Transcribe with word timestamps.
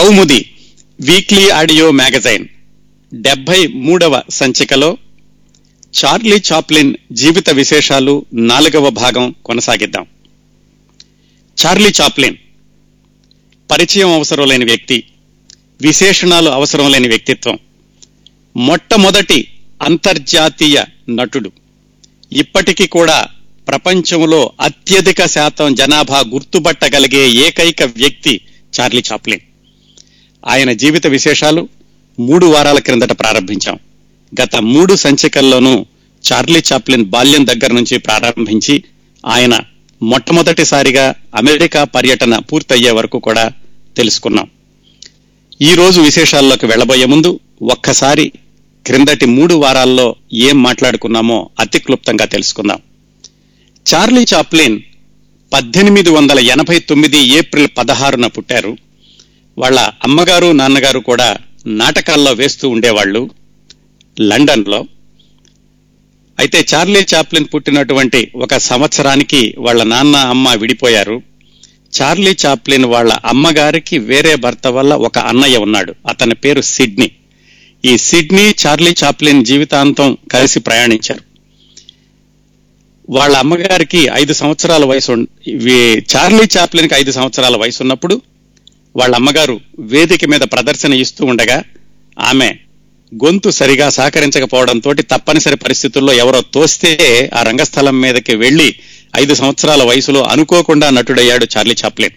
కౌముది 0.00 0.50
weekly 1.00 1.48
audio 1.48 1.90
magazine. 1.90 2.46
డెబ్బై 3.14 3.66
మూడవ 3.66 4.22
సంచికలో 4.30 4.98
చార్లీ 6.04 6.42
చాప్లిన్ 6.52 6.94
జీవిత 7.12 7.50
విశేషాలు 7.50 8.26
నాలుగవ 8.32 8.90
భాగం 8.90 9.34
కొనసాగిద్దాం. 9.44 10.06
చార్లీ 11.64 11.92
చాప్లిన్ 12.00 12.36
పరిచయం 13.70 14.12
అవసరం 14.12 14.48
లేని 14.48 14.64
వ్యక్తి 14.64 15.04
విశేషణాలు 15.80 16.50
అవసరం 16.50 16.90
లేని 16.90 17.08
వ్యక్తిత్వం 17.08 17.58
మొట్టమొదటి 18.56 19.48
అంతర్జాతీయ 19.82 20.84
నటుడు. 21.10 21.52
ఇప్పటికీ 22.32 22.86
కూడా 22.86 23.26
ప్రపంచంలో 23.68 24.52
అత్యధిక 24.60 25.26
శాతం 25.26 25.74
జనాభా 25.74 26.24
గుర్తుపట్టగలిగే 26.28 27.28
ఏకైక 27.28 27.82
వ్యక్తి 27.82 28.40
చార్లీ 28.80 29.02
చాప్లిన్. 29.12 29.40
ఆయన 30.46 30.72
జీవిత 30.72 31.06
విశేషాలు 31.06 31.68
మూడు 32.20 32.46
వారాల 32.46 32.78
క్రిందట 32.78 33.12
ప్రారంభించాం. 33.12 33.78
గత 34.42 34.56
మూడు 34.56 34.94
సంచికల్లోనూ 34.94 35.86
చార్లీ 36.32 36.62
చాప్లిన్ 36.72 37.04
బాల్యం 37.04 37.46
దగ్గర 37.46 37.72
నుంచి 37.72 37.98
ప్రారంభించి 37.98 38.84
ఆయన 39.26 39.60
మొట్టమొదటిసారిగా 40.02 41.14
అమెరికా 41.36 41.84
పర్యటన 41.84 42.38
పూర్తయ్యే 42.38 42.90
వరకు 42.90 43.18
కూడా 43.18 43.52
తెలుసుకున్నాం. 43.96 44.50
ఈ 45.62 45.74
రోజు 45.74 46.00
విశేషాల్లోకి 46.00 46.66
వెళ్ళబోయే 46.66 47.04
ముందు 47.04 47.40
ఒక్కసారి 47.62 48.32
క్రిందటి 48.86 49.26
మూడు 49.26 49.54
వారాల్లో 49.54 50.16
ఏం 50.32 50.62
మాట్లాడుకున్నామో 50.62 51.50
అతి 51.60 51.78
క్లుప్తంగా 51.78 52.24
తెలుసుకుందాం. 52.24 52.78
చార్లీ 53.94 54.26
చాప్లిన్ 54.34 54.80
పద్దెనిమిది 55.52 56.10
వందల 56.10 56.38
ఎనభై 56.38 56.78
తొమ్మిది 56.78 57.18
ఏప్రిల్ 57.18 57.68
పదహారున 57.78 58.26
పుట్టారు. 58.26 58.76
వాళ్ళ 59.58 59.80
అమ్మగారు 59.80 60.52
నాన్నగారు 60.52 60.98
కూడా 60.98 61.36
నాటకాల్లో 61.66 62.32
వేస్తూ 62.32 62.68
ఉండేవాళ్ళు 62.68 63.30
లండన్లో. 64.20 64.86
అయితే 66.38 66.66
చార్లీ 66.74 67.06
చాప్లిన్ 67.14 67.46
పుట్టినటువంటి 67.54 68.32
ఒక 68.34 68.56
సంవత్సరానికి 68.56 69.54
వాళ్ళ 69.58 69.82
నాన్న 69.82 70.16
అమ్మ 70.16 70.54
విడిపోయారు. 70.54 71.22
చార్లీ 72.02 72.36
చాప్లిన్ 72.46 72.84
వాళ్ళ 72.84 73.12
అమ్మగారికి 73.24 73.98
వేరే 73.98 74.34
భర్త 74.34 74.66
వల్ల 74.66 74.94
ఒక 74.94 75.18
అన్నయ్య 75.18 75.56
ఉన్నాడు. 75.56 75.94
అతని 76.08 76.34
పేరు 76.34 76.60
సిడ్నీ. 76.60 77.10
ఈ 77.84 77.96
సిడ్నీ 77.98 78.54
చార్లీ 78.66 78.94
చాప్లిన్ 79.04 79.44
జీవితాంతం 79.44 80.16
కలిసి 80.32 80.60
ప్రయాణించారు. 80.60 81.20
వాళ్ళ 83.10 83.36
అమ్మగారికి 83.36 84.08
ఐదు 84.12 84.32
సంవత్సరాల 84.32 84.84
వయసు 84.84 85.12
చార్లీ 86.16 86.48
చాప్లిన్కి 86.58 86.94
ఐదు 86.94 87.12
సంవత్సరాల 87.12 87.56
వయసు 87.56 87.82
ఉన్నప్పుడు 87.82 88.22
వాళ్ళ 88.96 89.14
అమ్మగారు 89.14 89.60
వేదిక 89.78 90.24
మీద 90.24 90.40
ప్రదర్శన 90.40 90.94
ఇస్తూ 90.94 91.24
ఉండగా 91.24 91.62
ఆమె 92.18 92.54
గొంతు 93.24 93.50
సరిగా 93.50 93.90
సహకరించకపోవడంతో 93.90 94.92
తప్పనిసరి 94.92 95.56
పరిస్థితుల్లో 95.56 96.12
ఎవరో 96.12 96.40
తోస్తే 96.40 97.30
ఆ 97.34 97.42
రంగస్థలం 97.42 98.00
మీదకి 98.00 98.36
వెళ్ళి 98.36 98.74
ఐదు 99.16 99.34
సంవత్సరాల 99.34 99.82
వయసులో 99.82 100.22
అనుకోకుండా 100.22 100.90
నటుడయ్యాడు 100.90 101.46
చార్లీ 101.56 101.76
చాప్లిన్. 101.84 102.12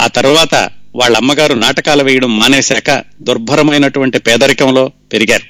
ఆ 0.00 0.06
తర్వాత 0.06 0.54
వాళ్ళ 0.96 1.16
అమ్మగారు 1.16 1.54
నాటకాలు 1.54 2.04
వేయడం 2.04 2.38
మానేశాక 2.38 3.04
దుర్భరమైనటువంటి 3.22 4.18
పేదరికంలో 4.18 4.92
పెరిగారు. 5.12 5.44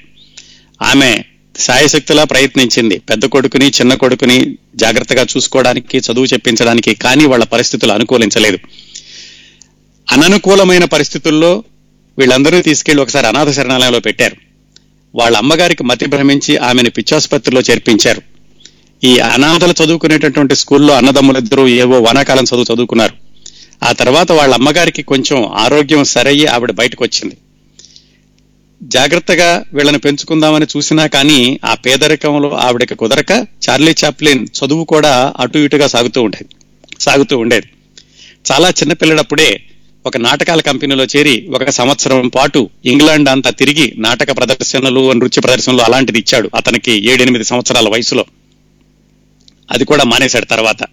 ఆమె 0.83 1.23
సాయశక్తిలా 1.57 2.23
ప్రయత్నించింది. 2.23 2.99
పెద్ద 2.99 3.25
కొడుకుని 3.25 3.67
చిన్న 3.67 3.93
కొడుకుని 3.93 4.57
జాగ్రత్తగా 4.75 5.27
చూసుకోవడానికి 5.37 5.97
చదువు 5.97 6.25
చెప్పించడానికి 6.25 6.95
కానీ 6.95 7.25
వాళ్ళ 7.25 7.43
పరిస్థితులు 7.43 7.91
అనుకూలించలేదు. 7.91 8.59
అననుకూలమైన 10.13 10.85
పరిస్థితుల్లో 10.85 11.63
వీళ్ళందరినీ 12.17 12.61
తీసుకెళ్ళి 12.61 13.01
ఒకసారి 13.01 13.27
అనాథ 13.27 13.51
శరణాలయంలో 13.51 13.99
పెట్టారు. 13.99 14.37
వాళ్ళ 15.15 15.37
అమ్మగారికి 15.37 15.83
మతి 15.83 16.05
భ్రమించి 16.05 16.57
ఆమెను 16.57 16.89
పిచ్చాసుపత్రిలో 16.89 17.61
చేర్పించారు. 17.61 18.21
ఈ 19.03 19.19
అనాథలు 19.19 19.83
చదువుకునేటటువంటి 19.83 20.55
స్కూల్లో 20.55 20.93
అన్నదమ్ములిద్దరూ 20.93 21.67
ఏవో 21.67 21.99
వానాకాలం 21.99 22.43
చదువు 22.43 22.65
చదువుకున్నారు. 22.73 23.13
ఆ 23.83 23.91
తర్వాత 23.91 24.31
వాళ్ళ 24.31 24.53
అమ్మగారికి 24.53 25.01
కొంచెం 25.01 25.45
ఆరోగ్యం 25.45 26.03
సరయ్యి 26.03 26.45
ఆవిడ 26.45 26.71
బయటకు 26.71 27.03
వచ్చింది 27.03 27.37
జాగ్రత్తగా 28.83 29.63
వీళ్ళని 29.73 29.97
పెంచుకుందామని 29.97 30.67
చూసినా 30.77 31.07
కానీ 31.07 31.59
ఆ 31.65 31.73
పేదరికంలో 31.73 32.49
ఆవిడకి 32.49 32.95
కుదరక 32.95 33.31
చార్లీ 33.63 33.95
చాప్లిన్ 34.05 34.47
చదువు 34.57 34.83
కూడా 34.83 35.33
అటు 35.39 35.57
ఇటుగా 35.57 35.87
సాగుతూ 35.87 36.21
ఉండేది 36.23 36.49
సాగుతూ 36.99 37.37
ఉండేది. 37.37 37.67
చాలా 38.51 38.69
చిన్నపిల్లడప్పుడే 38.69 39.49
ఒక 40.05 40.17
నాటకాల 40.17 40.61
కంపెనీలో 40.61 41.03
చేరి 41.03 41.47
ఒక 41.55 41.69
సంవత్సరం 41.69 42.27
పాటు 42.27 42.69
ఇంగ్లాండ్ 42.85 43.29
అంతా 43.29 43.49
తిరిగి 43.49 43.93
నాటక 43.97 44.37
ప్రదర్శనలు 44.37 45.11
నృత్య 45.11 45.41
ప్రదర్శనలు 45.41 45.81
అలాంటిది 45.81 46.19
ఇచ్చాడు 46.19 46.49
అతనికి 46.55 47.11
ఏడెనిమిది 47.11 47.43
సంవత్సరాల 47.43 47.89
వయసులో. 47.89 48.25
అది 49.71 49.85
కూడా 49.85 50.03
మానేశాడు 50.03 50.45
తర్వాత. 50.45 50.83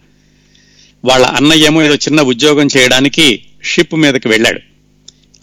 వాళ్ళ 1.05 1.27
అన్నయ్య 1.27 1.67
ఏమో 1.67 1.83
ఏదో 1.83 1.95
చిన్న 1.95 2.23
ఉద్యోగం 2.23 2.69
చేయడానికి 2.77 3.43
షిప్ 3.65 3.95
మీదకి 3.95 4.29
వెళ్ళాడు. 4.29 4.61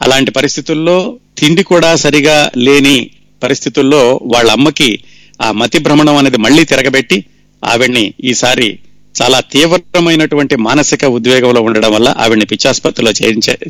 అలాంటి 0.01 0.31
పరిస్థితుల్లో 0.31 1.19
తిండి 1.37 1.63
కూడా 1.63 1.95
సరిగా 1.95 2.51
లేని 2.57 3.09
పరిస్థితుల్లో 3.43 4.19
వాళ్ళ 4.23 4.51
అమ్మకి 4.51 4.99
ఆ 5.41 5.51
మతి 5.51 5.79
భ్రమణం 5.79 6.15
అనేది 6.15 6.37
మళ్ళీ 6.37 6.65
తిరగబెట్టి 6.65 7.25
ఆవిడ్ని 7.63 8.13
ఈసారి 8.23 8.79
చాలా 9.15 9.39
తీవ్రమైనటువంటి 9.51 10.55
మానసిక 10.59 11.05
ఉద్వేగంలో 11.17 11.61
ఉండడం 11.61 11.91
వల్ల 11.93 12.09
ఆవిడ్ని 12.17 12.45
పిచ్చాసుపత్రిలో 12.45 13.11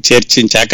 చేర్చించాక 0.08 0.74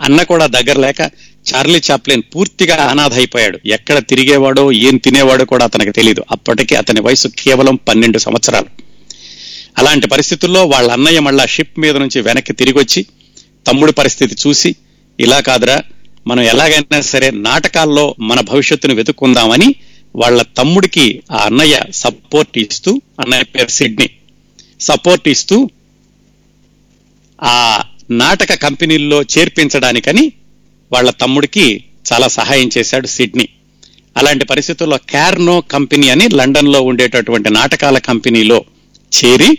అన్న 0.00 0.22
కూడా 0.22 0.46
దగ్గర 0.46 0.78
లేక 0.78 1.00
చార్లీ 1.46 1.80
చాప్లిన్ 1.80 2.22
పూర్తిగా 2.32 2.76
అనాథ 2.84 3.14
అయిపోయాడు 3.14 3.58
ఎక్కడ 3.68 3.98
తిరిగేవాడో 4.10 4.64
ఏం 4.88 4.96
తినేవాడో 4.96 5.44
కూడా 5.44 5.64
అతనికి 5.64 5.92
తెలియదు 5.92 6.22
అప్పటికి 6.30 6.74
అతని 6.76 7.00
వయసు 7.00 7.28
కేవలం 7.38 7.76
పన్నెండు 7.88 8.18
సంవత్సరాలు. 8.18 8.68
అలాంటి 9.76 10.06
పరిస్థితుల్లో 10.08 10.64
వాళ్ళ 10.64 10.90
అన్నయ్య 10.92 11.18
మళ్ళా 11.18 11.46
షిప్ 11.46 11.78
మీద 11.78 11.96
నుంచి 11.96 12.20
వెనక్కి 12.20 12.52
తిరిగి 12.52 12.78
వచ్చి 12.78 13.00
తమ్ముడి 13.66 13.92
పరిస్థితి 13.92 14.34
చూసి 14.42 14.70
ఇలా 15.18 15.40
కాదురా 15.40 15.76
మనం 16.26 16.42
ఎలాగైనా 16.44 17.00
సరే 17.10 17.30
నాటకాల్లో 17.42 18.04
మన 18.20 18.40
భవిష్యత్తును 18.50 18.94
వెతుక్కుందామని 18.94 19.68
వాళ్ళ 20.18 20.42
తమ్ముడికి 20.42 21.22
ఆ 21.32 21.36
అన్నయ్య 21.36 21.80
సపోర్ట్ 21.90 22.58
ఇస్తూ 22.58 23.00
అన్నయ్య 23.20 23.42
పేరు 23.42 23.68
సిడ్నీ 23.68 24.10
సపోర్ట్ 24.80 25.28
ఇస్తూ 25.28 25.70
ఆ 27.42 27.82
నాటక 28.10 28.54
కంపెనీల్లో 28.54 29.22
చేర్పించడానికని 29.22 30.32
వాళ్ళ 30.92 31.10
తమ్ముడికి 31.10 31.84
చాలా 32.12 32.28
సహాయం 32.28 32.70
చేశాడు 32.78 33.06
సిడ్నీ. 33.06 33.48
అలాంటి 34.16 34.44
పరిస్థితుల్లో 34.44 34.96
క్యార్నో 34.96 35.60
కంపెనీ 35.60 36.08
అని 36.08 36.28
లండన్లో 36.34 36.82
ఉండేటటువంటి 36.82 37.50
నాటకాల 37.50 37.98
కంపెనీలో 37.98 38.64
చేరి 39.12 39.58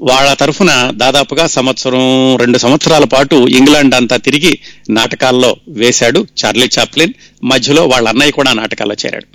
వాళ్ళ 0.00 0.32
తరఫున 0.32 0.90
దాదాపుగా 0.94 1.46
సంవత్సరం 1.46 2.36
రెండు 2.36 2.58
సంవత్సరాల 2.58 3.04
పాటు 3.04 3.34
ఇంగ్లాండ్ 3.34 3.94
అంతా 3.94 4.16
తిరిగి 4.16 4.58
నాటకాల్లో 4.90 5.56
వేశాడు 5.68 6.26
చార్లీ 6.44 6.68
చాప్లిన్. 6.78 7.12
మధ్యలో 7.44 7.86
వాళ్ళ 7.86 8.08
అన్నయ్య 8.08 8.30
కూడా 8.30 8.52
నాటకాల్లో 8.52 8.96
చేరాడు. 9.06 9.26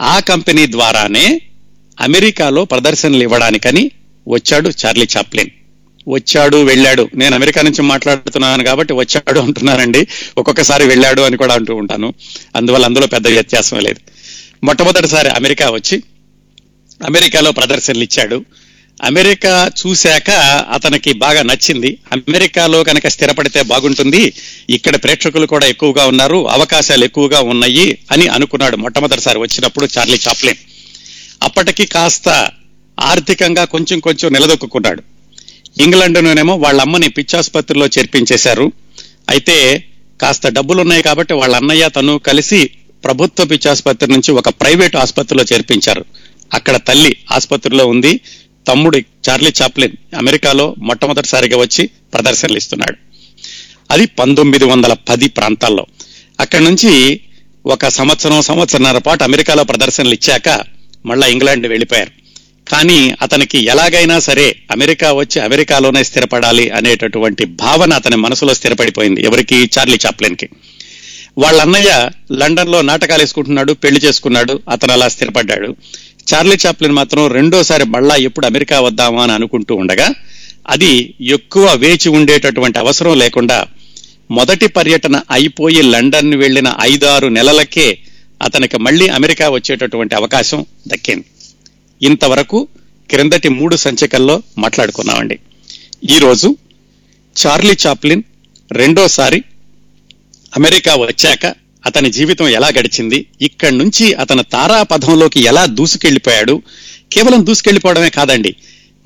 ఆ 0.00 0.20
కంపెనీ 0.20 0.66
ద్వారానే 0.66 1.40
అమెరికాలో 2.00 2.64
ప్రదర్శనలు 2.64 3.22
ఇవ్వడానికని 3.22 3.90
వచ్చాడు 4.28 4.70
చార్లీ 4.86 5.06
చాప్లిన్. 5.16 5.50
వచ్చాడు 6.08 6.56
వెళ్ళాడు. 6.56 7.08
నేను 7.14 7.34
అమెరికా 7.34 7.62
నుంచి 7.62 7.82
మాట్లాడుతున్నాను 7.82 8.64
కాబట్టి 8.64 8.92
వచ్చాడు 8.92 9.40
అంటున్నానండి. 9.40 10.06
ఒక్కొక్కసారి 10.38 10.86
వెళ్ళాడు 10.86 11.22
అని 11.22 11.36
కూడా 11.36 11.54
అంటూ 11.54 11.74
ఉంటాను. 11.74 12.14
అందువల్ల 12.56 12.84
అందులో 12.84 13.06
పెద్ద 13.06 13.28
వ్యత్యాసం 13.28 13.78
లేదు. 13.78 14.00
మొట్టమొదటిసారి 14.64 15.28
అమెరికా 15.28 15.70
వచ్చి 15.70 16.02
అమెరికాలో 17.06 17.52
ప్రదర్శనలు 17.52 18.02
ఇచ్చాడు. 18.02 18.44
అమెరికా 19.04 19.70
చూశాక 19.80 20.30
అతనికి 20.72 21.12
బాగా 21.12 21.42
నచ్చింది. 21.42 21.98
అమెరికాలో 22.12 22.84
కనుక 22.84 23.06
స్థిరపడితే 23.06 23.62
బాగుంటుంది. 23.62 24.32
ఇక్కడ 24.70 24.96
ప్రేక్షకులు 24.96 25.46
కూడా 25.46 25.66
ఎక్కువగా 25.66 26.06
ఉన్నారు. 26.06 26.48
అవకాశాలు 26.48 27.04
ఎక్కువగా 27.04 27.40
ఉన్నాయి 27.40 27.98
అని 28.12 28.28
అనుకున్నాడు 28.28 28.76
మొట్టమొదటిసారి 28.76 29.38
వచ్చినప్పుడు 29.38 29.88
చార్లీ 29.98 30.20
చాప్లిన్. 30.28 30.56
అప్పటికి 31.42 31.86
కాస్త 31.86 32.48
ఆర్థికంగా 33.00 33.64
కొంచెం 33.64 34.00
కొంచెం 34.00 34.32
నిలదొక్కున్నాడు. 34.32 35.02
ఇంగ్లాండ్లోనేమో 35.80 36.56
వాళ్ళ 36.56 36.80
అమ్మని 36.80 37.08
పిచ్చాసుపత్రిలో 37.08 37.86
చేర్పించేశారు. 37.86 38.72
అయితే 39.30 39.84
కాస్త 40.20 40.48
డబ్బులు 40.48 40.80
ఉన్నాయి 40.80 41.02
కాబట్టి 41.02 41.34
వాళ్ళ 41.34 41.56
అన్నయ్య 41.56 41.88
తను 41.88 42.18
కలిసి 42.18 42.70
ప్రభుత్వ 43.04 43.44
పిచ్చాసుపత్రి 43.44 44.12
నుంచి 44.12 44.32
ఒక 44.32 44.48
ప్రైవేట్ 44.48 44.96
ఆసుపత్రిలో 44.96 45.44
చేర్పించారు. 45.52 46.04
అక్కడ 46.54 46.76
తల్లి 46.76 47.16
ఆసుపత్రిలో 47.32 47.86
ఉంది. 47.86 48.20
తమ్ముడు 48.68 48.98
చార్లీ 48.98 49.52
చాప్లిన్ 49.62 50.16
అమెరికాలో 50.16 50.74
మొట్టమొదటిసారిగా 50.78 51.56
వచ్చి 51.56 51.86
ప్రదర్శనలు 51.86 52.56
ఇస్తున్నాడు. 52.56 52.96
అది 53.90 54.06
పంతొమ్మిది 54.06 54.64
వందల 54.64 54.92
పది 54.92 55.28
ప్రాంతాల్లో. 55.28 55.86
అక్కడి 56.40 56.64
నుంచి 56.64 57.20
ఒక 57.66 57.88
సంవత్సరం 57.88 58.42
సంవత్సరన్నర 58.42 58.98
పాటు 58.98 59.24
అమెరికాలో 59.24 59.64
ప్రదర్శనలు 59.64 60.14
ఇచ్చాక 60.14 60.60
మళ్ళా 61.06 61.26
ఇంగ్లాండ్ 61.26 61.66
వెళ్ళిపోయారు. 61.66 62.10
కానీ 62.68 63.14
అతనికి 63.22 63.64
ఎలాగైనా 63.64 64.20
సరే 64.20 64.56
అమెరికా 64.70 65.12
వచ్చి 65.12 65.42
అమెరికాలోనే 65.42 66.04
స్థిరపడాలి 66.04 66.70
అనేటటువంటి 66.70 67.44
భావన 67.44 67.92
అతని 67.92 68.16
మనసులో 68.16 68.54
స్థిరపడిపోయింది 68.54 69.24
ఎవరికి? 69.24 69.70
చార్లీ 69.78 69.98
చాప్లిన్కి 70.06 70.48
వాళ్ళ 71.38 71.60
అన్నయ్య 71.60 72.10
లండన్లో 72.32 72.82
నాటకాలు 72.82 73.22
వేసుకుంటున్నాడు 73.22 73.72
పెళ్ళి 73.72 74.00
చేసుకున్నాడు 74.00 74.60
అతను 74.70 74.92
అలా 74.92 75.08
స్థిరపడ్డాడు. 75.08 75.76
చార్లీ 76.34 76.56
చాప్లిన్ 76.66 76.92
మాత్రం 76.92 77.26
రెండోసారి 77.26 77.84
మళ్ళా 77.84 78.16
ఎప్పుడు 78.16 78.46
అమెరికా 78.46 78.80
వద్దామా 78.80 79.22
అని 79.22 79.32
అనుకుంటూ 79.32 79.74
ఉండగా 79.74 80.14
అది 80.68 81.14
ఎక్కువ 81.20 81.74
వేచి 81.74 82.08
ఉండేటటువంటి 82.08 82.78
అవసరం 82.78 83.18
లేకుండా 83.18 83.66
మొదటి 84.30 84.66
పర్యటన 84.66 85.22
అయిపోయి 85.30 85.82
లండన్ 85.82 86.34
వెళ్ళిన 86.34 86.74
ఐదారు 86.80 87.28
నెలలకే 87.28 87.98
అతనికి 88.42 88.78
మళ్ళీ 88.78 89.08
అమెరికా 89.08 89.48
వచ్చేటటువంటి 89.48 90.14
అవకాశం 90.14 90.66
దక్కింది. 90.88 91.24
ఇంతవరకు 92.06 92.68
క్రిందటి 93.10 93.48
మూడు 93.48 93.76
సంచికల్లో 93.76 94.42
మాట్లాడుకున్నామండి. 94.58 95.38
ఈరోజు 96.10 96.56
చార్లీ 97.46 97.76
చాప్లిన్ 97.86 98.22
రెండోసారి 98.72 99.42
అమెరికా 100.56 100.94
వచ్చాక 100.96 101.54
అతని 101.86 102.12
జీవితం 102.12 102.48
ఎలా 102.48 102.68
గడిచింది 102.68 103.26
ఇక్కడి 103.42 103.78
నుంచి 103.78 104.14
అతను 104.14 104.42
తారాపథంలోకి 104.42 105.40
ఎలా 105.40 105.66
దూసుకెళ్ళిపోయాడు 105.66 106.62
కేవలం 107.12 107.46
దూసుకెళ్ళిపోవడమే 107.46 108.10
కాదండి 108.10 108.54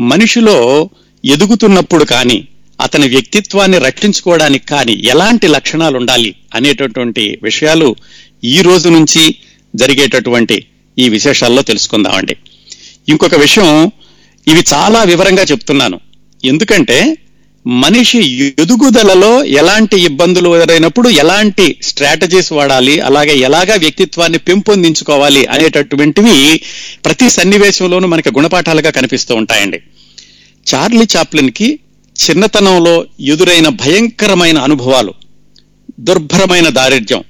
మనిషిలో 0.00 0.90
ఎదుగుతున్నప్పుడు 1.24 2.04
కానీ 2.04 2.48
అతని 2.80 3.08
వ్యక్తిత్వాన్ని 3.08 3.78
రక్షించుకోవడానికి 3.78 4.66
కానీ 4.66 4.92
ఎలాంటి 4.92 5.46
లక్షణాలు 5.46 5.96
ఉండాలి 5.96 6.34
అనేటటువంటి 6.54 7.38
విషయాలు 7.42 7.96
ఈ 8.44 8.60
రోజు 8.62 8.88
నుంచి 8.88 9.34
జరిగేటటువంటి 9.76 10.64
ఈ 10.98 11.08
విశేషాల్లో 11.08 11.62
తెలుసుకుందామండి. 11.62 12.36
ఇంకొక 13.08 13.34
విషయం 13.34 13.90
ఇవి 14.48 14.64
చాలా 14.74 15.02
వివరంగా 15.02 15.42
చెప్తున్నాను. 15.42 16.00
ఎందుకంటే 16.44 17.16
మనిషి 17.66 18.18
ఎదుగుదలలో 18.60 19.30
ఎలాంటి 19.60 19.96
ఇబ్బందులు 20.02 20.56
ఎదురైనప్పుడు 20.56 21.08
ఎలాంటి 21.20 21.66
స్ట్రాటజీస్ 21.82 22.50
వాడాలి 22.52 23.00
అలాగే 23.00 23.34
ఎలాగా 23.38 23.74
వ్యక్తిత్వాన్ని 23.74 24.38
పెంపొందించుకోవాలి 24.38 25.46
అనేటటువంటివి 25.46 26.34
ప్రతి 27.04 27.30
సన్నివేశంలోనూ 27.30 28.08
మనకి 28.08 28.30
గుణపాఠాలుగా 28.30 28.90
కనిపిస్తూ 28.90 29.34
ఉంటాయండి. 29.34 29.78
చార్లీ 30.66 31.06
చాప్లిన్కి 31.14 31.68
చిన్నతనంలో 32.16 32.94
ఎదురైన 33.28 33.68
భయంకరమైన 33.80 34.58
అనుభవాలు 34.58 35.14
దుర్భరమైన 36.00 36.68
దారిద్ర్యం 36.76 37.22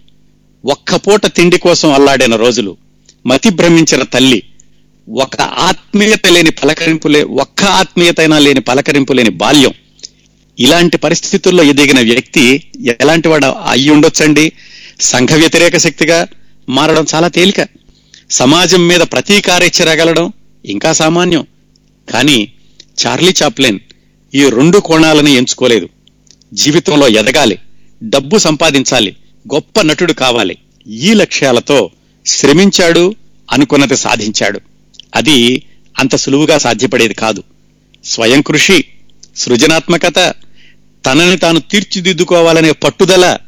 ఒక్క 0.65 0.97
పూట 0.97 1.27
తిండి 1.37 1.59
కోసం 1.59 1.93
అల్లాడిన 1.93 2.37
రోజులు 2.37 2.73
మతి 3.25 3.51
భ్రమించిన 3.51 4.03
తల్లి 4.13 4.41
ఒక 5.09 5.37
ఆత్మీయత 5.65 6.27
లేని 6.29 6.51
పలకరింపులే 6.61 7.23
ఒక్క 7.41 7.65
ఆత్మీయతైనా 7.81 8.39
లేని 8.39 8.61
పలకరింపు 8.61 9.13
లేని 9.13 9.31
బాల్యం 9.41 9.75
ఇలాంటి 10.61 10.97
పరిస్థితుల్లో 10.97 11.65
ఎదిగిన 11.65 12.01
వ్యక్తి 12.01 12.63
ఎలాంటి 13.01 13.29
వాడు 13.29 13.47
అయి 13.47 13.91
ఉండొచ్చండి? 13.91 14.53
సంఘ 15.01 15.33
వ్యతిరేక 15.33 15.77
శక్తిగా 15.77 16.29
మారడం 16.69 17.07
చాలా 17.15 17.29
తేలిక. 17.29 17.69
సమాజం 18.31 18.89
మీద 18.89 19.01
ప్రతీకారెచ్చరగలడం 19.01 20.33
ఇంకా 20.67 20.93
సామాన్యం. 20.93 21.47
కానీ 22.13 22.53
చార్లీ 23.07 23.35
చాప్లెన్ 23.43 23.79
ఈ 24.35 24.49
రెండు 24.49 24.79
కోణాలని 24.79 25.33
ఎంచుకోలేదు. 25.33 25.89
జీవితంలో 26.53 27.09
ఎదగాలి 27.09 27.59
డబ్బు 28.03 28.39
సంపాదించాలి 28.39 29.17
గొప్ప 29.55 29.81
నటుడు 29.81 30.13
కావాలి. 30.13 30.59
ఈ 30.87 31.15
లక్ష్యాలతో 31.15 31.91
శ్రమించాడు 32.27 33.15
అనుకున్నది 33.53 33.97
సాధించాడు. 33.97 34.61
అది 35.15 35.63
అంత 35.99 36.17
సులువుగా 36.17 36.59
సాధ్యపడేది 36.59 37.15
కాదు. 37.15 37.43
స్వయం 38.05 38.43
కృషి 38.43 38.85
సృజనాత్మకత 39.37 40.35
తనని 41.07 41.37
తాను 41.37 41.61
తీర్చిదిద్దుకోవాలనే 41.61 42.73
పట్టుదల 42.73 43.39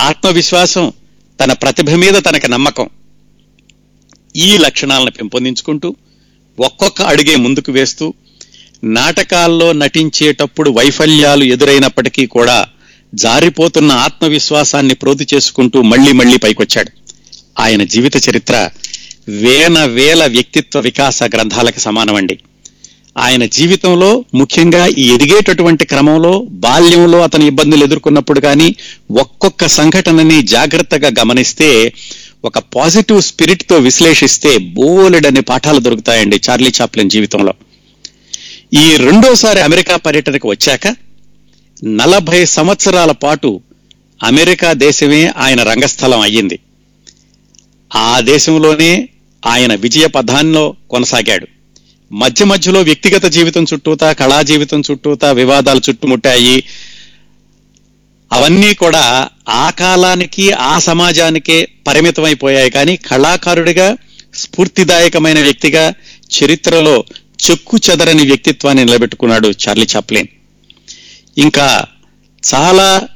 ఆత్మవిశ్వాసం 0.00 0.92
తన 1.40 1.52
ప్రతిభ 1.52 1.90
మీద 1.90 2.14
తనకి 2.14 2.48
నమ్మకం. 2.48 2.88
ఈ 4.36 4.58
లక్షణాలను 4.58 5.10
పెంపొందించుకుంటూ 5.10 5.96
ఒక్కొక్క 6.60 7.02
అడుగే 7.02 7.36
ముందుకు 7.36 7.72
వేస్తూ 7.72 8.14
నాటకాల్లో 8.84 9.72
నటించేటప్పుడు 9.72 10.70
వైఫల్యాలు 10.70 11.44
ఎదురైనప్పటికీ 11.44 12.26
కూడా 12.26 12.66
జారిపోతున్న 13.14 13.92
ఆత్మవిశ్వాసాన్ని 13.92 14.94
ప్రోతి 14.94 15.26
చేసుకుంటూ 15.34 15.82
మళ్ళీ 15.82 16.12
మళ్ళీ 16.12 16.36
పైకొచ్చాడు. 16.36 16.90
ఆయన 17.60 17.84
జీవిత 17.84 18.16
చరిత్ర 18.16 18.70
వేల 19.28 19.84
వేల 19.84 20.26
వ్యక్తిత్వ 20.26 20.80
వికాస 20.80 21.22
గ్రంథాలకు 21.22 21.80
సమానమండి. 21.80 22.38
ఆయన 23.18 23.44
జీవితంలో 23.44 24.24
ముఖ్యంగా 24.34 24.86
ఈ 24.86 25.10
ఎదిగేటటువంటి 25.10 25.84
క్రమంలో 25.84 26.46
బాల్యంలో 26.50 27.22
అతని 27.22 27.46
ఇబ్బందులు 27.46 27.84
ఎదుర్కొన్నప్పుడు 27.84 28.40
కానీ 28.40 28.76
ఒక్కొక్క 29.20 29.66
సంఘటనని 29.66 30.42
జాగ్రత్తగా 30.42 31.10
గమనిస్తే 31.20 31.92
ఒక 32.44 32.58
పాజిటివ్ 32.58 33.22
స్పిరిట్తో 33.22 33.76
విశ్లేషిస్తే 33.76 34.58
బోలెడని 34.58 35.40
పాఠాలు 35.40 35.78
దొరుకుతాయండి 35.78 36.40
చార్లీ 36.50 36.72
చాప్లిన్ 36.80 37.10
జీవితంలో. 37.10 37.54
ఈ 38.74 38.96
రెండోసారి 38.96 39.60
అమెరికా 39.60 39.96
పర్యటనకు 39.96 40.48
వచ్చాక 40.48 40.96
నలభై 41.84 42.44
సంవత్సరాల 42.44 43.12
పాటు 43.12 43.60
అమెరికా 44.22 44.72
దేశమే 44.72 45.32
ఆయన 45.36 45.62
రంగస్థలం 45.62 46.20
అయ్యింది. 46.20 46.58
ఆ 47.96 48.20
దేశంలోనే 48.20 49.08
ఆయన 49.46 49.74
విజయ 49.74 50.06
పథాల్లో 50.06 50.76
కొనసాగాడు. 50.90 51.46
మధ్య 52.12 52.44
మధ్యలో 52.44 52.80
వ్యక్తిగత 52.82 53.26
జీవితం 53.26 53.64
చుట్టూతా 53.64 54.12
కళా 54.12 54.42
జీవితం 54.42 54.82
చుట్టూతా 54.90 55.32
వివాదాలు 55.32 55.80
చుట్టుముట్టాయి. 55.88 56.64
అవన్నీ 58.32 58.74
కూడా 58.74 59.28
ఆ 59.48 59.70
కాలానికి 59.70 60.52
ఆ 60.52 60.78
సమాజానికే 60.78 61.68
పరిమితమైపోయాయి. 61.86 62.70
కానీ 62.70 62.96
కళాకారుడిగా 62.96 63.96
స్ఫూర్తిదాయకమైన 64.34 65.42
వ్యక్తిగా 65.42 65.94
చరిత్రలో 66.38 67.04
చెక్కు 67.50 67.78
చెదరని 67.90 68.26
వ్యక్తిత్వాన్ని 68.26 68.84
నిలబెట్టుకున్నాడు 68.84 69.48
చార్లీ 69.48 69.86
చాప్లిన్. 69.96 70.26
ఇంకా 71.38 71.84
చాలా 72.54 73.08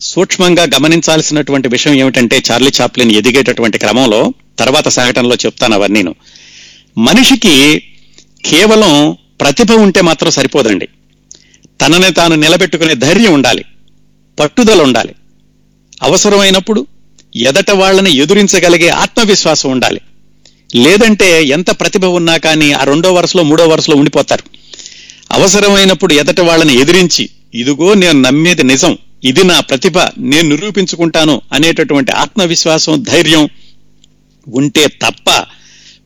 సూక్ష్మంగా 0.00 0.62
గమనించాల్సినటువంటి 0.62 1.68
విషయం 1.68 1.94
ఏమిటంటే 1.94 2.42
చార్లీ 2.50 2.72
చాప్లిన్ 2.80 3.12
ఎదిగేటటువంటి 3.12 3.78
క్రమంలో 3.78 4.32
తర్వాత 4.58 4.88
సంఘటనలో 4.88 5.34
చెప్తాను 5.34 5.74
అవన్నీను. 5.74 6.14
మనిషికి 6.98 7.82
కేవలం 8.44 9.16
ప్రతిభ 9.40 9.72
ఉంటే 9.72 10.00
మాత్రం 10.00 10.30
సరిపోదండి. 10.30 10.88
తనని 11.80 12.12
తాను 12.12 12.34
నిలబెట్టుకునే 12.34 12.94
ధైర్యం 12.94 13.32
ఉండాలి. 13.34 13.64
పట్టుదల 14.40 14.82
ఉండాలి. 14.82 15.14
అవసరమైనప్పుడు 16.02 16.86
ఎదట 17.36 17.70
వాళ్ళని 17.70 18.16
ఎదురించగలిగే 18.16 18.88
ఆత్మవిశ్వాసం 18.88 19.70
ఉండాలి. 19.70 20.00
లేదంటే 20.74 21.44
ఎంత 21.44 21.70
ప్రతిభ 21.70 22.04
ఉన్నా 22.04 22.36
కానీ 22.36 22.72
ఆ 22.72 22.84
రెండో 22.84 23.12
వరుసలో 23.12 23.42
మూడో 23.42 23.68
వరుసలో 23.68 23.96
ఉండిపోతారు. 23.96 24.42
అవసరమైనప్పుడు 25.32 26.14
ఎదట 26.14 26.40
వాళ్ళని 26.40 26.80
ఎదిరించి 26.80 27.30
ఇదిగో 27.54 27.94
నేను 27.94 28.20
నమ్మేది 28.20 28.64
నిజం. 28.64 28.98
ఇది 29.24 29.44
నా 29.44 29.60
ప్రతిభ. 29.60 29.98
నేను 30.18 30.48
నిరూపించుకుంటాను 30.48 31.42
అనేటటువంటి 31.52 32.12
ఆత్మవిశ్వాసం 32.12 33.02
ధైర్యం 33.02 33.48
ఉంటే 34.48 34.86
తప్ప 34.86 35.44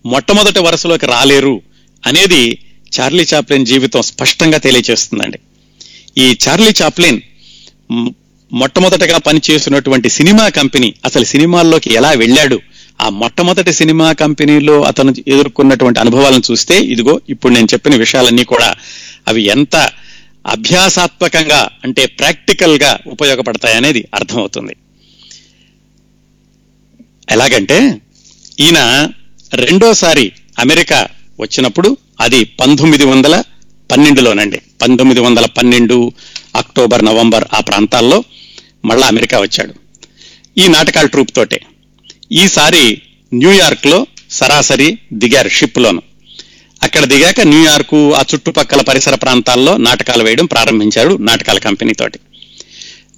మొట్టమొదటి 0.07 0.59
వరుసలోకి 0.59 1.07
రాలేరు. 1.07 1.63
అనేది 2.07 2.59
చార్లీ 3.01 3.27
చాప్లిన్ 3.35 3.67
జీవితం 3.67 4.03
స్పష్టంగా 4.03 4.59
తెలియచేస్తుందండి. 4.59 5.39
ఈ 6.19 6.39
చార్లీ 6.49 6.73
చాప్లిన్ 6.83 7.21
మొట్టమొదటగా 8.53 9.19
పనిచేసినటువంటి 9.19 10.09
సినిమా 10.09 10.49
కంపెనీ 10.49 10.95
అసలు 11.05 11.25
సినిమాల్లోకి 11.25 11.95
ఎలా 11.95 12.11
వెళ్ళాడు 12.11 12.61
ఆ 13.03 13.09
మొట్టమొదటి 13.09 13.73
సినిమా 13.73 14.13
కంపెనీలో 14.13 14.83
అతను 14.83 15.15
ఎదుర్కొన్నటువంటి 15.29 16.01
అనుభవాలను 16.01 16.43
చూస్తే 16.51 16.81
ఇదిగో 16.81 17.21
ఇప్పుడు 17.29 17.53
నేను 17.55 17.69
చెప్పిన 17.73 17.97
విషయాలన్నీ 17.97 18.45
కూడా 18.45 18.75
అవి 19.29 19.43
ఎంత 19.43 19.77
అభ్యాసాత్మకంగా 20.47 21.69
అంటే 21.85 22.07
ప్రాక్టికల్గా 22.07 22.99
ఉపయోగపడతాయనేది 23.07 24.09
అర్థమవుతుంది. 24.15 24.77
ఎలాగంటే 27.31 28.01
ఈయన 28.61 29.09
రెండోసారి 29.55 30.33
అమెరికా 30.59 31.09
వచ్చినప్పుడు 31.41 31.97
అది 32.21 32.45
పంతొమ్మిది 32.45 33.05
వందల 33.05 33.43
పన్నెండులోనండి. 33.91 34.61
పంతొమ్మిది 34.83 35.21
వందల 35.21 35.47
పన్నెండు 35.47 36.13
అక్టోబర్ 36.57 37.05
నవంబర్ 37.05 37.45
ఆ 37.55 37.61
ప్రాంతాల్లో 37.61 38.25
మళ్ళా 38.85 39.07
అమెరికా 39.07 39.39
వచ్చాడు. 39.39 39.75
ఈ 40.61 40.69
నాటకాల 40.69 41.07
ట్రూప్ 41.07 41.31
తోటే. 41.37 41.61
ఈసారి 42.33 43.03
న్యూయార్క్లో 43.35 44.07
సరాసరి 44.31 44.99
దిగారు 45.13 45.49
షిప్ 45.49 45.79
లోను 45.79 46.03
అక్కడ 46.83 47.05
దిగాక 47.05 47.41
న్యూయార్కు 47.41 48.15
ఆ 48.15 48.23
చుట్టుపక్కల 48.35 48.83
పరిసర 48.83 49.15
ప్రాంతాల్లో 49.15 49.77
నాటకాలు 49.77 50.25
వేయడం 50.25 50.47
ప్రారంభించారు 50.47 51.17
నాటకాల 51.17 51.59
కంపెనీ 51.59 51.93
తోటి. 51.93 52.19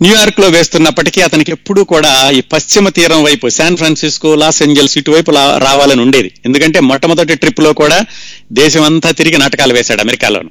న్యూయార్క్లో 0.03 0.49
వేస్తున్నప్పటికీ 0.49 1.21
అతనికి 1.21 1.53
ఎప్పుడూ 1.53 1.85
కూడా 1.85 2.31
ఈ 2.31 2.41
పశ్చిమ 2.41 2.89
తీరం 2.89 3.23
వైపు 3.23 3.49
శాన్ 3.49 3.77
ఫ్రాన్సిస్కో 3.77 4.35
లాస్ 4.35 4.63
ఏంజల్స్ 4.63 4.99
ఇటువైపు 4.99 5.31
లా- 5.31 5.59
రావాలని 5.59 6.01
ఉండేది. 6.01 6.33
ఎందుకంటే 6.45 6.81
మొట్టమొదటి 6.81 7.35
ట్రిప్లో 7.35 7.73
కూడా 7.73 8.05
దేశం 8.53 8.83
అంతా 8.83 9.11
తిరిగి 9.11 9.39
నాటకాలు 9.39 9.75
వేశాడు 9.75 10.01
అమెరికాలోను. 10.01 10.51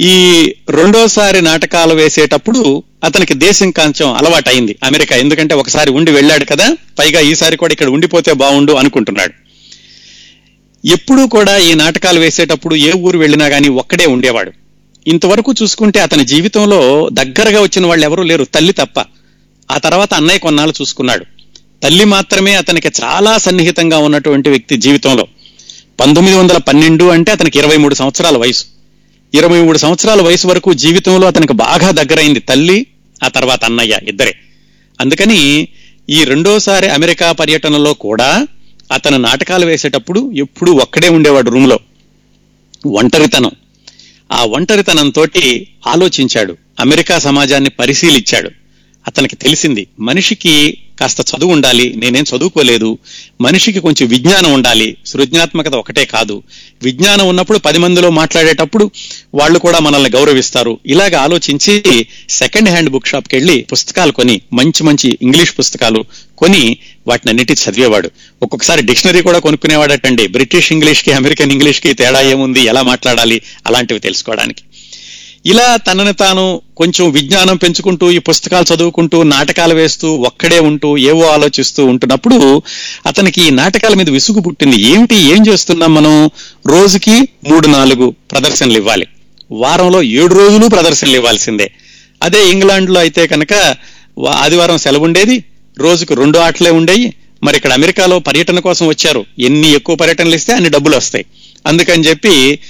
ఈ 0.00 0.54
రెండోసారి 0.70 1.42
నాటకాలు 1.42 1.94
వేసేటప్పుడు 1.94 2.82
అతనికి 3.04 3.34
దేశం 3.34 3.70
కొంచెం 3.70 4.12
అలవాటైంది 4.12 4.76
అమెరికా. 4.84 5.16
ఎందుకంటే 5.16 5.54
ఒకసారి 5.54 5.90
ఉండి 5.90 6.10
వెళ్ళాడు 6.10 6.44
కదా 6.44 6.76
పైగా 6.98 7.20
ఈసారి 7.20 7.56
కూడా 7.56 7.72
ఇక్కడ 7.72 7.88
ఉండిపోతే 7.88 8.32
బాగుండు 8.32 8.72
అనుకుంటున్నాడు. 8.72 9.32
ఎప్పుడూ 10.86 11.26
కూడా 11.26 11.56
ఈ 11.56 11.74
నాటకాలు 11.74 12.20
వేసేటప్పుడు 12.20 12.74
ఏ 12.74 12.92
ఊరు 12.92 13.18
వెళ్ళినా 13.18 13.48
కానీ 13.48 13.68
ఒక్కడే 13.68 14.06
ఉండేవాడు. 14.06 14.52
ఇంతవరకు 15.06 15.54
చూసుకుంటే 15.62 16.00
అతని 16.00 16.24
జీవితంలో 16.24 17.08
దగ్గరగా 17.12 17.60
వచ్చిన 17.60 17.86
వాళ్ళు 17.86 18.06
ఎవరూ 18.06 18.22
లేరు 18.22 18.44
తల్లి 18.44 18.72
తప్ప. 18.72 19.04
ఆ 19.70 19.78
తర్వాత 19.78 20.14
అన్నయ్య 20.14 20.38
కొన్నాళ్ళు 20.38 20.74
చూసుకున్నాడు. 20.80 21.24
తల్లి 21.82 22.04
మాత్రమే 22.04 22.54
అతనికి 22.54 22.88
చాలా 22.88 23.38
సన్నిహితంగా 23.38 23.98
ఉన్నటువంటి 23.98 24.50
వ్యక్తి 24.50 24.76
జీవితంలో. 24.76 25.26
పంతొమ్మిది 26.00 26.38
వందల 26.38 26.56
పన్నెండు 26.56 27.04
అంటే 27.04 27.32
అతనికి 27.32 27.58
ఇరవై 27.58 27.76
మూడు 27.76 27.94
సంవత్సరాల 27.94 28.36
వయసు. 28.36 28.64
ఇరవై 29.34 29.60
మూడు 29.60 29.78
సంవత్సరాల 29.78 30.22
వయసు 30.22 30.48
వరకు 30.48 30.72
జీవితంలో 30.72 31.26
అతనికి 31.26 31.52
బాగా 31.52 31.90
దగ్గరైంది 31.90 32.40
తల్లి 32.40 32.86
ఆ 33.24 33.28
తర్వాత 33.28 33.64
అన్నయ్య 33.64 33.98
ఇద్దరే. 34.08 34.34
అందుకని 35.00 35.68
ఈ 36.10 36.24
రెండోసారి 36.24 36.88
అమెరికా 36.88 37.32
పర్యటనలో 37.32 37.94
కూడా 37.94 38.46
అతను 38.92 39.16
నాటకాలు 39.16 39.66
వేసేటప్పుడు 39.66 40.32
ఎప్పుడూ 40.32 40.72
ఒక్కడే 40.72 41.08
ఉండేవాడు 41.08 41.50
రూమ్లో. 41.50 41.78
ఒంటరితనం. 42.86 43.50
ఆ 44.32 44.44
ఒంటరితనంతో 44.44 45.26
ఆలోచించాడు. 45.86 46.56
అమెరికా 46.80 47.18
సమాజాన్ని 47.18 47.70
పరిశీలించాడు. 47.70 48.50
అతనికి 49.06 49.36
తెలిసింది 49.36 49.86
మనిషికి 50.00 50.78
కాస్త 51.00 51.20
చదువు 51.20 51.52
ఉండాలి 51.52 51.94
నేనేం 51.96 52.24
చదువుకోలేదు. 52.36 52.98
మనిషికి 53.40 53.80
కొంచెం 53.80 54.08
విజ్ఞానం 54.08 54.52
ఉండాలి. 54.52 54.96
సృజనాత్మకత 55.06 55.74
ఒకటే 55.74 56.04
కాదు. 56.04 56.42
విజ్ఞానం 56.82 57.28
ఉన్నప్పుడు 57.28 57.58
పది 57.58 57.78
మందిలో 57.78 58.10
మాట్లాడేటప్పుడు 58.10 58.90
వాళ్ళు 59.34 59.58
కూడా 59.58 59.78
మనల్ని 59.78 60.10
గౌరవిస్తారు. 60.10 60.78
ఇలాగ 60.86 61.16
ఆలోచించి 61.16 62.06
సెకండ్ 62.30 62.68
హ్యాండ్ 62.68 62.90
బుక్ 62.90 63.06
షాప్కి 63.06 63.36
వెళ్ళి 63.36 63.66
పుస్తకాలు 63.72 64.12
కొని 64.12 64.40
మంచి 64.52 64.84
మంచి 64.84 65.18
ఇంగ్లీష్ 65.22 65.54
పుస్తకాలు 65.58 66.04
కొని 66.38 66.76
వాటిని 67.06 67.30
అన్నిటి 67.30 67.52
చదివేవాడు. 67.52 68.10
ఒక్కొక్కసారి 68.42 68.82
డిక్షనరీ 68.82 69.22
కూడా 69.22 69.38
కొనుక్కునేవాడటండి. 69.38 70.26
బ్రిటిష్ 70.26 70.72
ఇంగ్లీష్కి 70.72 71.12
అమెరికన్ 71.12 71.52
ఇంగ్లీష్కి 71.52 71.94
తేడా 71.94 72.20
ఏముంది 72.20 72.60
ఎలా 72.60 72.82
మాట్లాడాలి 72.82 73.42
అలాంటివి 73.66 74.00
తెలుసుకోవడానికి. 74.00 74.62
ఇలా 75.46 75.76
తనని 75.76 76.12
తాను 76.12 76.62
కొంచెం 76.76 77.10
విజ్ఞానం 77.10 77.56
పెంచుకుంటూ 77.56 78.10
ఈ 78.10 78.18
పుస్తకాలు 78.18 78.74
చదువుకుంటూ 78.74 79.22
నాటకాలు 79.22 79.74
వేస్తూ 79.74 80.14
ఒక్కడే 80.14 80.58
ఉంటూ 80.58 80.98
ఏవో 80.98 81.22
ఆలోచిస్తూ 81.28 81.86
ఉంటున్నప్పుడు 81.86 82.62
అతనికి 83.06 83.46
ఈ 83.46 83.50
నాటకాల 83.50 83.94
మీద 83.94 84.10
విసుగు 84.10 84.40
పుట్టింది. 84.40 84.76
ఏమిటి 84.76 85.14
ఏం 85.14 85.46
చేస్తున్నాం 85.48 85.94
మనం? 85.94 86.30
రోజుకి 86.66 87.16
మూడు 87.50 87.66
నాలుగు 87.66 88.14
ప్రదర్శనలు 88.30 88.76
ఇవ్వాలి. 88.76 89.06
వారంలో 89.50 90.02
ఏడు 90.02 90.34
రోజులు 90.34 90.66
ప్రదర్శనలు 90.66 91.16
ఇవ్వాల్సిందే. 91.16 91.72
అదే 92.22 92.50
ఇంగ్లాండ్లో 92.50 93.00
అయితే 93.00 93.26
కనుక 93.26 93.52
ఆదివారం 94.28 94.78
సెలవు 94.78 95.04
ఉండేది 95.04 95.44
రోజుకు 95.78 96.14
రెండు 96.14 96.38
ఆటలే 96.38 96.70
ఉండేవి 96.70 97.14
మరి 97.44 97.56
ఇక్కడ 97.56 97.72
అమెరికాలో 97.72 98.18
పర్యటన 98.18 98.58
కోసం 98.58 98.88
వచ్చారు. 98.88 99.26
ఎన్ని 99.38 99.68
ఎక్కువ 99.72 99.96
పర్యటనలు 99.96 100.34
ఇస్తే 100.34 100.52
అన్ని 100.52 100.68
డబ్బులు 100.68 100.96
వస్తాయి. 100.96 101.26
అందుకని 101.66 102.04
చెప్పి 102.04 102.60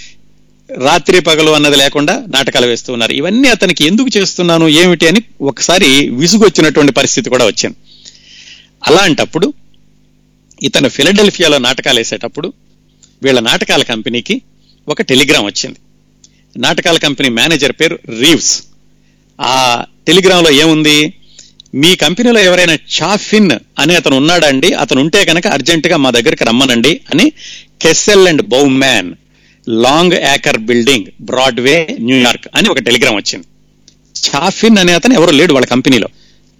రాత్రి 0.70 1.20
పగలు 1.20 1.50
అన్నది 1.50 1.76
లేకుండా 1.76 2.24
నాటకాలు 2.28 2.66
వేస్తూ 2.66 2.92
ఉన్నారు. 2.92 3.12
ఇవన్నీ 3.12 3.48
అతనికి 3.48 3.86
ఎందుకు 3.86 4.18
చేస్తున్నాను 4.18 4.68
ఏమిటి 4.68 5.08
అని 5.08 5.22
ఒకసారి 5.40 6.10
విసుగొచ్చినటువంటి 6.10 6.92
పరిస్థితి 6.92 7.30
కూడా 7.30 7.44
వచ్చింది. 7.44 7.76
అలాంటప్పుడు 8.86 9.54
ఇతను 10.62 10.88
ఫిలడెల్ఫియాలో 10.88 11.58
నాటకాలు 11.58 11.98
వేసేటప్పుడు 11.98 12.52
వీళ్ళ 13.22 13.40
నాటకాల 13.40 13.82
కంపెనీకి 13.82 14.42
ఒక 14.88 15.02
టెలిగ్రామ్ 15.02 15.46
వచ్చింది. 15.46 15.78
నాటకాల 16.56 16.96
కంపెనీ 16.96 17.28
మేనేజర్ 17.28 17.72
పేరు 17.72 17.98
రీవ్స్. 18.20 18.62
ఆ 19.40 19.84
టెలిగ్రామ్లో 20.06 20.50
ఏముంది? 20.50 21.12
మీ 21.74 21.96
కంపెనీలో 21.96 22.40
ఎవరైనా 22.40 22.74
చాఫిన్ 22.74 23.50
అని 23.78 23.96
అతను 23.96 24.16
ఉన్నాడండి 24.16 24.72
అతను 24.72 25.00
ఉంటే 25.00 25.24
కనుక 25.24 25.46
అర్జెంటుగా 25.46 25.96
మా 25.96 26.10
దగ్గరికి 26.10 26.44
రమ్మనండి 26.44 27.00
అని 27.14 27.32
Kessel 27.82 28.28
and 28.28 28.42
Baumann 28.42 29.14
Longacre 30.12 30.58
building 30.58 31.04
Broadway 31.20 31.96
New York 32.00 32.44
అని 32.54 32.68
ఒక 32.68 32.78
టెలిగ్రామ్ 32.78 33.16
వచ్చింది. 33.16 33.46
చాఫిన్ 34.28 34.78
అనే 34.78 34.92
అతను 34.92 35.14
ఎవరో 35.14 35.30
లేడు 35.30 35.52
వాళ్ళ 35.52 35.66
కంపెనీలో. 35.66 36.08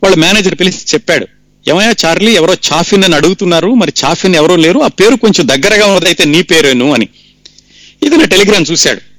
వాళ్ళ 0.03 0.17
మేనేజర్ 0.17 0.55
పిలిచి 0.55 0.79
చెప్పాడు 0.95 1.27
ఏమయ్యా 1.71 1.95
చార్లీ 2.07 2.33
ఎవరో 2.33 2.55
చాఫిన్ 2.55 3.05
అని 3.05 3.15
అడుగుతున్నారు 3.15 3.75
మరి 3.75 3.93
చాఫిన్ 4.05 4.35
ఎవరో 4.35 4.57
లేరు 4.57 4.79
ఆ 4.79 4.89
పేరు 4.89 5.17
కొంచెం 5.17 5.49
దగ్గరగా 5.49 5.87
ఉన్నదైతే 5.87 6.25
నీ 6.25 6.43
పేరేను 6.43 6.93
అని. 6.93 7.09
ఇతను 8.03 8.27
టెలిగ్రామ్ 8.27 8.65
చూశాడు. 8.71 9.12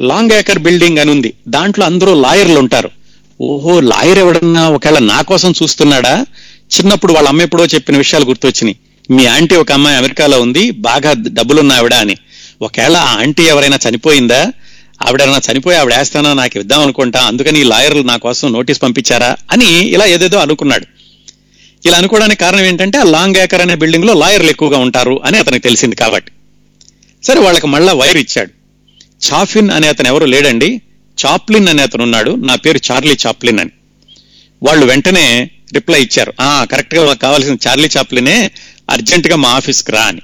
లాంగ్ 0.00 0.30
ఏకర్ 0.32 0.58
బిల్డింగ్ 0.58 0.98
అని 0.98 1.10
ఉంది. 1.10 1.32
దాంట్లో 1.48 1.86
అందరూ 1.86 2.20
లాయర్లు 2.20 2.58
ఉంటారు. 2.58 2.90
ఓహో 3.40 3.80
లాయర్ 3.80 4.18
ఎవడన్నా 4.18 4.70
ఒకవేళ 4.70 4.98
నా 4.98 5.22
కోసం 5.22 5.54
చూస్తున్నాడా? 5.62 6.26
చిన్నప్పుడు 6.78 7.12
వాళ్ళ 7.12 7.28
అమ్మ 7.28 7.42
ఎప్పుడో 7.42 7.66
చెప్పిన 7.66 7.96
విషయాలు 7.96 8.24
గుర్తొచ్చినాయి. 8.24 8.76
మీ 9.10 9.26
ఆంటీ 9.26 9.54
ఒక 9.54 9.72
అమ్మాయి 9.72 9.96
అమెరికాలో 9.96 10.40
ఉంది 10.40 10.70
బాగా 10.70 11.12
డబ్బులున్న 11.12 11.72
ఆవిడ 11.72 11.94
అని. 11.94 12.16
ఒకవేళ 12.62 12.96
ఆ 12.96 13.18
ఆంటీ 13.18 13.42
ఎవరైనా 13.42 13.78
చనిపోయిందా? 13.88 14.52
ఆవిడైనా 15.02 15.40
చనిపోయి 15.52 15.78
ఆవిడ 15.78 15.94
వేస్తానో? 15.94 16.34
నాకు 16.34 16.58
ఇద్దాం 16.58 16.80
అనుకుంటా. 16.80 17.20
అందుకని 17.20 17.60
ఈ 17.60 17.62
లాయర్లు 17.62 18.02
నా 18.02 18.16
కోసం 18.16 18.52
నోటీస్ 18.52 18.82
పంపించారా? 18.82 19.36
అని 19.52 19.84
ఇలా 19.84 20.06
ఏదేదో 20.06 20.38
అనుకున్నాడు. 20.38 20.86
ఇలా 21.86 21.98
అనుకోవడానికి 21.98 22.40
కారణం 22.40 22.64
ఏంటంటే 22.64 22.98
ఆ 22.98 23.02
లాంగ్ 23.02 23.36
ఏకర్ 23.36 23.60
అనే 23.60 23.74
బిల్డింగ్లో 23.74 24.14
లాయర్లు 24.14 24.50
ఎక్కువగా 24.50 24.78
ఉంటారు 24.78 25.20
అని 25.24 25.38
అతనికి 25.38 25.62
తెలిసింది 25.62 25.96
కాబట్టి. 25.96 26.32
సరే 27.24 27.40
వాళ్ళకి 27.40 27.66
మళ్ళా 27.66 27.92
వైర్ 27.92 28.16
ఇచ్చాడు. 28.16 28.57
చాఫిన్ 29.26 29.70
అనే 29.70 29.88
అతను 29.88 30.08
ఎవరు 30.08 30.24
లేడండి? 30.24 30.80
చాప్లిన్ 31.26 31.68
అనే 31.68 31.82
అతను 31.82 32.02
ఉన్నాడు. 32.02 32.30
నా 32.30 32.54
పేరు 32.54 32.80
చార్లీ 32.92 33.16
చాప్లిన్ 33.26 33.58
అని. 33.58 33.70
వాళ్ళు 34.62 34.86
వెంటనే 34.86 35.50
రిప్లై 35.72 36.02
ఇచ్చారు. 36.02 36.32
ఆ 36.40 36.64
కరెక్ట్గా 36.64 37.06
మాకు 37.06 37.18
కావాల్సిన 37.18 37.56
చార్లీ 37.68 37.88
చాప్లినే 37.96 38.50
అర్జెంటుగా 38.90 39.36
మా 39.36 39.48
ఆఫీస్కి 39.48 39.92
రా 39.92 40.02
అని. 40.02 40.20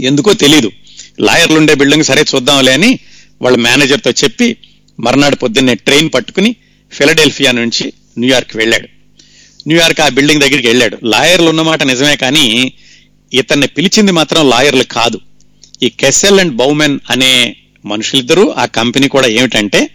ఎందుకో 0.00 0.32
తెలీదు. 0.32 0.72
లాయర్లు 1.20 1.58
ఉండే 1.58 1.74
బిల్డింగ్ 1.74 2.04
సరే 2.04 2.24
చూద్దాంలే 2.34 2.72
అని 2.72 2.98
వాళ్ళ 3.42 3.56
మేనేజర్తో 3.56 4.10
చెప్పి 4.10 4.56
మర్నాడు 5.00 5.36
పొద్దున్నే 5.36 5.74
ట్రైన్ 5.74 6.10
పట్టుకుని 6.14 6.56
ఫిలడెల్ఫియా 6.92 7.52
నుంచి 7.52 7.92
న్యూయార్క్ 8.18 8.56
వెళ్ళాడు. 8.56 8.88
న్యూయార్క్ 9.68 10.00
ఆ 10.00 10.08
బిల్డింగ్ 10.08 10.40
దగ్గరికి 10.40 10.68
వెళ్ళాడు. 10.68 10.98
లాయర్లు 11.04 11.48
ఉన్నమాట 11.48 11.82
నిజమే 11.82 12.16
కానీ 12.16 12.72
ఇతన్ని 13.32 13.66
పిలిచింది 13.66 14.12
మాత్రం 14.12 14.50
లాయర్లు 14.50 14.82
కాదు. 14.82 15.20
ఈ 15.82 15.88
కెసెల్ 15.88 16.40
అండ్ 16.40 16.52
బౌమెన్ 16.52 16.98
అనే 17.10 17.56
మనుషులిద్దరూ 17.84 18.54
ఆ 18.58 18.64
కంపెనీ 18.64 19.08
కూడా 19.08 19.26
ఏమిటంటే 19.26 19.90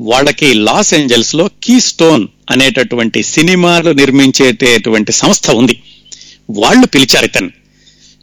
వాళ్ళకి 0.00 0.54
లాస్ 0.54 0.94
ఏంజల్స్లో 0.94 1.50
కీ 1.62 1.80
స్టోన్ 1.80 2.28
అనేటటువంటి 2.50 3.22
సినిమాలు 3.22 3.90
నిర్మించేటటువంటి 3.90 5.12
సంస్థ 5.12 5.50
ఉంది. 5.50 5.82
వాళ్ళు 6.50 6.86
పిలిచారు 6.86 7.24
ఇతన్ని. 7.24 7.50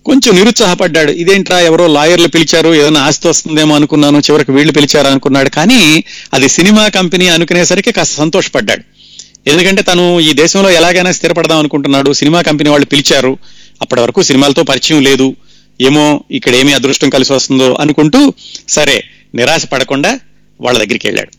కొంచెం 0.06 0.36
నిరుత్సాహపడ్డాడు. 0.36 1.12
ఇదేంట్రా 1.12 1.60
ఎవరో 1.60 1.88
లాయర్లు 1.88 2.28
పిలిచారు 2.28 2.76
ఏదైనా 2.76 3.02
ఆస్తి 3.02 3.28
వస్తుందేమో 3.28 3.76
అనుకున్నాను 3.76 4.18
చివరికి 4.18 4.52
వీళ్ళు 4.52 4.74
పిలిచారు 4.74 5.08
అనుకున్నాడు. 5.08 5.50
కానీ 5.50 6.04
అది 6.34 6.50
సినిమా 6.50 6.88
కంపెనీ 6.88 7.28
అనుకునేసరికి 7.28 7.92
కాస్త 7.92 8.16
సంతోషపడ్డాడు. 8.16 8.84
ఎందుకంటే 9.50 9.82
తను 9.82 10.20
ఈ 10.20 10.34
దేశంలో 10.34 10.70
ఎలాగైనా 10.70 11.12
స్థిరపడదాం 11.12 11.60
అనుకుంటున్నాడు. 11.60 12.14
సినిమా 12.14 12.42
కంపెనీ 12.42 12.70
వాళ్ళు 12.70 12.86
పిలిచారు. 12.86 13.38
అప్పటి 13.82 14.02
వరకు 14.02 14.24
సినిమాలతో 14.24 14.64
పరిచయం 14.64 15.02
లేదు. 15.02 15.36
ఏమో 15.82 16.24
ఇక్కడ 16.32 16.56
ఏమి 16.56 16.74
అదృష్టం 16.74 17.10
కలిసి 17.10 17.34
వస్తుందో 17.34 17.74
అనుకుంటూ 17.74 18.34
సరే 18.70 19.04
నిరాశ 19.36 19.66
పడకుండా 19.66 20.20
వాళ్ళ 20.62 20.80
దగ్గరికి 20.80 21.08
వెళ్ళాడు. 21.08 21.32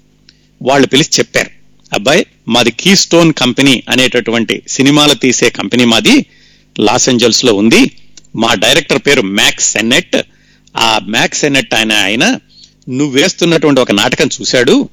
వాళ్ళు 0.63 0.87
పిలిచి 0.87 1.09
చెప్పారు 1.19 1.51
అబ్బాయి 1.95 2.27
మాది 2.49 2.71
కీ 2.71 2.97
స్టోన్ 2.97 3.33
కంపెనీ 3.33 3.83
అనేటటువంటి 3.89 4.63
సినిమాలు 4.69 5.15
తీసే 5.15 5.51
కంపెనీ 5.51 5.85
మాది 5.85 6.27
లాస్ 6.79 7.09
ఏంజల్స్లో 7.09 7.55
ఉంది. 7.55 7.91
మా 8.37 8.55
డైరెక్టర్ 8.55 8.99
పేరు 8.99 9.23
మ్యాక్స్ 9.23 9.73
సెన్నెట్ 9.73 10.17
ఆ 10.77 11.01
మ్యాక్స్ 11.05 11.41
సెన్నెట్ 11.41 11.75
ఆయన 11.75 11.93
ఆయన 11.93 12.39
నువ్వు 12.89 13.09
వేస్తున్నటువంటి 13.09 13.81
ఒక 13.81 13.93
నాటకం 13.93 14.31
చూశాడు. 14.41 14.89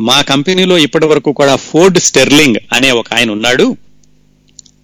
మా 0.00 0.22
కంపెనీలో 0.22 0.78
ఇప్పటి 0.78 1.06
వరకు 1.06 1.32
కూడా 1.32 1.56
ఫోర్డ్ 1.56 1.98
స్టెర్లింగ్ 1.98 2.56
అనే 2.72 2.90
ఒక 2.90 3.14
ఆయన 3.14 3.30
ఉన్నాడు. 3.30 3.76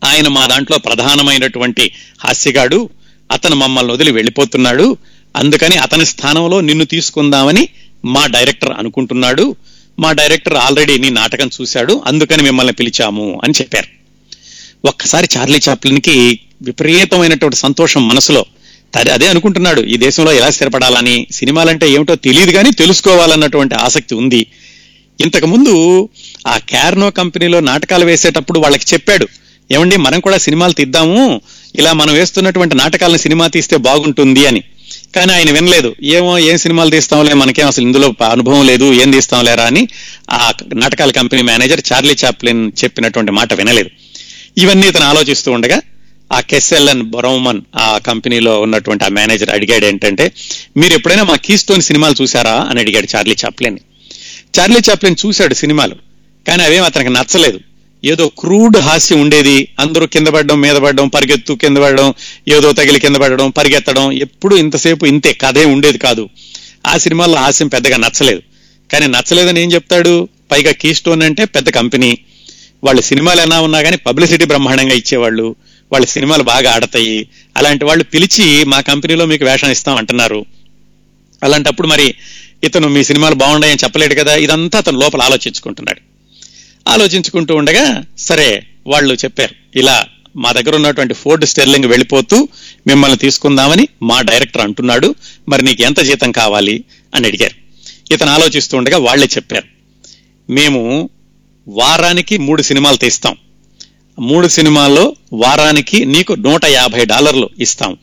ఆయన 0.05 0.29
మా 0.29 0.47
దాంట్లో 0.47 0.79
ప్రధానమైనటువంటి 0.79 1.93
హాస్యగాడు. 2.21 2.89
అతను 3.31 3.57
మమ్మల్ని 3.57 3.93
వదిలి 3.93 4.13
వెళ్ళిపోతున్నాడు. 4.13 4.97
అందుకని 5.37 5.77
అతని 5.77 6.07
స్థానంలో 6.07 6.61
నిన్ను 6.61 6.85
తీసుకుందామని 6.85 7.69
మా 8.05 8.27
డైరెక్టర్ 8.27 8.71
అనుకుంటున్నాడు. 8.79 9.57
మా 9.99 10.13
డైరెక్టర్ 10.13 10.55
ఆల్రెడీ 10.55 10.99
నీ 10.99 11.11
నాటకం 11.11 11.51
చూశాడు. 11.61 12.03
అందుకని 12.07 12.43
మిమ్మల్ని 12.43 12.73
పిలిచాము 12.73 13.41
అని 13.45 13.53
చెప్పారు. 13.61 13.87
ఒక్కసారి 14.89 15.29
చార్లీ 15.37 15.61
చాప్లిన్కి 15.69 16.41
విపరీతమైనటువంటి 16.63 17.57
సంతోషం 17.57 18.09
మనసులో. 18.09 18.45
తది 18.95 19.11
అదే 19.11 19.29
అనుకుంటున్నాడు. 19.29 19.81
ఈ 19.81 19.97
దేశంలో 19.97 20.33
ఎలా 20.33 20.51
స్థిరపడాలని 20.51 21.27
సినిమాలంటే 21.31 21.91
ఏమిటో 21.91 22.15
తెలియదు 22.15 22.51
కానీ 22.51 22.71
తెలుసుకోవాలన్నటువంటి 22.71 23.75
ఆసక్తి 23.75 24.15
ఉంది. 24.15 24.47
ఇంతకు 25.21 25.47
ముందు 25.47 26.09
ఆ 26.47 26.59
క్యార్నో 26.59 27.11
కంపెనీలో 27.11 27.61
నాటకాలు 27.61 28.05
వేసేటప్పుడు 28.05 28.61
వాళ్ళకి 28.61 28.85
చెప్పాడు. 28.93 29.29
ఏమండి 29.73 29.97
మనం 29.97 30.21
కూడా 30.21 30.39
సినిమాలు 30.39 30.73
తీద్దాము. 30.73 31.41
ఇలా 31.75 31.93
మనం 31.93 32.15
వేస్తున్నటువంటి 32.15 32.75
నాటకాలను 32.75 33.19
సినిమా 33.19 33.47
తీస్తే 33.47 33.77
బాగుంటుంది 33.77 34.47
అని. 34.47 34.65
కానీ 35.17 35.33
ఆయన 35.33 35.51
వినలేదు. 35.51 35.95
ఏమో 36.03 36.39
ఏం 36.39 36.59
సినిమాలు 36.59 36.91
తీస్తాంలే 36.91 37.35
మనకేం 37.35 37.67
అసలు 37.67 37.85
ఇందులో 37.85 38.15
అనుభవం 38.25 38.67
లేదు 38.67 38.93
ఏం 38.93 39.11
తీస్తాంలేరా 39.11 39.65
అని 39.65 39.89
ఆ 40.31 40.53
నాటకాల 40.75 41.11
కంపెనీ 41.11 41.43
మేనేజర్ 41.43 41.83
చార్లీ 41.93 42.17
చాప్లిన్ 42.25 42.73
చెప్పినటువంటి 42.85 43.33
మాట 43.33 43.53
వినలేదు. 43.53 43.91
ఇవన్నీ 44.59 44.87
ఇతను 44.89 45.05
ఆలోచిస్తూ 45.05 45.53
ఉండగా 45.53 45.79
ఆ 46.31 46.41
కెస్ఎల్ఎన్ 46.41 47.03
బొరౌమన్ 47.03 47.61
ఆ 47.77 47.99
కంపెనీలో 47.99 48.61
ఉన్నటువంటి 48.61 49.05
ఆ 49.05 49.09
మేనేజర్ 49.09 49.51
అడిగాడు 49.51 49.87
ఏంటంటే 49.87 50.33
మీరు 50.77 50.95
ఎప్పుడైనా 50.95 51.23
మా 51.23 51.37
కీస్టోన్ 51.37 51.81
సినిమాలు 51.81 52.23
చూసారా 52.23 52.55
అని 52.71 52.81
అడిగాడు 52.81 53.17
చార్లీ 53.17 53.37
చాప్లిన్ 53.45 53.79
చార్లీ 54.59 54.81
చాప్లిన్ 54.91 55.17
చూశాడు 55.27 55.55
సినిమాలు 55.55 55.97
కానీ 56.47 56.63
అవేం 56.63 56.85
అతనికి 56.85 57.11
నచ్చలేదు. 57.11 57.59
ఏదో 58.05 58.29
క్రూడ్ 58.39 58.77
హాస్యం 58.77 59.21
ఉండేది. 59.21 59.69
అందరూ 59.81 60.07
కింద 60.07 60.27
పడడం 60.27 60.61
మీద 60.61 60.77
పడడం 60.77 61.09
పరిగెత్తు 61.09 61.53
కింద 61.53 61.77
పడడం 61.77 62.15
ఏదో 62.49 62.73
తగిలి 62.73 63.01
కింద 63.01 63.17
పడడం 63.17 63.51
పరిగెత్తడం 63.51 64.13
ఎప్పుడు 64.13 64.57
ఇంతసేపు 64.57 65.07
ఇంతే 65.07 65.33
కథే 65.33 65.65
ఉండేది 65.65 65.99
కాదు. 65.99 66.29
ఆ 66.87 66.99
సినిమాల్లో 66.99 67.39
హాస్యం 67.39 67.69
పెద్దగా 67.69 67.97
నచ్చలేదు. 67.97 68.43
కానీ 68.93 69.07
నచ్చలేదని 69.07 69.63
ఏం 69.63 69.73
చెప్తాడు? 69.73 70.29
పైగా 70.53 70.73
కీ 70.73 70.95
స్టోన్ 70.95 71.23
అంటే 71.23 71.45
పెద్ద 71.45 71.71
కంపెనీ. 71.71 72.19
వాళ్ళ 72.85 73.01
సినిమాలు 73.01 73.41
ఎలా 73.41 73.61
ఉన్నా 73.61 73.83
కానీ 73.83 73.97
పబ్లిసిటీ 73.97 74.45
బ్రహ్మాండంగా 74.45 74.95
ఇచ్చేవాళ్ళు. 74.95 75.55
వాళ్ళ 75.93 76.07
సినిమాలు 76.07 76.43
బాగా 76.43 76.73
ఆడతాయి. 76.73 77.29
అలాంటి 77.57 77.85
వాళ్ళు 77.85 78.05
పిలిచి 78.05 78.65
మా 78.65 78.81
కంపెనీలో 78.81 79.27
మీకు 79.27 79.45
వేషం 79.45 79.71
ఇస్తాం 79.71 79.97
అంటున్నారు. 79.97 80.47
అలాంటప్పుడు 81.43 81.89
మరి 81.89 82.15
ఇతను 82.65 82.89
మీ 82.89 83.05
సినిమాలు 83.05 83.35
బాగున్నాయని 83.35 83.79
చెప్పలేడు 83.85 84.15
కదా? 84.15 84.37
ఇదంతా 84.37 84.79
అతను 84.79 85.01
లోపల 85.01 85.23
ఆలోచించుకుంటున్నాడు. 85.23 86.10
ఆలోచించుకుంటూ 86.89 87.57
ఉండగా 87.57 88.05
సరే 88.19 88.67
వాళ్ళు 88.87 89.15
చెప్పారు 89.15 89.79
ఇలా 89.79 90.07
మా 90.37 90.53
దగ్గర 90.53 90.75
ఉన్నటువంటి 90.75 91.15
ఫోర్డ్ 91.15 91.45
స్టెర్లింగ్ 91.45 91.85
వెళ్ళిపోతూ 91.85 92.49
మిమ్మల్ని 92.87 93.19
తీసుకుందామని 93.19 93.89
మా 94.03 94.21
డైరెక్టర్ 94.21 94.63
అంటున్నాడు 94.63 95.15
మరి 95.49 95.65
నీకు 95.65 95.83
ఎంత 95.83 96.01
జీతం 96.01 96.33
కావాలి 96.33 96.85
అని 97.15 97.27
అడిగారు. 97.27 97.55
ఇతను 98.15 98.31
ఆలోచిస్తూ 98.31 98.79
ఉండగా 98.79 98.99
వాళ్ళే 98.99 99.27
చెప్పారు 99.27 99.67
మేము 100.53 101.11
వారానికి 101.69 102.39
మూడు 102.39 102.63
సినిమాలు 102.63 102.97
తీస్తాం. 102.97 103.37
మూడు 104.19 104.49
సినిమాల్లో 104.49 105.17
వారానికి 105.33 106.05
నీకు 106.05 106.33
నూట 106.33 106.65
యాభై 106.65 107.05
డాలర్లు 107.05 107.51
ఇస్తాం. 107.59 107.97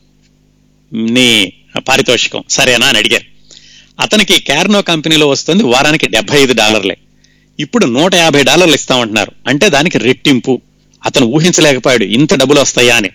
నీ 0.92 1.52
పారితోషికం 1.88 2.44
సరేనా 2.50 2.86
అని 2.86 2.98
అడిగారు. 2.98 3.24
అతనికి 4.00 4.40
క్యార్నో 4.40 4.82
కంపెనీలో 4.82 5.28
వస్తుంది 5.28 5.64
వారానికి 5.64 6.08
డెబ్బై 6.08 6.42
ఐదు 6.42 6.52
డాలర్లే. 6.52 6.96
ఇప్పుడు 7.60 7.86
నూట 7.86 8.14
యాభై 8.14 8.42
డాలర్లు 8.42 8.74
ఇస్తామంటున్నారు. 8.74 9.32
అంటే 9.48 9.68
దానికి 9.68 9.98
రెట్టింపు. 9.98 10.60
అతను 11.06 11.26
ఊహించలేకపోయాడు 11.26 12.04
ఇంత 12.04 12.34
డబ్బులు 12.34 12.60
వస్తాయా 12.60 12.96
అని. 12.96 13.08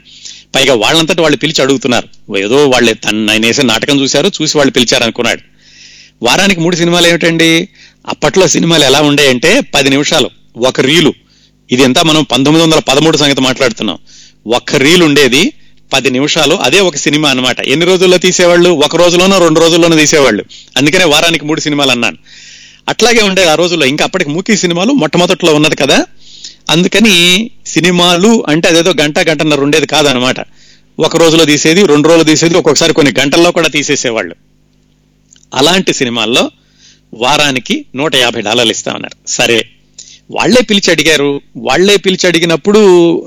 పైగా 0.56 0.76
వాళ్ళంతటి 0.76 1.22
వాళ్ళు 1.22 1.38
పిలిచి 1.38 1.62
అడుగుతున్నారు. 1.62 2.38
ఏదో 2.38 2.70
వాళ్ళే 2.70 2.94
తన 2.94 3.28
ఆయన 3.32 3.46
వేసే 3.46 3.62
నాటకం 3.62 4.02
చూశారు 4.02 4.32
చూసి 4.42 4.58
వాళ్ళు 4.58 4.74
పిలిచారు 4.74 5.04
అనుకున్నాడు 5.04 5.42
వారానికి 6.24 6.60
మూడు 6.60 6.76
సినిమాలు 6.76 7.08
ఏమిటండి? 7.08 7.70
అప్పట్లో 8.08 8.48
సినిమాలు 8.48 8.84
ఎలా 8.84 9.02
ఉండేయంటే 9.02 9.60
పది 9.60 9.90
నిమిషాలు 9.90 10.30
ఒక 10.58 10.80
రీలు. 10.80 11.14
ఇది 11.72 11.82
ఎంత 11.82 12.00
మనం 12.00 12.24
పంతొమ్మిది 12.24 12.66
వందల 12.66 12.80
పదమూడు 12.80 13.18
సంగతి 13.18 13.42
మాట్లాడుతున్నాం. 13.42 13.98
ఒక్క 14.48 14.76
రీల్ 14.76 15.04
ఉండేది 15.04 15.54
పది 15.94 16.10
నిమిషాలు 16.10 16.56
అదే 16.56 16.80
ఒక 16.80 16.96
సినిమా 16.96 17.30
అన్నమాట. 17.30 17.60
ఎన్ని 17.60 17.86
రోజుల్లో 17.86 18.18
తీసేవాళ్ళు? 18.18 18.70
ఒక 18.70 18.96
రోజులోనో 18.96 19.38
రెండు 19.38 19.60
రోజుల్లోనో 19.60 19.96
తీసేవాళ్ళు. 19.96 20.46
అందుకనే 20.78 21.04
వారానికి 21.04 21.46
మూడు 21.46 21.60
సినిమాలు 21.60 21.92
అన్నాను. 21.92 22.18
అట్లాగే 22.90 23.22
ఉండేది 23.22 23.50
ఆ 23.50 23.56
రోజుల్లో. 23.56 23.86
ఇంకా 23.86 24.06
అప్పటికి 24.06 24.30
మూకీ 24.30 24.58
సినిమాలు 24.58 24.94
మొట్టమొదట్లో 24.94 25.56
ఉన్నది 25.56 25.76
కదా. 25.76 26.06
అందుకని 26.70 27.50
సినిమాలు 27.66 28.44
అంటే 28.48 28.68
అదేదో 28.68 28.94
గంట 29.02 29.20
గంటన్నర 29.20 29.60
ఉండేది 29.62 29.88
కాదనమాట. 29.88 30.36
ఒక 31.00 31.18
రోజులో 31.18 31.46
తీసేది 31.46 31.86
రెండు 31.86 32.08
రోజులు 32.08 32.24
తీసేది 32.24 32.56
ఒక్కొక్కసారి 32.56 32.94
కొన్ని 32.94 33.14
గంటల్లో 33.20 33.52
కూడా 33.52 33.68
తీసేసేవాళ్ళు. 33.68 34.36
అలాంటి 35.54 35.94
సినిమాల్లో 35.94 36.52
వారానికి 37.14 37.86
నూట 37.96 38.16
యాభై 38.16 38.42
డాలర్లు 38.42 38.72
ఇస్తామన్నారు 38.72 39.30
సరే 39.30 39.70
వాళ్ళే 40.32 40.62
పిలిచి 40.62 40.92
అడిగారు. 40.92 41.42
వాళ్ళే 41.58 41.98
పిలిచి 41.98 42.28
అడిగినప్పుడు 42.28 42.80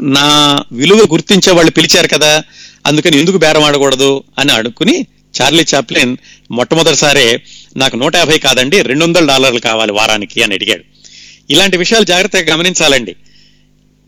నా 0.02 0.60
విలువ 0.72 1.07
గుర్తించే 1.12 1.52
వాళ్ళు 1.52 1.70
పిలిచారు 1.70 2.09
కదా. 2.09 2.42
అందుకని 2.87 3.18
ఎందుకు 3.18 3.37
బేరం 3.37 3.64
ఆడకూడదు 3.64 4.24
అని 4.38 4.52
అడుక్కుని 4.52 5.07
చార్లీ 5.40 5.64
చాప్లిన్ 5.74 6.16
మొట్టమొదటిసారే 6.50 7.42
నాకు 7.76 7.96
నూట 7.96 8.16
యాభై 8.16 8.38
కాదండి 8.38 8.82
రెండు 8.82 9.04
వందల 9.04 9.26
డాలర్లు 9.26 9.60
కావాలి 9.60 9.92
వారానికి 9.92 10.42
అని 10.42 10.54
అడిగాడు. 10.54 10.84
ఇలాంటి 11.50 11.76
విషయాలు 11.76 12.04
జాగ్రత్తగా 12.04 12.54
గమనించాలండి. 12.54 13.14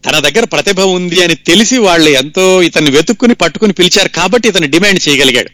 తన 0.05 0.19
దగ్గర 0.19 0.45
ప్రతిభ 0.45 0.81
ఉంది 0.81 1.23
అని 1.25 1.35
తెలిసి 1.35 1.79
వాళ్ళు 1.79 2.11
ఎంతో 2.11 2.63
ఇతన్ని 2.63 2.91
వెతుక్కుని 2.91 3.35
పట్టుకుని 3.35 3.73
పిలిచారు 3.73 4.09
కాబట్టి 4.09 4.49
ఇతను 4.49 4.67
డిమాండ్ 4.67 5.09
చేయగలిగాడు. 5.09 5.51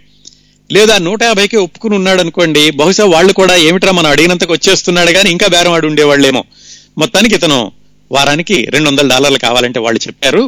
లేదా 0.73 0.99
నూట 0.99 1.23
యాభైకి 1.23 1.57
ఒప్పుకుని 1.57 1.95
ఉన్నాడు 1.95 2.21
అనుకోండి 2.21 2.71
బహుశా 2.71 3.05
వాళ్ళు 3.05 3.33
కూడా 3.33 3.57
ఏమిట్రా 3.57 3.93
మనం 3.93 4.11
అడిగినంతకు 4.11 4.53
వచ్చేస్తున్నాడు 4.53 5.13
కానీ 5.13 5.31
ఇంకా 5.31 5.47
బేరం 5.47 5.73
ఆడి 5.73 5.87
ఉండేవాళ్ళేమో. 5.87 6.45
మొత్తానికి 6.99 7.35
ఇతను 7.35 7.73
వారానికి 8.13 8.67
రెండు 8.71 8.91
వందల 8.91 9.09
డాలర్లు 9.09 9.39
కావాలంటే 9.39 9.79
వాళ్ళు 9.81 10.01
చెప్పారు 10.09 10.43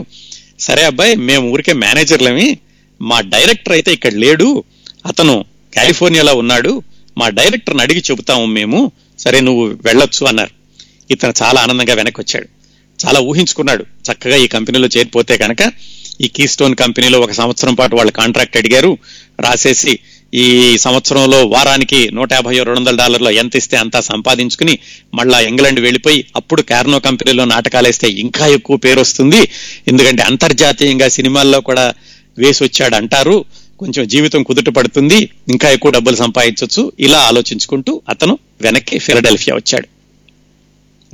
సరే 0.59 0.83
అబ్బాయి 0.85 1.17
మేము 1.17 1.53
ఊరికే 1.53 1.73
మేనేజర్లమి 1.73 2.59
మా 3.01 3.21
డైరెక్టర్ 3.21 3.73
అయితే 3.73 3.93
ఇక్కడ 3.93 4.15
లేడు 4.15 4.65
అతను 5.07 5.45
కాలిఫోర్నియాలో 5.77 6.35
ఉన్నాడు 6.35 6.83
మా 7.19 7.29
డైరెక్టర్ని 7.29 7.83
అడిగి 7.83 8.03
చెబుతాము 8.11 8.47
మేము. 8.47 8.93
సరే 9.19 9.41
నువ్వు 9.41 9.67
వెళ్ళొచ్చు 9.67 10.27
అన్నారు. 10.27 10.51
ఇతను 11.11 11.33
చాలా 11.43 11.61
ఆనందంగా 11.61 11.95
వెనక్కి 11.95 12.21
వచ్చాడు 12.21 12.49
చాలా 13.07 13.21
ఊహించుకున్నాడు. 13.21 13.83
చక్కగా 13.83 14.37
ఈ 14.37 14.47
కంపెనీలో 14.47 14.89
చేరిపోతే 14.97 15.37
కనుక 15.37 15.73
ఈ 16.21 16.29
కీస్టోన్ 16.29 16.75
కంపెనీలో 16.75 17.21
ఒక 17.21 17.33
సంవత్సరం 17.33 17.75
పాటు 17.75 17.97
వాళ్ళు 17.97 18.13
కాంట్రాక్ట్ 18.13 18.57
అడిగారు. 18.57 18.99
రాసేసి 19.41 19.99
ఈ 20.35 20.79
సంవత్సరంలో 20.79 21.47
వారానికి 21.47 22.11
నూట 22.13 22.33
యాభై 22.33 22.63
రెండు 22.63 22.81
వందల 22.81 22.97
డాలర్లు 22.97 23.31
ఎంత 23.31 23.57
ఇస్తే 23.57 23.77
అంతా 23.77 24.01
సంపాదించుకుని 24.01 24.79
మళ్ళా 25.15 25.41
ఇంగ్లాండ్ 25.41 25.81
వెళ్ళిపోయి 25.81 26.25
అప్పుడు 26.37 26.63
కార్నో 26.63 26.99
కంపెనీలో 26.99 27.45
నాటకాలు 27.45 27.87
వేస్తే 27.87 28.09
ఇంకా 28.09 28.47
ఎక్కువ 28.47 28.77
పేరు 28.77 29.01
వస్తుంది. 29.01 29.49
ఎందుకంటే 29.89 30.23
అంతర్జాతీయంగా 30.23 31.09
సినిమాల్లో 31.09 31.61
కూడా 31.61 31.95
వేసి 32.39 32.65
వచ్చాడు 32.65 32.95
అంటారు 32.95 33.45
కొంచెం 33.79 34.09
జీవితం 34.09 34.43
కుదుట 34.43 34.69
పడుతుంది 34.69 35.31
ఇంకా 35.49 35.71
ఎక్కువ 35.71 35.91
డబ్బులు 35.91 36.17
సంపాదించవచ్చు 36.17 36.93
ఇలా 37.01 37.19
ఆలోచించుకుంటూ 37.19 38.03
అతను 38.09 38.39
వెనక్కి 38.61 38.99
ఫిలడెల్ఫియా 38.99 39.57
వచ్చాడు. 39.57 39.89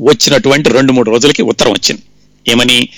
వచ్చినటువంటి 0.00 0.70
రెండు 0.70 0.92
మూడు 0.92 1.10
రోజులకి 1.10 1.42
ఉత్తరం 1.42 1.72
వచ్చింది. 1.72 2.02
ఏమని? 2.50 2.88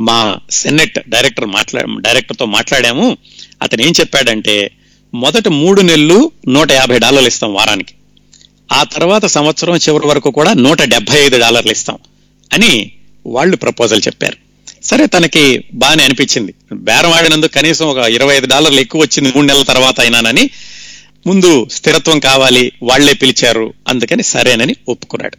మా 0.00 0.38
సెనెట్ 0.50 0.98
డైరెక్టర్ 1.08 1.46
మాట్లా 1.46 1.82
డైరెక్టర్తో 2.00 2.44
మాట్లాడాము. 2.44 3.16
అతను 3.62 3.82
ఏం 3.82 3.92
చెప్పాడంటే 4.00 4.70
మొదట 5.14 5.48
మూడు 5.48 5.80
నెలలు 5.80 6.32
నూట 6.48 6.72
యాభై 6.72 6.98
డాలర్లు 6.98 7.28
ఇస్తాం 7.28 7.54
వారానికి. 7.54 7.94
ఆ 8.72 8.84
తర్వాత 8.84 9.26
సంవత్సరం 9.26 9.76
చివరి 9.76 10.06
వరకు 10.06 10.30
కూడా 10.30 10.54
నూట 10.54 10.82
డెబ్బై 10.82 11.18
ఐదు 11.18 11.38
డాలర్లు 11.38 11.72
ఇస్తాం 11.72 11.98
అని 12.52 12.92
వాళ్ళు 13.26 13.56
ప్రపోజల్ 13.56 14.02
చెప్పారు. 14.06 14.45
సరే 14.86 15.06
తనకి 15.06 15.64
బాగానే 15.74 16.04
అనిపించింది. 16.04 16.54
బేరం 16.72 17.12
ఆడినందుకు 17.12 17.52
కనీసం 17.52 17.86
ఒక 17.86 17.96
ఇరవై 17.96 18.36
ఐదు 18.36 18.46
డాలర్లు 18.46 18.80
ఎక్కువ 18.80 19.00
వచ్చింది 19.00 19.32
మూడు 19.36 19.46
నెలల 19.46 19.62
తర్వాత 19.62 20.00
అయినానని 20.00 20.50
ముందు 21.26 21.68
స్థిరత్వం 21.72 22.18
కావాలి 22.20 22.72
వాళ్ళే 22.82 23.12
పిలిచారు 23.12 23.74
అందుకని 23.88 24.22
సరేనని 24.22 24.76
ఒప్పుకున్నాడు. 24.88 25.36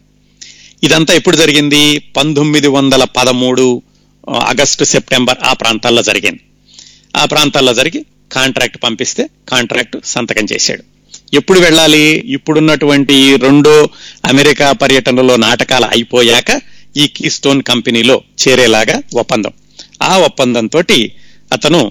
ఇదంతా 0.84 1.14
ఎప్పుడు 1.14 1.36
జరిగింది? 1.36 1.98
పంతొమ్మిది 2.18 2.68
వందల 2.68 3.04
పదమూడు 3.04 3.82
ఆగస్టు 4.30 4.84
సెప్టెంబర్ 4.84 5.38
ఆ 5.44 5.54
ప్రాంతాల్లో 5.54 6.04
జరిగింది. 6.04 6.40
ఆ 7.16 7.26
ప్రాంతాల్లో 7.26 7.74
జరిగి 7.74 8.06
కాంట్రాక్ట్ 8.32 8.78
పంపిస్తే 8.84 9.30
కాంట్రాక్ట్ 9.50 9.98
సంతకం 10.06 10.48
చేశాడు. 10.54 10.84
ఎప్పుడు 11.34 11.60
వెళ్ళాలి? 11.60 12.24
ఇప్పుడున్నటువంటి 12.28 13.36
రెండో 13.36 13.90
అమెరికా 14.26 14.72
పర్యటనలో 14.72 15.36
నాటకాలు 15.36 15.86
అయిపోయాక 15.86 16.77
ఈ 17.02 17.06
కీస్టోన్ 17.08 17.62
కంపెనీలో 17.64 18.16
చేరేలాగా 18.42 18.98
ఒప్పందం. 19.14 19.54
ఆ 20.02 20.14
ఒప్పందంతో 20.18 20.82
అతను 21.52 21.82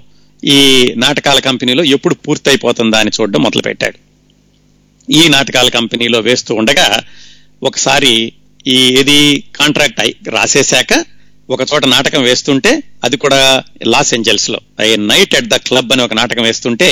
ఈ 0.42 0.58
నాటకాల 0.96 1.38
కంపెనీలో 1.38 1.82
ఎప్పుడు 1.96 2.14
పూర్తయిపోతుందా 2.14 2.98
అని 2.98 3.12
చూడడం 3.16 3.42
మొదలుపెట్టాడు. 3.42 3.98
ఈ 5.08 5.28
నాటకాల 5.28 5.68
కంపెనీలో 5.68 6.18
వేస్తూ 6.20 6.54
ఉండగా 6.54 6.86
ఒకసారి 7.62 8.32
ఈ 8.66 8.78
ఏది 9.00 9.44
కాంట్రాక్ట్ 9.56 10.00
అయి 10.00 10.12
రాసేశాక 10.30 10.92
ఒక 11.48 11.62
చోట 11.62 11.84
నాటకం 11.86 12.22
వేస్తుంటే 12.22 12.70
అది 13.04 13.16
కూడా 13.16 13.62
Los 13.86 14.14
ఏంజల్స్లో 14.14 14.60
a 14.80 14.96
night 14.96 15.34
at 15.34 15.50
the 15.52 15.56
club 15.66 15.92
అని 15.92 16.02
ఒక 16.02 16.14
నాటకం 16.14 16.42
వేస్తుంటే 16.42 16.88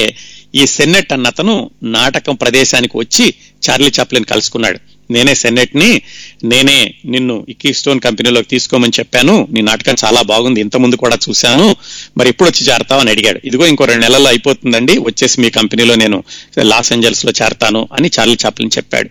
ఈ 0.54 0.64
సెన్నెట్ 0.66 1.12
అన్న 1.12 1.26
అతను 1.26 1.54
నాటకం 1.82 2.34
ప్రదేశానికి 2.34 2.94
వచ్చి 2.98 3.34
చార్లీ 3.64 3.90
చాప్లిన్ 4.00 4.24
కలుసుకున్నాడు. 4.24 4.78
నేనే 5.10 5.34
సెన్నెట్ని 5.34 6.02
నేనే 6.44 6.94
నిన్ను 7.04 7.46
ఇక్కీ 7.48 7.72
స్టోన్ 7.72 8.00
కంపెనీలోకి 8.00 8.48
తీసుకోమని 8.48 8.92
చెప్పాను. 8.98 9.48
నీ 9.50 9.60
నాటకం 9.60 9.94
చాలా 10.04 10.22
బాగుంది 10.22 10.60
ఇంత 10.60 10.76
ముందు 10.76 10.96
కూడా 10.96 11.18
చూశాను. 11.28 11.76
మరి 12.18 12.28
ఎప్పుడు 12.28 12.48
వచ్చి 12.48 12.72
చేరతావు 12.72 13.00
అని 13.00 13.10
అడిగాడు. 13.10 13.40
ఇదిగో 13.44 13.66
ఇంకో 13.66 13.84
రెండు 13.84 14.02
నెలల్లో 14.02 14.28
అయిపోతుందండి 14.28 14.98
వచ్చేసి 14.98 15.40
మీ 15.40 15.50
కంపెనీలో 15.50 15.94
నేను 15.94 16.24
లాస్ 16.58 16.92
ఏంజల్స్లో 16.92 17.32
చేరతాను 17.42 17.88
అని 17.92 18.10
చార్లీ 18.18 18.36
చాప్లిన్ 18.44 18.70
చెప్పాడు. 18.76 19.10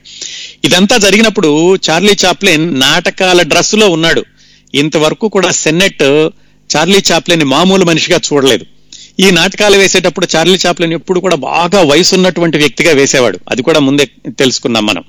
ఇదంతా 0.65 0.97
జరిగినప్పుడు 0.97 1.75
చార్లీ 1.75 2.13
చాప్లిన్ 2.25 2.79
నాటకాల 2.79 3.41
డ్రెస్లో 3.41 3.89
ఉన్నాడు. 3.89 4.25
ఇంతవరకు 4.75 5.27
కూడా 5.27 5.51
సెన్నెట్ 5.51 6.03
చార్లీ 6.75 7.03
చాప్లిన్ 7.11 7.43
మామూలు 7.43 7.85
మనిషిగా 7.85 8.19
చూడలేదు. 8.33 8.65
ఈ 9.19 9.31
నాటకాలు 9.31 9.77
వేసేటప్పుడు 9.77 10.27
చార్లీ 10.35 10.57
చాప్లిన్ 10.67 10.93
ఎప్పుడు 10.93 11.19
కూడా 11.19 11.35
బాగా 11.35 11.81
వయసు 11.81 12.15
ఉన్నటువంటి 12.15 12.57
వ్యక్తిగా 12.57 12.91
వేసేవాడు. 12.93 13.39
అది 13.49 13.61
కూడా 13.61 13.79
ముందే 13.79 14.09
తెలుసుకున్నాం 14.27 14.85
మనం. 14.85 15.03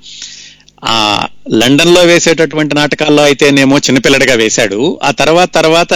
ఆ 0.85 1.27
లండన్లో 1.53 2.01
వేసేటటువంటి 2.01 2.75
నాటకాల్లో 2.75 3.23
అయితేనేమో 3.23 3.79
చిన్నపిల్లడిగా 3.79 4.35
వేశాడు. 4.35 5.01
ఆ 5.03 5.11
తర్వాత 5.11 5.55
తర్వాత 5.55 5.95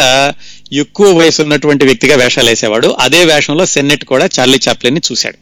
ఎక్కువ 0.73 1.19
వయసు 1.19 1.43
ఉన్నటువంటి 1.43 1.85
వ్యక్తిగా 1.85 2.17
వేషాలు 2.17 2.49
వేసేవాడు. 2.49 2.89
అదే 2.89 3.25
వేషంలో 3.25 3.67
సెన్నెట్ 3.67 4.05
కూడా 4.05 4.29
చార్లీ 4.41 4.61
చాప్లిన్ని 4.69 5.01
చూశాడు. 5.13 5.39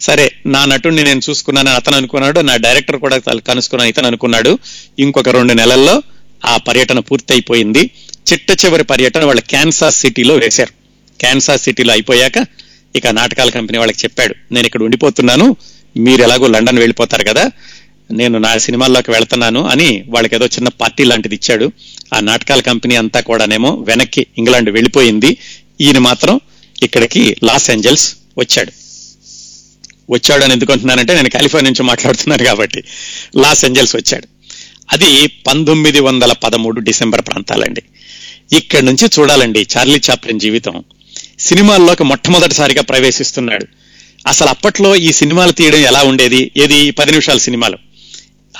సరే 0.00 0.32
నా 0.46 0.64
నటుడిని 0.64 1.04
నేను 1.04 1.20
చూసుకున్నాను 1.30 1.70
అతను 1.70 1.96
అనుకున్నాడు 1.96 2.40
నా 2.40 2.56
డైరెక్టర్ 2.56 2.96
కూడా 2.96 3.18
కనుసుకున్నాను 3.18 3.88
ఇతను 3.88 4.06
అనుకున్నాడు. 4.06 4.58
ఇంకొక 4.98 5.28
రెండు 5.28 5.52
నెలల్లో 5.52 6.02
ఆ 6.44 6.56
పర్యటన 6.56 6.98
పూర్తయిపోయింది. 6.98 7.90
చిట్ట 8.32 8.64
చివరి 8.64 8.84
పర్యటన 8.84 9.24
వాళ్ళ 9.24 9.40
క్యాన్సాస్ 9.40 10.00
సిటీలో 10.00 10.34
వేశారు. 10.34 10.72
క్యాన్సాస్ 11.20 11.62
సిటీలో 11.62 11.92
అయిపోయాక 11.92 12.46
ఇక 12.96 13.06
నాటకాల 13.06 13.50
కంపెనీ 13.50 13.78
వాళ్ళకి 13.78 13.98
చెప్పాడు 14.04 14.34
నేను 14.52 14.66
ఇక్కడ 14.66 14.82
ఉండిపోతున్నాను. 14.82 15.56
మీరు 15.96 16.22
ఎలాగో 16.22 16.46
లండన్ 16.46 16.78
వెళ్ళిపోతారు 16.78 17.24
కదా. 17.24 17.50
నేను 18.10 18.38
నా 18.38 18.58
సినిమాల్లోకి 18.58 19.10
వెళ్తున్నాను 19.10 19.66
అని 19.66 20.04
వాళ్ళకి 20.08 20.34
ఏదో 20.34 20.46
చిన్న 20.46 20.68
పార్టీ 20.68 21.04
లాంటిది 21.04 21.34
ఇచ్చాడు. 21.34 21.72
ఆ 22.14 22.20
నాటకాల 22.20 22.60
కంపెనీ 22.60 22.96
అంతా 22.96 23.20
కూడానేమో 23.20 23.74
వెనక్కి 23.74 24.26
ఇంగ్లాండ్ 24.38 24.70
వెళ్ళిపోయింది. 24.70 25.36
ఈయన 25.80 25.98
మాత్రం 25.98 26.40
ఇక్కడికి 26.82 27.36
లాస్ 27.44 27.70
ఏంజల్స్ 27.70 28.16
వచ్చాడు. 28.38 28.72
వచ్చాడు 30.10 30.44
అని 30.44 30.52
ఎందుకుంటున్నానంటే 30.52 31.14
నేను 31.14 31.30
కాలిఫోర్నియా 31.30 31.70
నుంచి 31.70 31.88
మాట్లాడుతున్నాను 31.88 32.44
కాబట్టి. 32.44 32.84
లాస్ 33.36 33.64
ఏంజల్స్ 33.64 33.96
వచ్చాడు. 33.96 34.28
అది 34.92 35.26
పంతొమ్మిది 35.26 36.00
వందల 36.00 36.32
పదమూడు 36.32 36.80
డిసెంబర్ 36.80 37.20
ప్రాంతాలండి. 37.20 37.82
ఇక్కడి 38.56 38.86
నుంచి 38.86 39.08
చూడాలండి 39.18 39.66
చార్లీ 39.76 40.00
చాప్లిన్ 40.10 40.40
జీవితం. 40.40 40.84
సినిమాల్లోకి 41.38 42.04
మొట్టమొదటిసారిగా 42.04 42.82
ప్రవేశిస్తున్నాడు. 42.82 43.66
అసలు 44.26 44.48
అప్పట్లో 44.48 44.96
ఈ 44.96 45.12
సినిమాలు 45.12 45.52
తీయడం 45.52 45.78
ఎలా 45.78 46.02
ఉండేది? 46.02 46.50
ఏది? 46.56 46.90
పది 46.90 47.10
నిమిషాల 47.10 47.38
సినిమాలు. 47.38 47.87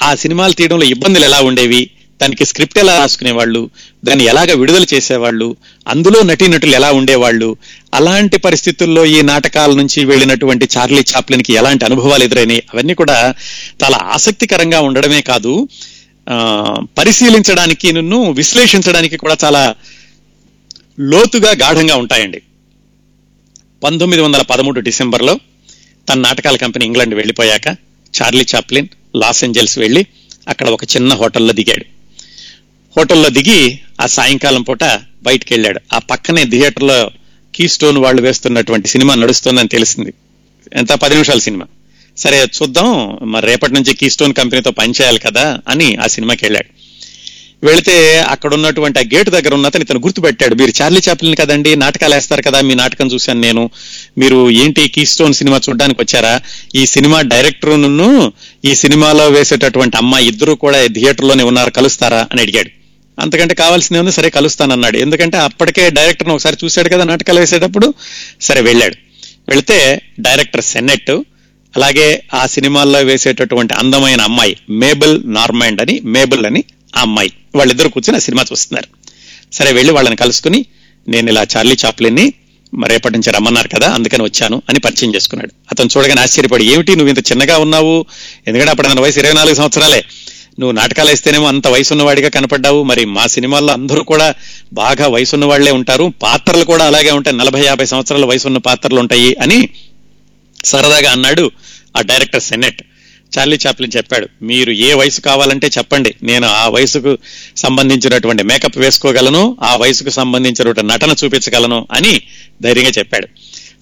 ఆ 0.02 0.14
సినిమాలు 0.14 0.52
తీయడంలో 0.52 0.84
ఇబ్బందులు 0.84 1.24
ఎలా 1.24 1.40
ఉండేవి? 1.40 1.90
దానికి 2.22 2.44
స్క్రిప్ట్ 2.44 2.78
ఎలా 2.78 2.98
రాసుకునేవాళ్ళు? 2.98 3.70
దాన్ని 4.04 4.24
ఎలాగ 4.24 4.54
విడుదల 4.54 4.84
చేసేవాళ్ళు? 4.94 5.56
అందులో 5.88 6.22
నటీనటులు 6.22 6.74
ఎలా 6.74 6.92
ఉండేవాళ్ళు? 6.92 7.56
అలాంటి 7.94 8.38
పరిస్థితుల్లో 8.38 9.04
ఈ 9.04 9.22
నాటకాల 9.22 9.72
నుంచి 9.72 10.04
వెళ్ళినటువంటి 10.04 10.68
చార్లీ 10.76 11.04
చాప్లిన్కి 11.16 11.52
ఎలాంటి 11.52 11.84
అనుభవాలు 11.84 12.24
ఎదురైనాయి? 12.24 12.62
అవన్నీ 12.74 12.94
కూడా 12.94 13.34
చాలా 13.84 13.98
ఆసక్తికరంగా 14.02 14.80
ఉండడమే 14.80 15.20
కాదు 15.20 15.68
పరిశీలించడానికి 16.98 17.92
నన్ను 17.92 18.30
విశ్లేషించడానికి 18.30 19.16
కూడా 19.16 19.36
చాలా 19.44 19.74
లోతుగా 21.00 21.50
గాఢంగా 21.50 21.96
ఉంటాయండి. 21.96 22.42
పంతొమ్మిది 23.84 24.22
వందల 24.22 24.42
పదమూడు 24.42 24.80
డిసెంబర్లో 24.80 25.34
తన 26.08 26.18
నాటకాల 26.20 26.56
కంపెనీ 26.56 26.84
ఇంగ్లాండ్ 26.86 27.14
వెళ్ళిపోయాక 27.14 27.66
చార్లీ 28.14 28.44
చాప్లిన్ 28.54 28.88
లాస్ 29.16 29.44
ఏంజల్స్ 29.44 29.78
వెళ్ళి 29.78 30.06
అక్కడ 30.48 30.68
ఒక 30.68 30.84
చిన్న 30.84 31.14
హోటల్లో 31.14 31.52
దిగాడు. 31.52 31.84
హోటల్లో 32.96 33.28
దిగి 33.28 33.80
ఆ 34.00 34.06
సాయంకాలం 34.06 34.62
పూట 34.62 34.84
బయటికి 35.22 35.54
వెళ్ళాడు 35.54 35.80
ఆ 35.92 35.98
పక్కనే 35.98 36.44
థియేటర్లో 36.44 37.10
కీ 37.54 37.68
స్టోన్ 37.68 37.98
వాళ్ళు 37.98 38.22
వేస్తున్నటువంటి 38.22 38.88
సినిమా 38.88 39.14
నడుస్తుందని 39.14 39.68
తెలిసింది. 39.68 40.12
ఎంత? 40.72 40.92
పది 40.92 41.14
నిమిషాల 41.14 41.38
సినిమా. 41.38 41.66
సరే 42.16 42.38
చూద్దాం 42.38 43.18
మరి 43.22 43.46
రేపటి 43.46 43.72
నుంచి 43.72 43.94
కీ 43.94 44.10
స్టోన్ 44.10 44.34
కంపెనీతో 44.34 44.70
పనిచేయాలి 44.70 45.18
కదా 45.18 45.58
అని 45.68 45.96
ఆ 45.96 46.06
సినిమాకి 46.06 46.44
వెళ్ళాడు. 46.44 46.88
వెళితే 47.66 48.20
అక్కడ 48.20 48.54
ఉన్నటువంటి 48.54 48.98
ఆ 48.98 49.02
గేటు 49.02 49.30
దగ్గర 49.30 49.54
ఉన్న 49.54 49.66
అతను 49.66 49.82
ఇతను 49.82 50.00
గుర్తుపెట్టాడు. 50.00 50.54
మీరు 50.54 50.82
చార్లీ 50.82 51.00
చాప్లిన్ 51.08 51.36
కదండి 51.36 51.76
నాటకాలు 51.76 52.14
వేస్తారు 52.14 52.42
కదా 52.42 52.60
మీ 52.60 52.74
నాటకం 52.74 53.06
చూశాను 53.06 53.40
నేను. 53.40 53.70
మీరు 54.18 54.50
ఏంటి 54.50 54.88
కీ 54.88 55.06
స్టోన్ 55.06 55.34
సినిమా 55.34 55.60
చూడడానికి 55.68 56.00
వచ్చారా? 56.02 56.40
ఈ 56.74 56.86
సినిమా 56.86 57.20
డైరెక్టర్ను 57.20 58.32
ఈ 58.64 58.74
సినిమాలో 58.74 59.28
వేసేటటువంటి 59.28 59.96
అమ్మాయి 59.96 60.28
ఇద్దరు 60.28 60.52
కూడా 60.52 60.86
థియేటర్లోనే 60.86 61.42
ఉన్నారు 61.42 61.70
కలుస్తారా 61.70 62.28
అని 62.32 62.42
అడిగాడు. 62.42 62.70
అంతకంటే 63.20 63.54
కావాల్సింది 63.54 64.00
ఉంది 64.00 64.12
సరే 64.12 64.30
కలుస్తానన్నాడు. 64.30 64.96
ఎందుకంటే 64.96 65.36
అప్పటికే 65.36 65.90
డైరెక్టర్ను 65.90 66.34
ఒకసారి 66.34 66.56
చూశాడు 66.64 66.88
కదా 66.88 67.04
నాటకాలు 67.04 67.40
వేసేటప్పుడు. 67.40 67.94
సరే 68.40 68.60
వెళ్ళాడు. 68.60 68.96
వెళితే 69.48 70.02
డైరెక్టర్ 70.20 70.64
సెన్నెట్ 70.64 71.10
అలాగే 71.76 72.22
ఆ 72.34 72.46
సినిమాల్లో 72.46 72.98
వేసేటటువంటి 72.98 73.74
అందమైన 73.74 74.20
అమ్మాయి 74.20 74.56
మేబుల్ 74.70 75.20
నార్మాండ్ 75.24 75.80
అని 75.80 76.00
మేబుల్ 76.04 76.46
అని 76.46 76.64
ఆ 76.96 77.00
అమ్మాయి. 77.00 77.32
వాళ్ళిద్దరు 77.54 77.88
కూర్చొని 77.88 78.16
ఆ 78.16 78.20
సినిమా 78.20 78.44
చూస్తున్నారు. 78.52 78.88
సరే 79.54 79.72
వెళ్ళి 79.72 79.92
వాళ్ళని 79.92 80.16
కలుసుకుని 80.16 80.64
నేను 81.08 81.30
ఇలా 81.30 81.46
చార్లీ 81.56 81.76
చాప్లిన్ని 81.86 82.32
రేపటి 82.86 83.14
నుంచి 83.14 83.32
రమ్మన్నారు 83.32 83.68
కదా 83.68 83.90
అందుకని 83.90 84.22
వచ్చాను 84.22 84.62
అని 84.68 84.78
పరిచయం 84.78 85.14
చేసుకున్నాడు. 85.14 85.50
అతను 85.70 85.88
చూడగానే 85.96 86.20
ఆశ్చర్యపడి 86.20 86.64
ఏమిటి 86.64 86.96
నువ్వు 86.96 87.14
ఇంత 87.14 87.32
చిన్నగా 87.32 87.58
ఉన్నావు? 87.58 88.06
ఎందుకంటే 88.46 88.70
అప్పుడు 88.70 88.88
నా 88.88 89.02
వయసు 89.02 89.18
ఇరవై 89.18 89.32
నాలుగు 89.32 89.54
సంవత్సరాలే. 89.54 90.04
నువ్వు 90.58 90.72
నాటకాలు 90.72 91.08
వేస్తేనేమో 91.08 91.46
అంత 91.46 91.68
వయసు 91.68 91.94
ఉన్నవాడిగా 91.94 92.28
కనపడ్డావు. 92.28 92.82
మరి 92.82 93.04
మా 93.04 93.26
సినిమాల్లో 93.26 93.72
అందరూ 93.72 94.02
కూడా 94.02 94.34
బాగా 94.72 95.08
వయసున్న 95.08 95.44
వాళ్ళే 95.44 95.70
ఉంటారు. 95.70 96.12
పాత్రలు 96.22 96.64
కూడా 96.64 96.84
అలాగే 96.84 97.10
ఉంటాయి. 97.10 97.36
నలభై 97.36 97.64
యాభై 97.64 97.84
సంవత్సరాల 97.84 98.24
వయసున్న 98.24 98.58
పాత్రలు 98.58 99.00
ఉంటాయి 99.00 99.34
అని 99.34 99.68
సరదాగా 100.64 101.10
అన్నాడు 101.12 101.50
ఆ 101.96 102.00
డైరెక్టర్ 102.00 102.42
సెనెట్. 102.42 102.82
చార్లీ 103.38 103.58
చాప్లిన్ 103.66 103.96
చెప్పాడు 103.96 104.28
మీరు 104.42 104.70
ఏ 104.70 104.94
వయసు 104.94 105.20
కావాలంటే 105.20 105.66
చెప్పండి. 105.78 106.14
నేను 106.22 106.46
ఆ 106.46 106.68
వయసుకు 106.68 107.18
సంబంధించినటువంటి 107.56 108.42
మేకప్ 108.42 108.78
వేసుకోగలను 108.78 109.56
ఆ 109.62 109.76
వయసుకు 109.76 110.10
సంబంధించినటువంటి 110.10 110.82
నటన 110.82 111.14
చూపించగలను 111.24 111.88
అని 111.92 112.22
ధైర్యంగా 112.62 112.90
చెప్పాడు. 112.98 113.28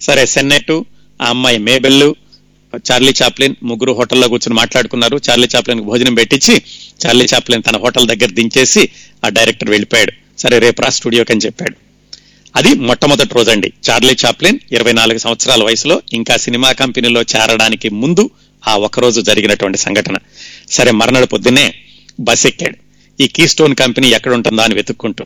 సరే 0.01 0.25
సెన్నెట్ 0.25 0.71
ఆ 1.21 1.25
అమ్మాయి 1.25 1.57
మేబెల్లు 1.57 2.15
చార్లీ 2.91 3.13
చాప్లిన్ 3.23 3.55
ముగ్గురు 3.63 3.91
హోటల్లో 3.91 4.27
కూర్చొని 4.27 4.55
మాట్లాడుకున్నారు. 4.55 5.21
చార్లీ 5.29 5.47
చాప్లిన్ 5.55 5.81
భోజనం 5.81 6.13
పెట్టించి 6.15 6.61
చార్లీ 7.05 7.25
చాప్లిన్ 7.33 7.63
తన 7.69 7.77
హోటల్ 7.77 8.07
దగ్గర 8.07 8.31
దించేసి 8.31 8.89
ఆ 9.25 9.29
డైరెక్టర్ 9.29 9.69
వెళ్ళిపోయాడు. 9.69 10.11
సరే 10.37 10.59
రేపు 10.59 10.81
రా 10.81 10.89
స్టూడియోకి 10.89 11.31
అని 11.31 11.41
చెప్పాడు. 11.45 11.75
అది 12.55 12.73
మొట్టమొదటి 12.73 13.35
రోజండి. 13.35 13.73
చార్లీ 13.89 14.15
చాప్లిన్ 14.25 14.59
ఇరవై 14.71 14.93
నాలుగు 14.93 15.17
సంవత్సరాల 15.17 15.63
వయసులో 15.63 16.01
ఇంకా 16.13 16.37
సినిమా 16.37 16.71
కంపెనీలో 16.71 17.21
చేరడానికి 17.21 17.89
ముందు 17.89 18.29
ఆ 18.67 18.89
రోజు 18.97 19.21
జరిగినటువంటి 19.21 19.77
సంఘటన. 19.77 20.17
సరే 20.71 20.91
మర్నాడు 20.91 21.25
పొద్దున్నే 21.25 21.73
బస్ 22.19 22.45
ఎక్కాడు. 22.45 22.77
ఈ 23.23 23.27
కీ 23.27 23.47
స్టోన్ 23.47 23.75
కంపెనీ 23.75 24.09
ఎక్కడ 24.09 24.33
ఉంటుందా 24.33 24.63
అని 24.63 24.75
వెతుక్కుంటూ. 24.75 25.25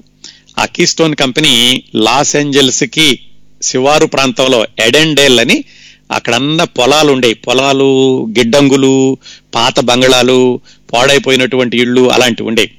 ఆ 0.60 0.66
కీ 0.66 0.86
స్టోన్ 0.86 1.16
కంపెనీ 1.16 1.84
లాస్ 1.96 2.36
ఏంజల్స్కి 2.36 3.20
శివారు 3.62 4.06
ప్రాంతంలో 4.06 4.66
ఎడెండేల్ 4.80 5.40
అని 5.40 5.64
అక్కడన్న 6.12 6.64
పొలాలు 6.64 7.12
ఉండేవి 7.12 7.34
పొలాలు 7.34 7.90
గిడ్డంగులు 8.30 9.18
పాత 9.56 9.80
బంగళాలు 9.80 10.60
పాడైపోయినటువంటి 10.94 11.78
ఇళ్ళు 11.78 12.12
అలాంటివి 12.12 12.48
ఉండేవి 12.48 12.72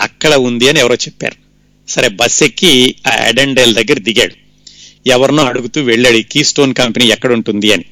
అక్కడ 0.00 0.34
ఉంది 0.34 0.68
అని 0.68 0.80
ఎవరో 0.80 0.94
చెప్పారు. 0.94 1.36
సరే 1.90 2.08
బస్ 2.08 2.42
ఎక్కి 2.42 2.94
ఆ 3.06 3.26
ఎడెండేల్ 3.28 3.74
దగ్గర 3.74 3.98
దిగాడు. 3.98 4.34
ఎవరినో 5.08 5.44
అడుగుతూ 5.44 5.82
వెళ్ళాడు 5.82 6.18
కీ 6.18 6.44
స్టోన్ 6.44 6.74
కంపెనీ 6.74 7.06
ఎక్కడ 7.06 7.32
ఉంటుంది 7.32 7.72
అని. 7.72 7.84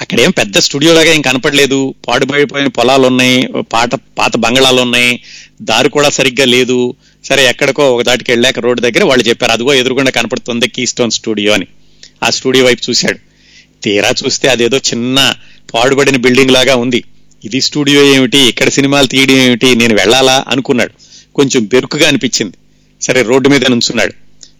అక్కడేం 0.00 0.30
పెద్ద 0.30 0.58
స్టూడియో 0.58 0.94
లాగా 0.94 1.12
ఏం 1.12 1.20
కనపడలేదు. 1.20 1.94
పాడుపడిపోయిన 2.08 2.68
పొలాలు 2.68 3.06
ఉన్నాయి 3.06 3.48
పాట 3.72 3.94
పాత 3.94 4.36
బంగళాలు 4.36 4.82
ఉన్నాయి 4.82 5.20
దారి 5.62 5.88
కూడా 5.88 6.08
సరిగ్గా 6.08 6.46
లేదు. 6.46 6.94
సరే 7.24 7.48
ఎక్కడికో 7.48 7.94
ఒక 7.94 8.02
దాటికి 8.02 8.32
వెళ్ళాక 8.32 8.58
రోడ్డు 8.58 8.80
దగ్గర 8.80 9.04
వాళ్ళు 9.04 9.28
చెప్పారు 9.28 9.52
అదిగో 9.52 9.74
ఎదురుగుండా 9.74 10.10
కనపడుతుంది 10.10 10.68
కీ 10.68 10.86
స్టోన్ 10.86 11.10
స్టూడియో 11.10 11.52
అని. 11.52 11.66
ఆ 12.22 12.30
స్టూడియో 12.30 12.64
వైపు 12.64 12.90
చూశాడు. 12.90 13.18
తీరా 13.82 14.14
చూస్తే 14.26 14.48
అదేదో 14.48 14.76
చిన్న 14.76 15.34
పాడుబడిన 15.74 16.16
బిల్డింగ్ 16.16 16.50
లాగా 16.50 16.76
ఉంది. 16.76 17.04
ఇది 17.44 17.60
స్టూడియో 17.60 18.14
ఏమిటి? 18.14 18.38
ఇక్కడ 18.38 18.68
సినిమాలు 18.68 19.06
తీయడం 19.06 19.34
ఏమిటి? 19.34 19.74
నేను 19.74 19.94
వెళ్ళాలా? 19.94 20.44
అనుకున్నాడు. 20.48 20.90
కొంచెం 21.34 21.64
బెరుకుగా 21.64 22.08
అనిపించింది. 22.08 22.54
సరే 23.02 23.22
రోడ్డు 23.22 23.48
మీద 23.48 23.64
నుంచున్నాడు. 23.64 24.12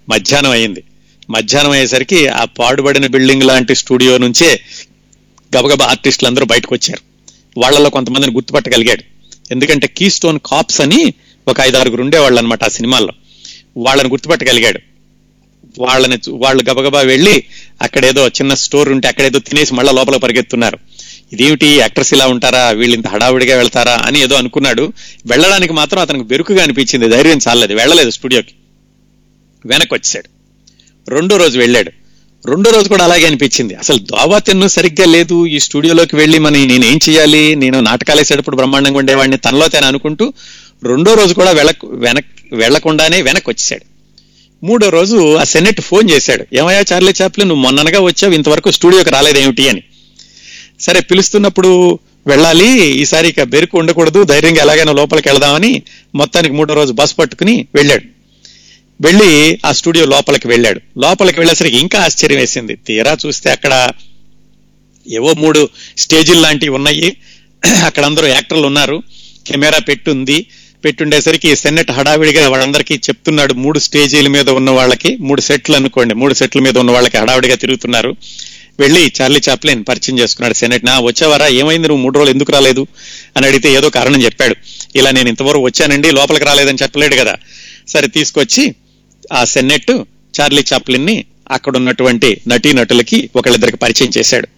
మధ్యాహ్నం 0.09 0.51
అయింది 0.51 0.83
మధ్యాహ్నం 1.31 1.73
అయ్యేసరికి 1.73 2.27
ఆ 2.27 2.45
పాడుబడిన 2.45 3.07
బిల్డింగ్ 3.07 3.43
లాంటి 3.43 3.75
స్టూడియో 3.75 4.19
నుంచే 4.19 4.61
గబగబ 5.57 5.83
ఆర్టిస్టులు 5.83 6.29
అందరూ 6.29 6.47
బయటకు 6.47 6.75
వచ్చారు. 6.75 7.01
వాళ్ళలో 7.61 7.91
కొంతమందిని 7.91 8.33
గుర్తుపట్టగలిగాడు. 8.33 9.03
ఎందుకంటే 9.51 9.87
కీ 9.87 10.11
స్టోన్ 10.11 10.39
కాప్స్ 10.47 10.81
అని 10.81 11.15
ఒక 11.49 11.61
ఐదారుగురు 11.61 12.03
ఉండేవాళ్ళు 12.03 12.39
అనమాట 12.39 12.65
ఆ 12.65 12.69
సినిమాల్లో. 12.69 13.13
వాళ్ళని 13.77 14.09
గుర్తుపట్టగలిగాడు. 14.09 14.81
వాళ్ళని 15.79 16.19
వాళ్ళు 16.29 16.71
గబగబా 16.71 17.01
వెళ్ళి 17.01 17.45
అక్కడేదో 17.83 18.29
చిన్న 18.29 18.55
స్టోర్ 18.55 18.89
ఉంటే 18.89 19.09
అక్కడేదో 19.09 19.39
తినేసి 19.39 19.75
మళ్ళా 19.75 19.93
లోపల 19.93 20.17
పరిగెత్తున్నారు. 20.17 20.79
ఇదేమిటి? 21.33 21.67
యాక్టర్స్ 21.67 22.15
ఇలా 22.15 22.27
ఉంటారా? 22.27 22.71
వీళ్ళు 22.71 22.97
ఇంత 22.97 23.07
హడావుడిగా 23.07 23.57
వెళ్తారా? 23.57 23.99
అని 24.05 24.23
ఏదో 24.23 24.35
అనుకున్నాడు. 24.35 24.93
వెళ్ళడానికి 25.27 25.73
మాత్రం 25.73 26.01
అతనికి 26.01 26.25
బెరుకుగా 26.25 26.63
అనిపించింది. 26.63 27.09
ధైర్యం 27.09 27.39
చాలలేదు. 27.49 27.75
వెళ్ళలేదు 27.75 28.11
స్టూడియోకి. 28.11 28.55
వెనక్కి 29.67 29.95
వచ్చాడు 29.95 30.29
రెండో 31.11 31.37
రోజు 31.37 31.59
వెళ్ళాడు. 31.59 31.93
రెండో 32.47 32.71
రోజు 32.71 32.89
కూడా 32.89 33.05
అలాగే 33.05 33.27
అనిపించింది. 33.27 33.75
అసలు 33.75 33.99
దోవా 33.99 34.39
తెన్ను 34.39 34.69
సరిగ్గా 34.69 35.07
లేదు. 35.07 35.47
ఈ 35.47 35.59
స్టూడియోలోకి 35.59 36.17
వెళ్ళి 36.17 36.39
మన 36.39 36.53
నేనేం 36.53 36.99
చేయాలి? 37.09 37.57
నేను 37.57 37.81
నాటకాలు 37.81 38.21
వేసేటప్పుడు 38.21 38.57
బ్రహ్మాండంగా 38.57 38.99
ఉండేవాడిని. 38.99 39.37
తనలో 39.37 39.69
తను 39.69 39.87
అనుకుంటూ 39.87 40.33
రెండో 40.87 41.15
రోజు 41.15 41.35
కూడా 41.35 41.51
వెళ్ళకు 41.51 41.87
వెనక్ 41.87 42.27
వెళ్ళకుండానే 42.53 43.23
వెనక్కి 43.23 43.51
వచ్చేసాడు 43.51 43.85
మూడో 44.67 44.89
రోజు 44.89 45.37
ఆ 45.37 45.45
సెనెట్ 45.45 45.81
ఫోన్ 45.81 46.11
చేశాడు. 46.11 46.45
ఏమయ్యా 46.53 46.85
చార్లీ 46.93 47.13
చాప్లీ 47.23 47.45
నువ్వు 47.45 47.63
మొన్ననగా 47.63 48.01
వచ్చావు 48.01 48.33
ఇంతవరకు 48.33 48.71
స్టూడియోకి 48.71 49.11
రాలేదేమిటి 49.11 49.69
అని. 49.69 49.83
సరే 50.81 51.01
పిలుస్తున్నప్పుడు 51.01 51.99
వెళ్ళాలి 52.27 52.87
ఈసారి 52.87 53.29
ఇక 53.29 53.43
బెరుకు 53.43 53.79
ఉండకూడదు 53.79 54.25
ధైర్యంగా 54.25 54.63
ఎలాగైనా 54.63 54.93
లోపలికి 54.93 55.29
వెళదామని 55.29 55.83
మొత్తానికి 56.15 56.55
మూడో 56.55 56.75
రోజు 56.75 56.93
బస్ 56.93 57.19
పట్టుకుని 57.19 57.67
వెళ్ళాడు. 57.75 58.03
వెళ్ళి 59.01 59.61
ఆ 59.67 59.73
స్టూడియో 59.73 60.07
లోపలికి 60.07 60.49
వెళ్ళాడు. 60.49 60.81
లోపలికి 60.99 61.41
వెళ్ళేసరికి 61.41 61.77
ఇంకా 61.77 62.01
ఆశ్చర్యం 62.01 62.39
వేసింది. 62.39 62.77
తీరా 62.77 63.17
చూస్తే 63.27 63.51
అక్కడ 63.51 63.91
ఏవో 65.09 65.35
మూడు 65.35 65.69
స్టేజీలు 65.99 66.41
లాంటివి 66.41 66.75
ఉన్నాయి. 66.75 67.17
అక్కడ 67.85 68.05
అందరూ 68.05 68.27
యాక్టర్లు 68.27 68.67
ఉన్నారు. 68.67 69.03
కెమెరా 69.47 69.79
పెట్టుంది. 69.79 70.47
పెట్టుండేసరికి 70.85 71.57
సెన్నెట్ 71.57 71.91
హడావిడిగా 71.91 72.49
వాళ్ళందరికీ 72.49 72.95
చెప్తున్నాడు 72.95 73.55
మూడు 73.55 73.79
స్టేజీల 73.79 74.29
మీద 74.29 74.51
ఉన్న 74.51 74.71
వాళ్ళకి 74.71 75.17
మూడు 75.17 75.41
సెట్లు 75.41 75.77
అనుకోండి 75.77 76.15
మూడు 76.15 76.35
సెట్ల 76.35 76.61
మీద 76.61 76.79
ఉన్న 76.79 76.91
వాళ్ళకి 76.91 77.17
హడావిడిగా 77.17 77.55
తిరుగుతున్నారు. 77.55 78.17
వెళ్ళి 78.79 79.13
చార్లీ 79.21 79.41
చాప్లిన్ 79.49 79.85
పరిచయం 79.89 80.19
చేసుకున్నాడు 80.19 80.55
సెనెట్ 80.55 80.85
నా 80.85 81.01
వచ్చేవారా? 81.01 81.47
ఏమైంది? 81.47 81.89
నువ్వు 81.89 82.03
మూడు 82.03 82.19
రోజులు 82.19 82.35
ఎందుకు 82.35 82.53
రాలేదు? 82.53 82.87
అని 83.37 83.47
అడిగితే 83.47 83.73
ఏదో 83.73 83.91
కారణం 83.91 84.23
చెప్పాడు. 84.23 84.57
ఇలా 84.97 85.11
నేను 85.11 85.29
ఇంతవరకు 85.29 85.63
వచ్చానండి 85.63 86.11
లోపలికి 86.11 86.45
రాలేదని 86.45 86.79
చెప్పలేడు 86.83 87.15
కదా. 87.15 87.37
సరే 87.89 88.09
తీసుకొచ్చి 88.09 88.75
ఆ 89.33 89.45
సెన్నెట్ 89.45 89.91
చార్లీ 90.41 90.65
చాప్లిన్ని 90.73 91.25
అక్కడ 91.51 91.77
ఉన్నటువంటి 91.77 92.41
నటీనటులకి 92.49 93.31
ఒకళ్ళిద్దరికి 93.37 93.77
పరిచయం 93.77 94.11
చేశాడు. 94.19 94.49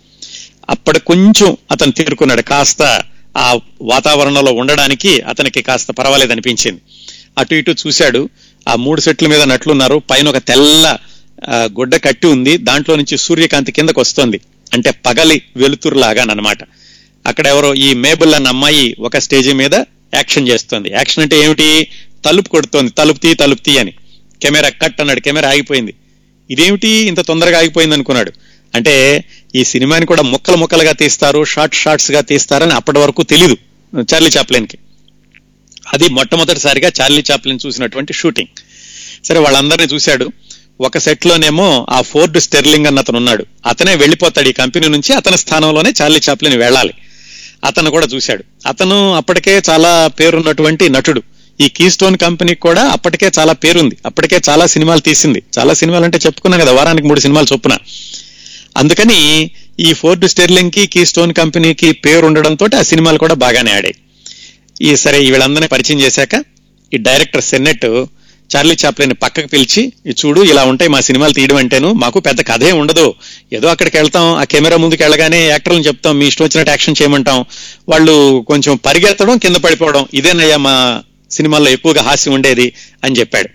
అప్పటి 0.71 1.01
కొంచెం 1.01 1.57
అతను 1.73 1.93
తీరుకున్నాడు 1.93 2.43
కాస్త 2.43 3.03
ఆ 3.37 3.59
వాతావరణంలో 3.83 4.53
ఉండడానికి 4.53 5.21
అతనికి 5.21 5.63
కాస్త 5.63 5.91
పర్వాలేదు 5.91 6.33
అనిపించింది 6.33 6.81
అటు 7.39 7.55
ఇటు 7.55 7.75
చూశాడు. 7.87 8.29
ఆ 8.69 8.75
మూడు 8.75 9.01
సెట్ల 9.01 9.27
మీద 9.27 9.43
నట్లున్నారు. 9.43 10.03
పైన 10.11 10.29
ఒక 10.29 10.37
తెల్ల 10.37 10.97
ఆ, 11.49 11.69
గుడ్డ 11.79 11.97
కట్టి 11.97 12.27
ఉంది. 12.27 12.57
దాంట్లో 12.57 12.97
నుంచి 12.97 13.19
సూర్యకాంతి 13.19 13.73
కిందకు 13.73 14.01
వస్తుంది. 14.01 14.41
అంటే 14.73 14.91
పగలి 14.91 15.43
వెలుతురులాగానమాట 15.57 16.59
అక్కడ 17.27 17.47
ఎవరో 17.47 17.75
ఈ 17.75 17.95
మేబుల్ 17.95 18.35
అన్న 18.35 18.49
అమ్మాయి 18.49 18.97
ఒక 18.99 19.19
స్టేజి 19.19 19.53
మీద 19.53 19.75
యాక్షన్ 20.15 20.49
చేస్తుంది. 20.49 20.91
యాక్షన్ 20.91 21.23
అంటే 21.23 21.41
ఏమిటి? 21.41 21.87
తలుపు 22.25 22.49
కొడుతోంది. 22.49 22.91
తలుపు 22.91 23.19
తీ 23.19 23.35
తలుపు 23.35 23.63
తీ 23.63 23.79
అని. 23.79 23.93
కెమెరా 24.43 24.69
కట్ 24.69 25.01
అన్నాడు. 25.01 25.21
కెమెరా 25.21 25.49
ఆగిపోయింది. 25.51 25.95
ఇదేమిటి? 26.51 26.89
ఇంత 26.89 27.21
తొందరగా 27.21 27.59
ఆగిపోయింది 27.59 27.95
అనుకున్నాడు 27.95 28.33
అంటే 28.77 29.25
ఈ 29.55 29.65
సినిమాని 29.65 30.07
కూడా 30.07 30.23
ముక్కలు 30.23 30.57
ముక్కలుగా 30.57 30.93
తీస్తారు 30.93 31.45
షార్ట్ 31.45 31.75
షార్ట్స్గా 31.75 32.21
తీస్తారని 32.21 32.73
అప్పటి 32.73 32.99
వరకు 32.99 33.23
తెలీదు 33.23 33.57
చార్లీ 34.15 34.31
చాప్లిన్కి 34.39 34.79
అది 35.93 36.07
మొట్టమొదటిసారిగా 36.09 36.91
చార్లీ 37.01 37.23
చాప్లిన్ 37.31 37.59
చూసినటువంటి 37.67 38.13
షూటింగ్. 38.13 38.53
సరే 39.25 39.39
వాళ్ళందరినీ 39.39 39.87
చూశాడు. 39.95 40.27
ఒక 40.81 40.99
సెట్ 40.99 41.27
లోనేమో 41.27 41.87
ఆ 41.91 42.01
ఫోర్డ్ 42.01 42.39
స్టెర్లింగ్ 42.41 42.87
అన్న 42.87 42.99
అతను 42.99 43.17
ఉన్నాడు. 43.17 43.47
అతనే 43.67 43.95
వెళ్ళిపోతాడు 43.95 44.49
ఈ 44.49 44.53
కంపెనీ 44.53 44.89
నుంచి 44.89 45.15
అతని 45.15 45.39
స్థానంలోనే 45.39 45.93
చార్లీ 46.03 46.21
చాప్లిన్ 46.29 46.57
వెళ్ళాలి. 46.65 46.95
అతను 47.65 47.91
కూడా 47.91 48.07
చూశాడు. 48.15 48.45
అతను 48.67 48.99
అప్పటికే 49.15 49.63
చాలా 49.71 49.93
పేరున్నటువంటి 50.07 50.89
నటుడు. 50.89 51.23
ఈ 51.61 51.69
కీస్టోన్ 51.69 52.17
కంపెనీకి 52.17 52.61
కూడా 52.61 52.83
అప్పటికే 52.89 53.31
చాలా 53.39 53.53
పేరుంది. 53.53 53.97
అప్పటికే 54.07 54.41
చాలా 54.49 54.67
సినిమాలు 54.67 55.01
తీసింది. 55.01 55.43
చాలా 55.59 55.75
సినిమాలు 55.75 56.05
అంటే 56.05 56.19
చెప్పుకున్నాం 56.27 56.61
కదా 56.61 56.73
వారానికి 56.73 57.09
మూడు 57.09 57.21
సినిమాలు 57.21 57.47
చొప్పున. 57.53 57.77
అందుకని 58.81 59.21
ఈ 59.87 59.91
ఫోర్డ్ 60.01 60.27
స్టెర్లింగ్కి 60.33 60.83
కీ 60.95 61.03
స్టోన్ 61.11 61.33
కంపెనీకి 61.41 61.89
పేరు 62.05 62.25
ఉండడంతో 62.27 62.67
ఆ 62.81 62.83
సినిమాలు 62.91 63.19
కూడా 63.25 63.35
బాగానే 63.45 63.73
ఆడాయి. 63.79 63.97
ఈ 64.89 64.91
సరే 65.05 65.19
వీళ్ళందరినీ 65.33 65.69
పరిచయం 65.75 66.01
చేశాక 66.05 66.35
ఈ 66.93 66.99
డైరెక్టర్ 67.09 67.45
సెన్నెట్ 67.51 67.87
చార్లీ 68.51 68.75
చాప్లిన్ 68.83 69.15
పక్కకు 69.23 69.49
పిలిచి 69.53 69.83
చూడు 70.21 70.41
ఇలా 70.51 70.63
ఉంటాయి 70.71 70.91
మా 70.95 71.01
సినిమాలు 71.07 71.35
తీయడం 71.39 71.57
అంటేను 71.57 71.89
మాకు 72.03 72.19
పెద్ద 72.27 72.41
కథే 72.51 72.73
ఉండదు. 72.81 73.07
ఏదో 73.57 73.67
అక్కడికి 73.73 73.97
వెళ్తాం 73.97 74.27
ఆ 74.41 74.45
కెమెరా 74.53 74.77
ముందుకు 74.77 75.03
వెళ్ళగానే 75.03 75.41
యాక్టర్లను 75.49 75.87
చెప్తాం 75.89 76.15
మీ 76.19 76.27
ఇష్టం 76.31 76.45
వచ్చినట్టు 76.45 76.73
యాక్షన్ 76.75 76.99
చేయమంటాం. 77.01 77.41
వాళ్ళు 77.89 78.15
కొంచెం 78.51 78.77
పరిగెత్తడం 78.87 79.39
కింద 79.45 79.57
పడిపోవడం 79.57 80.05
ఇదేనయ్యా 80.15 80.59
మా 80.69 80.75
సినిమాల్లో 81.31 81.71
ఎక్కువగా 81.71 82.03
హాస్యం 82.03 82.35
ఉండేది 82.35 82.67
అని 83.05 83.17
చెప్పాడు. 83.21 83.49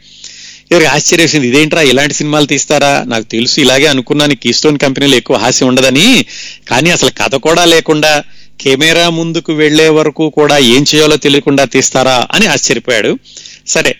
ఎవరికి 0.72 0.90
ఆశ్చర్య 0.90 1.26
వచ్చింది 1.26 1.48
ఇదేంట్రా 1.48 1.82
ఇలాంటి 1.82 2.14
సినిమాలు 2.14 2.46
తీస్తారా? 2.46 3.04
నాకు 3.08 3.24
తెలుసు 3.24 3.60
ఇలాగే 3.60 3.86
అనుకున్నాను. 3.86 4.36
కీస్టోన్ 4.36 4.78
కంపెనీలో 4.78 5.18
ఎక్కువ 5.18 5.38
హాస్యం 5.38 5.68
ఉండదని. 5.68 6.26
కానీ 6.68 6.90
అసలు 6.90 7.10
కథ 7.10 7.36
కూడా 7.36 7.66
లేకుండా 7.66 8.24
కెమెరా 8.62 9.10
ముందుకు 9.10 9.54
వెళ్ళే 9.54 9.90
వరకు 9.90 10.30
కూడా 10.30 10.58
ఏం 10.58 10.86
చేయాలో 10.96 11.18
తెలియకుండా 11.18 11.66
తీస్తారా 11.66 12.28
అని 12.32 12.46
ఆశ్చర్యపోయాడు. 12.46 13.20
సరే 13.68 13.96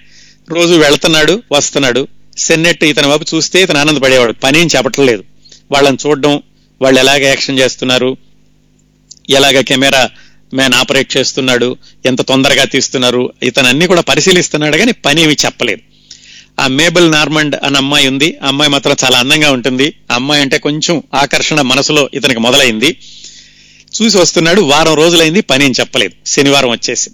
రోజు 0.50 0.74
వెళ్తున్నాడు 0.76 1.44
వస్తున్నాడు. 1.52 2.08
సెన్నెట్ 2.38 2.84
ఇతని 2.84 3.08
వైపు 3.08 3.36
చూస్తే 3.36 3.62
ఇతను 3.62 3.80
ఆనందపడేవాడు. 3.80 4.34
పని 4.44 4.60
ఏం 4.62 4.68
చెప్పట్లేదు 4.76 5.24
వాళ్ళని 5.72 5.98
చూడడం 6.06 6.42
వాళ్ళు 6.82 7.00
ఎలాగ 7.00 7.22
యాక్షన్ 7.26 7.60
చేస్తున్నారు? 7.60 8.18
ఎలాగ 9.30 9.62
కెమెరా 9.62 10.10
మ్యాన్ 10.54 10.74
ఆపరేట్ 10.74 11.18
చేస్తున్నాడు? 11.18 11.78
ఎంత 12.06 12.22
తొందరగా 12.22 12.64
తీస్తున్నారు? 12.64 13.34
ఇతను 13.44 13.68
అన్ని 13.68 13.88
కూడా 13.88 14.02
పరిశీలిస్తున్నాడు 14.02 14.78
కానీ 14.78 14.92
పని 14.92 15.22
ఏమి 15.22 15.38
చెప్పలేదు. 15.46 15.82
ఆ 16.60 16.68
మేబుల్ 16.68 17.12
నార్మండ్ 17.12 17.56
అన్న 17.64 17.78
అమ్మాయి 17.78 18.08
ఉంది. 18.08 18.38
ఆ 18.44 18.48
అమ్మాయి 18.48 18.72
మాత్రం 18.72 18.96
చాలా 19.04 19.20
అందంగా 19.20 19.52
ఉంటుంది. 19.52 19.94
ఆ 20.12 20.16
అమ్మాయి 20.16 20.42
అంటే 20.42 20.58
కొంచెం 20.58 21.04
ఆకర్షణ 21.14 21.62
మనసులో 21.62 22.10
ఇతనికి 22.14 22.40
మొదలైంది. 22.40 22.98
చూసి 24.02 24.18
వస్తున్నాడు 24.18 24.62
వారం 24.62 24.94
రోజులైంది 24.94 25.42
పని 25.42 25.66
ఏం 25.66 25.74
చెప్పలేదు. 25.80 26.14
శనివారం 26.26 26.70
వచ్చేసి 26.70 27.10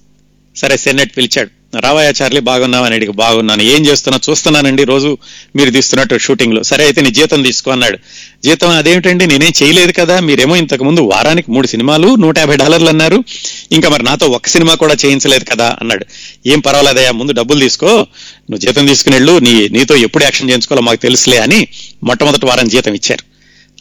సరే 0.55 0.77
సెన్నెట్ 0.77 1.17
పిలిచాడు. 1.17 1.79
రావయ్య 1.79 2.39
బాగున్నావని 2.39 2.95
అడిగి 2.95 3.11
బాగున్నాను. 3.11 3.61
ఏం 3.61 3.85
చేస్తున్నా? 3.85 4.19
చూస్తున్నానండి 4.29 4.83
రోజు 4.83 5.17
మీరు 5.55 5.69
తీస్తున్నట్టు 5.69 6.17
షూటింగ్లో 6.17 6.63
సరే 6.63 6.83
అయితే 6.83 7.01
నీ 7.01 7.11
జీతం 7.11 7.43
తీసుకో 7.43 7.71
అన్నాడు. 7.71 7.97
జీతం 8.43 8.69
అదేమిటండి? 8.69 9.27
నేనేం 9.27 9.51
చేయలేదు 9.63 9.91
కదా. 9.91 10.19
మీరేమో 10.19 10.55
ఇంతకు 10.55 10.83
ముందు 10.83 11.01
వారానికి 11.01 11.51
మూడు 11.51 11.67
సినిమాలు 11.67 12.15
నూట 12.15 12.37
యాభై 12.37 12.55
డాలర్లు 12.55 12.89
అన్నారు. 12.89 13.23
ఇంకా 13.71 13.89
మరి 13.89 14.03
నాతో 14.03 14.25
ఒక్క 14.25 14.47
సినిమా 14.47 14.75
కూడా 14.75 14.95
చేయించలేదు 15.05 15.43
కదా 15.43 15.77
అన్నాడు. 15.81 16.05
ఏం 16.45 16.59
పర్వాలేదయ్యా 16.59 17.11
ముందు 17.11 17.31
డబ్బులు 17.31 17.59
తీసుకో 17.59 17.87
నువ్వు 17.87 18.57
జీతం 18.57 18.85
తీసుకుని 18.85 19.15
వెళ్ళు 19.15 19.39
నీ 19.39 19.69
నీతో 19.69 19.95
ఎప్పుడు 19.95 20.23
యాక్షన్ 20.23 20.49
చేయించుకోవాలో 20.49 20.81
మాకు 20.81 21.01
తెలుసులే 21.01 21.37
అని 21.37 21.67
మొట్టమొదటి 22.03 22.45
వారం 22.45 22.67
జీతం 22.67 22.93
ఇచ్చారు. 22.93 23.23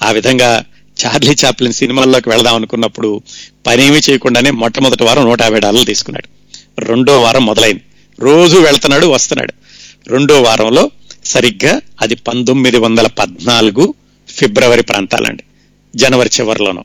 ఆ 0.04 0.10
విధంగా 0.10 0.64
చార్లీ 1.06 1.36
చాప్లిన్ 1.44 1.72
సినిమాల్లోకి 1.72 2.28
వెళదాం 2.28 2.54
అనుకున్నప్పుడు 2.54 3.22
పనేమీ 3.66 4.00
చేయకుండానే 4.10 4.50
మొట్టమొదటి 4.50 5.04
వారం 5.04 5.24
నూట 5.24 5.42
యాభై 5.42 5.60
డాలర్లు 5.60 5.84
తీసుకున్నాడు. 5.84 6.28
రెండో 6.80 7.20
వారం 7.20 7.46
మొదలైంది. 7.46 7.80
రోజు 8.20 8.58
వెళ్తున్నాడు 8.58 9.06
వస్తున్నాడు. 9.06 9.52
రెండో 10.08 10.42
వారంలో 10.42 10.90
సరిగ్గా 11.24 11.80
అది 12.00 12.14
పంతొమ్మిది 12.14 12.76
వందల 12.76 13.06
పద్నాలుగు 13.06 13.94
ఫిబ్రవరి 14.28 14.82
ప్రాంతాలండి 14.82 15.42
జనవరి 15.96 16.30
చివరిలోనూ. 16.40 16.84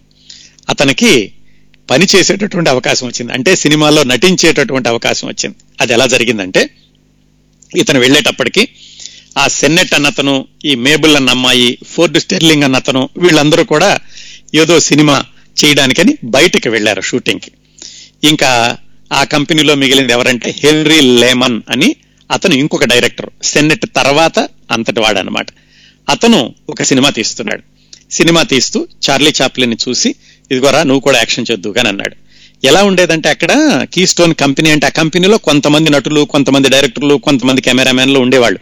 అతనికి 0.70 1.32
పని 1.92 2.08
చేసేటటువంటి 2.16 2.70
అవకాశం 2.70 3.08
వచ్చింది. 3.08 3.34
అంటే 3.34 3.56
సినిమాలో 3.56 4.04
నటించేటటువంటి 4.04 4.90
అవకాశం 4.90 5.28
వచ్చింది. 5.28 5.56
అది 5.82 5.94
ఎలా 5.94 6.06
జరిగిందంటే 6.08 6.70
ఇతను 7.76 8.00
వెళ్ళేటప్పటికి 8.00 8.68
ఆ 9.38 9.48
సెన్నెట్ 9.48 9.94
అన్నతను 9.94 10.46
ఈ 10.66 10.76
మేబుల్ 10.76 11.16
అన్న 11.16 11.30
అమ్మాయి 11.30 11.78
ఫోర్డ్ 11.88 12.20
స్టెర్లింగ్ 12.20 12.64
అన్నతను 12.64 13.10
వీళ్ళందరూ 13.18 13.64
కూడా 13.64 14.00
ఏదో 14.56 14.80
సినిమా 14.80 15.26
చేయడానికని 15.66 16.18
బయటికి 16.24 16.70
వెళ్ళారు 16.70 17.02
షూటింగ్కి 17.02 17.52
ఇంకా 18.24 18.78
ఆ 19.14 19.24
కంపెనీలో 19.24 19.76
మిగిలింది 19.76 20.14
ఎవరంటే 20.14 20.56
హెన్రీ 20.64 21.00
లేమన్ 21.00 21.62
అని 21.70 21.96
అతను 22.32 22.54
ఇంకొక 22.54 22.86
డైరెక్టర్. 22.86 23.30
సెన్నెట్ 23.44 23.86
తర్వాత 23.96 24.40
అంతటి 24.72 25.00
వాడనమాట 25.00 25.48
అతను 26.10 26.56
ఒక 26.70 26.84
సినిమా 26.84 27.10
తీస్తున్నాడు. 27.10 27.64
సినిమా 28.14 28.44
తీస్తూ 28.44 28.88
చార్లీ 29.10 29.34
చాప్లిన్ 29.42 29.76
చూసి 29.90 30.16
ఇదిగోరా 30.52 30.84
నువ్వు 30.84 31.00
కూడా 31.00 31.18
యాక్షన్ 31.18 31.46
చేద్దు 31.52 31.74
అని 31.80 31.88
అన్నాడు. 31.88 32.16
ఎలా 32.64 32.84
ఉండేదంటే 32.84 33.30
అక్కడ 33.30 33.86
కీ 33.94 34.08
స్టోన్ 34.08 34.34
కంపెనీ 34.34 34.70
అంటే 34.70 34.86
ఆ 34.86 34.90
కంపెనీలో 34.90 35.38
కొంతమంది 35.38 35.90
నటులు 35.90 36.22
కొంతమంది 36.22 36.70
డైరెక్టర్లు 36.70 37.16
కొంతమంది 37.16 37.62
కెమెరామెన్లు 37.62 38.20
ఉండేవాళ్ళు. 38.20 38.60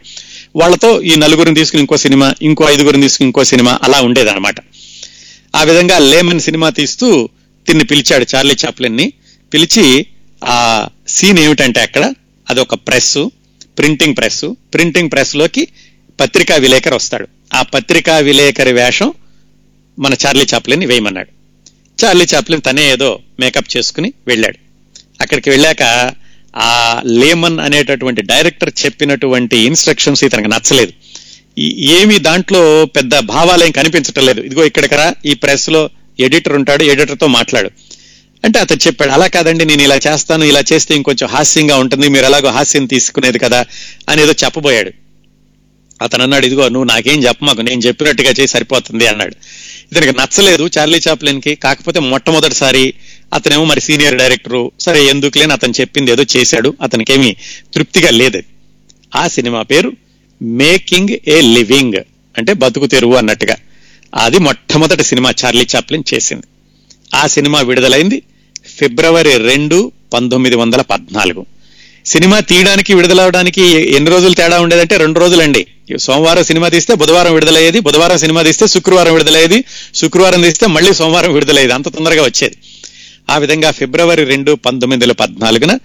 వాళ్ళతో 0.55 1.01
ఈ 1.01 1.15
నలుగురిని 1.15 1.55
తీసుకుని 1.55 1.79
ఇంకో 1.79 1.97
సినిమా 1.97 2.35
ఇంకో 2.41 2.69
ఐదుగురిని 2.69 3.01
తీసుకుని 3.01 3.27
ఇంకో 3.27 3.43
సినిమా 3.43 3.79
అలా 3.83 4.01
ఉండేదన్నమాట. 4.01 4.55
ఆ 5.55 5.63
విధంగా 5.63 5.99
లేమన్ 5.99 6.39
సినిమా 6.39 6.69
తీస్తూ 6.69 7.29
తిన్ని 7.67 7.83
పిలిచాడు 7.83 8.25
చార్లీ 8.35 8.55
చాప్లిన్ని. 8.65 9.13
పిలిచి 9.53 10.05
ఆ 10.43 10.87
సీన్ 11.07 11.39
ఏమిటంటే 11.39 11.81
అక్కడ 11.81 12.13
అదొక 12.49 12.73
ప్రెస్ 12.73 13.17
ప్రింటింగ్ 13.77 14.17
ప్రెస్ 14.17 14.45
ప్రింటింగ్ 14.73 15.11
ప్రెస్లోకి 15.11 15.67
పత్రికా 16.19 16.55
విలేకరు 16.55 16.95
వస్తాడు. 16.95 17.27
ఆ 17.53 17.61
పత్రికా 17.61 18.17
విలేకరి 18.17 18.73
వేషం 18.73 19.13
మన 19.99 20.13
చార్లీ 20.25 20.45
చాప్లిన్ని 20.53 20.85
వేయమన్నాడు. 20.85 21.38
చార్లీ 22.03 22.25
చాప్లిన్ 22.35 22.61
తనే 22.61 22.83
ఏదో 22.91 23.19
మేకప్ 23.39 23.77
చేసుకుని 23.77 24.13
వెళ్ళాడు. 24.27 24.57
అక్కడికి 25.21 25.49
వెళ్ళాక 25.49 25.83
ఆ 26.53 27.01
లేమన్ 27.05 27.59
అనేటటువంటి 27.59 28.21
డైరెక్టర్ 28.21 28.71
చెప్పినటువంటి 28.85 29.57
ఇన్స్ట్రక్షన్స్ 29.57 30.23
ఇతనికి 30.23 30.49
నచ్చలేదు. 30.49 30.93
ఏమి 31.97 32.19
దాంట్లో 32.19 32.85
పెద్ద 32.85 33.19
భావాలేం 33.19 33.71
కనిపించటం 33.71 34.25
లేదు. 34.25 34.41
ఇదిగో 34.41 34.65
ఇక్కడికరా 34.65 35.07
ఈ 35.25 35.33
ప్రెస్లో 35.33 35.89
ఎడిటర్ 36.19 36.53
ఉంటాడు 36.53 36.83
ఎడిటర్తో 36.83 37.27
మాట్లాడు. 37.27 37.69
అంటే 38.43 38.59
అతను 38.59 38.81
చెప్పాడు 38.87 39.11
అలా 39.11 39.27
కాదండి 39.27 39.65
నేను 39.65 39.81
ఇలా 39.81 39.97
చేస్తాను 40.07 40.43
ఇలా 40.43 40.61
చేస్తే 40.71 40.95
ఇంకొంచెం 40.95 41.29
హాస్యంగా 41.29 41.77
ఉంటుంది 41.77 42.09
మీరు 42.09 42.25
ఎలాగో 42.25 42.49
హాస్యం 42.49 42.85
తీసుకునేది 42.85 43.39
కదా 43.39 43.65
అని 44.09 44.21
ఏదో 44.21 44.33
చెప్పబోయాడు. 44.43 44.91
అతను 46.01 46.23
అన్నాడు 46.23 46.45
ఇదిగో 46.45 46.69
నువ్వు 46.69 46.87
నాకేం 46.87 47.23
చెప్పమాకు 47.23 47.61
నేను 47.61 47.81
చెప్పినట్టుగా 47.81 48.29
చేసి 48.29 48.47
సరిపోతుంది 48.47 49.07
అన్నాడు. 49.07 49.35
ఇతనికి 49.91 50.17
నచ్చలేదు 50.17 50.69
చార్లీ 50.77 50.99
చాప్లిన్కి 51.07 51.55
కాకపోతే 51.55 51.99
మొట్టమొదటిసారి 51.99 52.93
అతనేమో 53.33 53.65
మరి 53.65 53.81
సీనియర్ 53.81 54.17
డైరెక్టరు. 54.17 54.71
సరే 54.79 55.05
ఎందుకులేని 55.05 55.53
అతను 55.53 55.73
చెప్పింది 55.81 56.11
ఏదో 56.11 56.25
చేశాడు. 56.37 56.73
అతనికేమి 56.81 57.35
తృప్తిగా 57.73 58.09
లేదు. 58.09 58.41
ఆ 59.15 59.27
సినిమా 59.27 59.61
పేరు 59.61 59.91
మేకింగ్ 60.41 61.09
ఏ 61.27 61.41
లివింగ్ 61.41 61.93
అంటే 62.37 62.53
బతుకు 62.53 62.85
తెరువు 62.85 63.15
అన్నట్టుగా. 63.15 63.55
అది 64.15 64.39
మొట్టమొదటి 64.39 65.03
సినిమా 65.03 65.33
చార్లీ 65.45 65.67
చాప్లిన్ 65.75 66.03
చేసింది. 66.13 66.43
ఆ 67.15 67.27
సినిమా 67.27 67.61
విడుదలైంది 67.61 68.21
ఫిబ్రవరి 68.77 69.37
రెండు 69.37 69.91
పంతొమ్మిది 70.13 70.55
వందల 70.55 70.81
పద్నాలుగు. 70.81 71.45
సినిమా 72.09 72.39
తీయడానికి 72.39 72.93
విడుదలవడానికి 72.93 73.61
ఎన్ని 73.95 74.11
రోజులు 74.11 74.33
తేడా 74.33 74.61
ఉండేదంటే 74.61 74.97
రెండు 74.97 75.19
రోజులండి. 75.19 75.67
సోమవారం 75.99 76.43
సినిమా 76.43 76.67
తీస్తే 76.69 76.95
బుధవారం 76.95 77.33
విడుదలయ్యేది 77.33 77.79
బుధవారం 77.79 78.17
సినిమా 78.17 78.41
తీస్తే 78.41 78.67
శుక్రవారం 78.67 79.13
విడుదలయ్యేది 79.13 79.63
శుక్రవారం 79.95 80.41
తీస్తే 80.41 80.67
మళ్ళీ 80.67 80.93
సోమవారం 80.93 81.33
విడుదలయ్యేది. 81.33 81.73
అంత 81.73 81.87
తొందరగా 81.87 82.23
వచ్చేది. 82.23 82.55
ఆ 83.29 83.37
విధంగా 83.37 83.71
ఫిబ్రవరి 83.71 84.23
రెండు 84.23 84.51
పంతొమ్మిది 84.51 85.03
వందల 85.03 85.11
పద్నాలుగున 85.11 85.79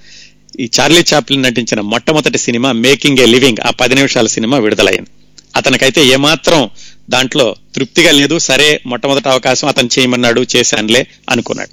ఈ 0.61 0.71
చార్లీ 0.81 1.05
చాప్లిన్ 1.15 1.43
నటించిన 1.43 1.81
మొట్టమొదటి 1.81 2.39
సినిమా 2.39 2.73
మేకింగ్ 2.73 3.19
ఏ 3.19 3.27
లివింగ్ 3.27 3.67
ఆ 3.67 3.71
పది 3.71 3.95
నిమిషాల 3.95 4.27
సినిమా 4.27 4.59
విడుదలైంది. 4.59 5.11
అతనికైతే 5.57 6.07
ఏమాత్రం 6.07 6.71
దాంట్లో 7.11 7.57
తృప్తిగా 7.75 8.11
లేదు 8.11 8.39
సరే 8.39 8.81
మొట్టమొదటి 8.87 9.29
అవకాశం 9.29 9.69
అతను 9.69 9.91
చేయమన్నాడు 9.99 10.47
చేశానులే 10.57 11.07
అనుకున్నాడు. 11.31 11.71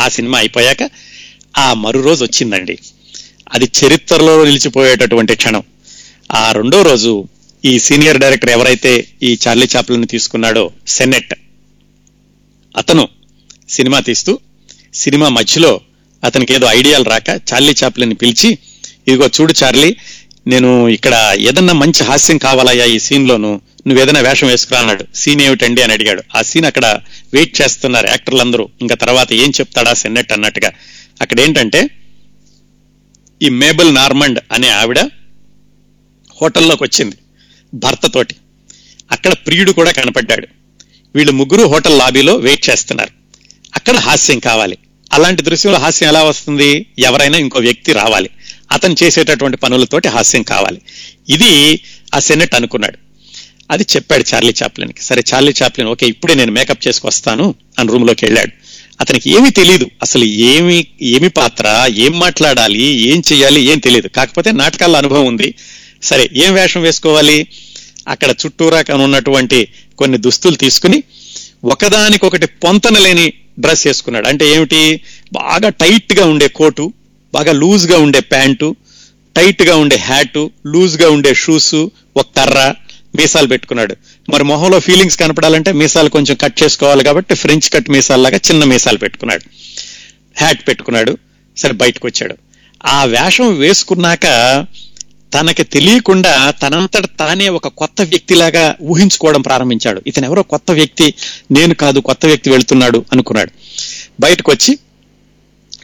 ఆ 0.00 0.08
సినిమా 0.08 0.38
అయిపోయాక 0.38 0.90
ఆ 1.58 1.74
మరో 1.74 2.00
రోజు 2.00 2.24
వచ్చిందండి. 2.24 2.78
అది 3.54 3.70
చరిత్రలో 3.84 4.44
నిలిచిపోయేటటువంటి 4.44 5.36
క్షణం. 5.36 5.62
ఆ 6.32 6.52
రెండో 6.52 6.82
రోజు 6.82 7.24
ఈ 7.64 7.78
సీనియర్ 7.78 8.18
డైరెక్టర్ 8.18 8.50
ఎవరైతే 8.50 9.06
ఈ 9.22 9.38
చార్లీ 9.48 9.68
చాప్లిన్ 9.76 10.06
తీసుకున్నాడో 10.06 10.70
సెనెట్ 10.86 11.34
అతను 12.76 13.08
సినిమా 13.68 14.00
తీస్తూ 14.00 14.38
సినిమా 14.94 15.28
మధ్యలో 15.28 15.80
అతనికి 16.24 16.54
ఏదో 16.54 16.66
ఐడియాలు 16.70 17.04
రాక 17.04 17.28
చార్లీ 17.28 17.74
చాప్లని 17.84 18.14
పిలిచి 18.14 18.58
ఇదిగో 19.08 19.30
చూడు 19.40 19.54
చార్లీ 19.64 19.96
నేను 20.46 20.88
ఇక్కడ 20.88 21.36
ఏదన్నా 21.40 21.72
మంచి 21.74 22.04
హాస్యం 22.04 22.38
కావాలయ్యా 22.38 22.84
ఈ 22.84 22.98
సీన్లోను 22.98 23.60
నువ్వు 23.86 24.02
ఏదైనా 24.02 24.20
వేషం 24.20 24.46
వేసుకురా 24.46 24.80
అన్నాడు. 24.80 25.04
సీన్ 25.14 25.40
ఏమిటండి? 25.40 25.82
అని 25.82 25.92
అడిగాడు. 25.92 26.22
ఆ 26.34 26.42
సీన్ 26.42 26.64
అక్కడ 26.64 27.00
వెయిట్ 27.32 27.60
చేస్తున్నారు 27.60 28.06
యాక్టర్లందరూ. 28.06 28.68
ఇంకా 28.80 28.94
తర్వాత 28.94 29.32
ఏం 29.32 29.50
చెప్తాడా 29.50 29.94
సెన్నెట్ 29.94 30.32
అన్నట్టుగా. 30.32 30.70
అక్కడ 31.20 31.40
ఏంటంటే 31.40 31.90
ఈ 33.42 33.48
మేబల్ 33.48 33.94
నార్మండ్ 33.94 34.40
అనే 34.52 34.68
ఆవిడ 34.68 34.98
హోటల్లోకి 36.42 36.82
వచ్చింది 36.82 37.16
భర్తతోటి 37.74 38.34
అక్కడ 39.12 39.32
ప్రియుడు 39.32 39.72
కూడా 39.72 39.92
కనపడ్డాడు. 39.92 40.48
వీళ్ళు 41.14 41.32
ముగ్గురు 41.32 41.68
హోటల్ 41.68 41.98
లాబీలో 41.98 42.36
వెయిట్ 42.36 42.70
చేస్తున్నారు. 42.70 43.10
అక్కడ 43.76 43.94
హాస్యం 43.94 44.38
కావాలి. 44.38 44.78
అలాంటి 45.12 45.42
దృశ్యంలో 45.42 45.78
హాస్యం 45.78 46.08
ఎలా 46.08 46.24
వస్తుంది? 46.24 46.86
ఎవరైనా 46.98 47.38
ఇంకో 47.38 47.58
వ్యక్తి 47.58 47.92
రావాలి. 47.92 48.30
అతను 48.72 48.96
చేసేటటువంటి 49.02 49.56
పనులతోటి 49.56 50.08
హాస్యం 50.08 50.42
కావాలి. 50.42 50.80
ఇది 51.28 51.82
ఆ 52.14 52.18
సెనెట్ 52.18 52.54
అనుకున్నాడు. 52.54 52.98
అది 53.70 53.86
చెప్పాడు 53.96 54.24
చార్లీ 54.34 54.54
చాప్లిన్కి. 54.62 55.02
సరే 55.02 55.22
చార్లీ 55.34 55.54
చాప్లిన్ 55.62 55.90
ఓకే 55.90 56.06
ఇప్పుడే 56.06 56.34
నేను 56.34 56.52
మేకప్ 56.52 56.88
చేసుకొస్తాను 56.88 57.54
అని 57.78 57.92
రూమ్లోకి 57.92 58.24
వెళ్ళాడు. 58.24 58.52
అతనికి 59.00 59.30
ఏమీ 59.30 59.50
తెలియదు 59.50 59.90
అసలు 60.02 60.24
ఏమి 60.24 60.86
ఏమి 61.02 61.28
పాత్ర 61.28 61.66
ఏం 61.90 62.18
మాట్లాడాలి 62.18 62.82
ఏం 62.82 63.22
చేయాలి 63.32 63.60
ఏం 63.62 63.78
తెలియదు 63.78 64.08
కాకపోతే 64.08 64.52
నాటకాల 64.52 64.96
అనుభవం 64.96 65.26
ఉంది. 65.26 65.54
సరే 66.02 66.30
ఏం 66.34 66.54
వేషం 66.54 66.82
వేసుకోవాలి? 66.82 67.46
అక్కడ 68.08 68.34
చుట్టూరా 68.46 68.94
ఉన్నటువంటి 68.94 69.68
కొన్ని 69.98 70.18
దుస్తులు 70.18 70.56
తీసుకుని 70.56 71.02
ఒకదానికొకటి 71.64 72.46
పొంతన 72.46 72.98
లేని 72.98 73.32
డ్రెస్ 73.58 73.86
వేసుకున్నాడు. 73.86 74.26
అంటే 74.28 74.48
ఏమిటి? 74.48 75.00
బాగా 75.32 75.68
టైట్గా 75.68 76.26
ఉండే 76.26 76.48
కోటు 76.48 76.92
బాగా 77.34 77.52
లూజ్గా 77.52 77.98
ఉండే 77.98 78.20
ప్యాంటు 78.20 78.76
టైట్గా 79.36 79.76
ఉండే 79.76 79.96
హ్యాటు 79.96 80.50
లూజ్గా 80.66 81.10
ఉండే 81.10 81.34
షూసు 81.34 81.90
ఒక 82.16 82.26
కర్ర 82.36 82.74
మీసాలు 83.16 83.46
పెట్టుకున్నాడు. 83.46 83.96
మరి 84.28 84.44
మొహంలో 84.44 84.80
ఫీలింగ్స్ 84.80 85.16
కనపడాలంటే 85.16 85.72
మీసాలు 85.72 86.08
కొంచెం 86.08 86.36
కట్ 86.36 86.62
చేసుకోవాలి 86.62 87.04
కాబట్టి 87.04 87.34
ఫ్రెంచ్ 87.34 87.72
కట్ 87.72 87.90
మీసాల్లాగా 87.90 88.36
చిన్న 88.36 88.64
మీసాలు 88.64 88.98
పెట్టుకున్నాడు. 88.98 89.42
హ్యాట్ 90.38 90.68
పెట్టుకున్నాడు. 90.68 91.18
సరే 91.56 91.72
బయటకు 91.72 92.06
వచ్చాడు 92.06 92.36
ఆ 92.86 93.04
వేషం 93.04 93.58
వేసుకున్నాక 93.58 94.26
తనకి 95.34 95.62
తెలియకుండా 95.62 96.50
తనంతట 96.50 97.04
తానే 97.18 97.48
ఒక 97.48 97.68
కొత్త 97.68 98.02
వ్యక్తిలాగా 98.02 98.76
ఊహించుకోవడం 98.82 99.42
ప్రారంభించాడు. 99.42 100.02
ఇతను 100.06 100.26
ఎవరో 100.26 100.42
కొత్త 100.42 100.70
వ్యక్తి 100.70 101.14
నేను 101.50 101.74
కాదు 101.74 102.00
కొత్త 102.00 102.26
వ్యక్తి 102.26 102.50
వెళ్తున్నాడు 102.50 103.04
అనుకున్నాడు. 103.12 103.50
బయటకు 104.20 104.50
వచ్చి 104.52 104.78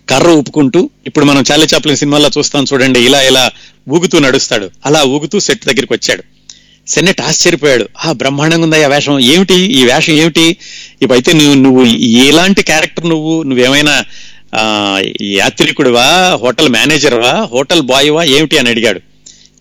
కర్ర 0.08 0.28
ఊపుకుంటూ 0.28 0.90
ఇప్పుడు 1.06 1.24
మనం 1.24 1.44
చాలీ 1.52 1.66
చాప్లిన్ 1.74 1.96
సినిమాల్లో 1.96 2.30
చూస్తాం 2.38 2.64
చూడండి 2.72 3.00
ఇలా 3.00 3.22
ఇలా 3.22 3.50
ఊగుతూ 3.88 4.18
నడుస్తాడు. 4.18 4.70
అలా 4.86 5.04
ఊగుతూ 5.04 5.40
సెట్ 5.40 5.66
దగ్గరికి 5.66 5.92
వచ్చాడు. 5.92 6.38
సెన్నెట్ 6.88 7.20
ఆశ్చర్యపోయాడు. 7.20 7.88
ఆ 8.05 8.12
బ్రహ్మాండంగా 8.12 8.64
ఉందా 8.64 8.85
ఆ 8.85 8.87
వేషం. 8.87 9.20
ఏమిటి? 9.20 9.55
ఈ 9.55 9.85
వేషం 9.85 10.12
ఏమిటి? 10.12 10.57
ఇప్పుడైతే 11.03 11.33
నువ్వు 11.33 11.55
నువ్వు 11.55 11.85
ఎలాంటి 12.07 12.62
క్యారెక్టర్ 12.62 13.09
నువ్వు 13.09 13.42
నువ్వేమైనా 13.42 14.05
యాత్రికుడివా? 15.22 16.38
హోటల్ 16.40 16.68
మేనేజర్వా? 16.68 17.48
హోటల్ 17.53 17.83
బాయ్వా? 17.83 18.24
ఏమిటి? 18.24 18.59
అని 18.59 18.70
అడిగాడు. 18.70 19.01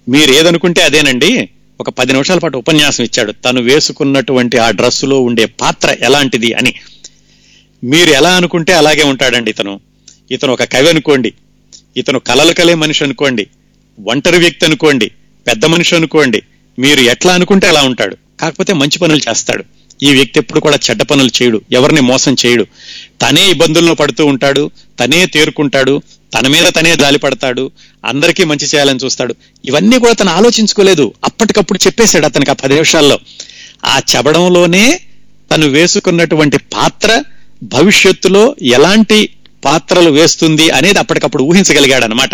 మీరు 0.10 0.32
ఏదనుకుంటే 0.32 0.82
అదేనండి. 0.82 1.50
ఒక 1.80 1.90
పది 1.90 2.12
నిమిషాల 2.12 2.38
పాటు 2.38 2.58
ఉపన్యాసం 2.58 3.04
ఇచ్చాడు. 3.04 3.32
తను 3.32 3.62
వేసుకున్నటువంటి 3.62 4.58
ఆ 4.58 4.72
డ్రెస్సులో 4.72 5.20
ఉండే 5.20 5.46
పాత్ర 5.46 5.96
ఎలాంటిది? 6.02 6.54
అని. 6.54 6.74
మీరు 7.84 8.10
ఎలా 8.10 8.30
అనుకుంటే 8.30 8.74
అలాగే 8.74 9.04
ఉంటాడండి 9.04 9.52
ఇతను. 9.52 9.80
ఇతను 10.32 10.54
ఒక 10.54 10.64
కవి 10.64 10.90
అనుకోండి. 10.90 11.34
ఇతను 11.98 12.20
కలలు 12.20 12.54
కలే 12.54 12.74
మనిషి 12.74 13.04
అనుకోండి. 13.04 13.48
ఒంటరి 14.08 14.38
వ్యక్తి 14.38 14.66
అనుకోండి. 14.66 15.12
పెద్ద 15.48 15.66
మనిషి 15.66 15.96
అనుకోండి. 15.96 16.42
మీరు 16.80 17.00
ఎట్లా 17.00 17.34
అనుకుంటే 17.34 17.68
అలా 17.68 17.82
ఉంటాడు. 17.82 18.18
కాకపోతే 18.42 18.74
మంచి 18.74 19.00
పనులు 19.00 19.30
చేస్తాడు. 19.30 19.64
ఈ 20.04 20.12
వ్యక్తి 20.12 20.40
ఎప్పుడు 20.40 20.60
కూడా 20.60 20.80
చెడ్డ 20.90 21.04
పనులు 21.04 21.30
చేయడు. 21.42 21.62
ఎవరిని 21.72 22.02
మోసం 22.02 22.36
చేయడు. 22.46 22.64
తనే 23.22 23.50
ఇబ్బందుల్లో 23.50 23.94
పడుతూ 23.94 24.26
ఉంటాడు. 24.26 24.72
తనే 25.00 25.26
తేరుకుంటాడు. 25.26 26.02
తన 26.34 26.48
మీద 26.48 26.66
తనే 26.76 26.96
జాలి 26.96 27.18
పడతాడు. 27.18 27.72
అందరికీ 28.06 28.44
మంచి 28.44 28.66
చేయాలని 28.66 29.00
చూస్తాడు. 29.06 29.36
ఇవన్నీ 29.66 30.00
కూడా 30.00 30.14
తను 30.14 30.30
ఆలోచించుకోలేదు. 30.30 31.14
అప్పటికప్పుడు 31.24 31.80
చెప్పేశాడు 31.88 32.26
అతనికి 32.26 32.52
ఆ 32.52 32.54
పది 32.54 32.74
నిమిషాల్లో. 32.74 33.20
ఆ 33.86 34.02
చెప్పడంలోనే 34.16 35.00
తను 35.52 35.68
వేసుకున్నటువంటి 35.68 36.58
పాత్ర 36.58 37.24
భవిష్యత్తులో 37.64 38.56
ఎలాంటి 38.62 39.30
పాత్రలు 39.66 40.10
వేస్తుంది 40.10 40.70
అనేది 40.70 41.00
అప్పటికప్పుడు 41.00 41.44
ఊహించగలిగాడు 41.44 42.06
అనమాట 42.06 42.30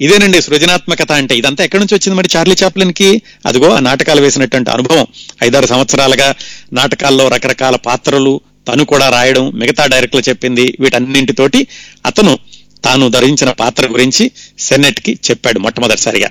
ఇదేనండి 0.00 0.42
సృజనాత్మకత 0.42 1.12
అంటే. 1.12 1.36
ఇదంతా 1.36 1.64
ఎక్కడి 1.64 1.80
నుంచి 1.80 1.94
వచ్చింది 1.94 2.16
మరి 2.16 2.28
చార్లీ 2.36 2.56
చాప్లిన్కి 2.64 3.22
అదిగో 3.46 3.70
ఆ 3.70 3.78
నాటకాలు 3.78 4.20
వేసినటువంటి 4.20 4.70
అనుభవం. 4.70 5.06
ఐదారు 5.42 5.66
సంవత్సరాలుగా 5.66 6.34
నాటకాల్లో 6.72 7.28
రకరకాల 7.28 7.76
పాత్రలు 7.76 8.40
తను 8.68 8.84
కూడా 8.84 9.08
రాయడం 9.08 9.50
మిగతా 9.50 9.86
డైరెక్టర్లు 9.86 10.28
చెప్పింది 10.28 10.76
వీటన్నింటితోటి 10.80 11.66
అతను 12.06 12.38
తాను 12.84 13.08
ధరించిన 13.08 13.50
పాత్ర 13.50 13.86
గురించి 13.86 14.30
సెనెట్కి 14.58 15.18
చెప్పాడు 15.30 15.58
మొట్టమొదటిసారిగా. 15.58 16.30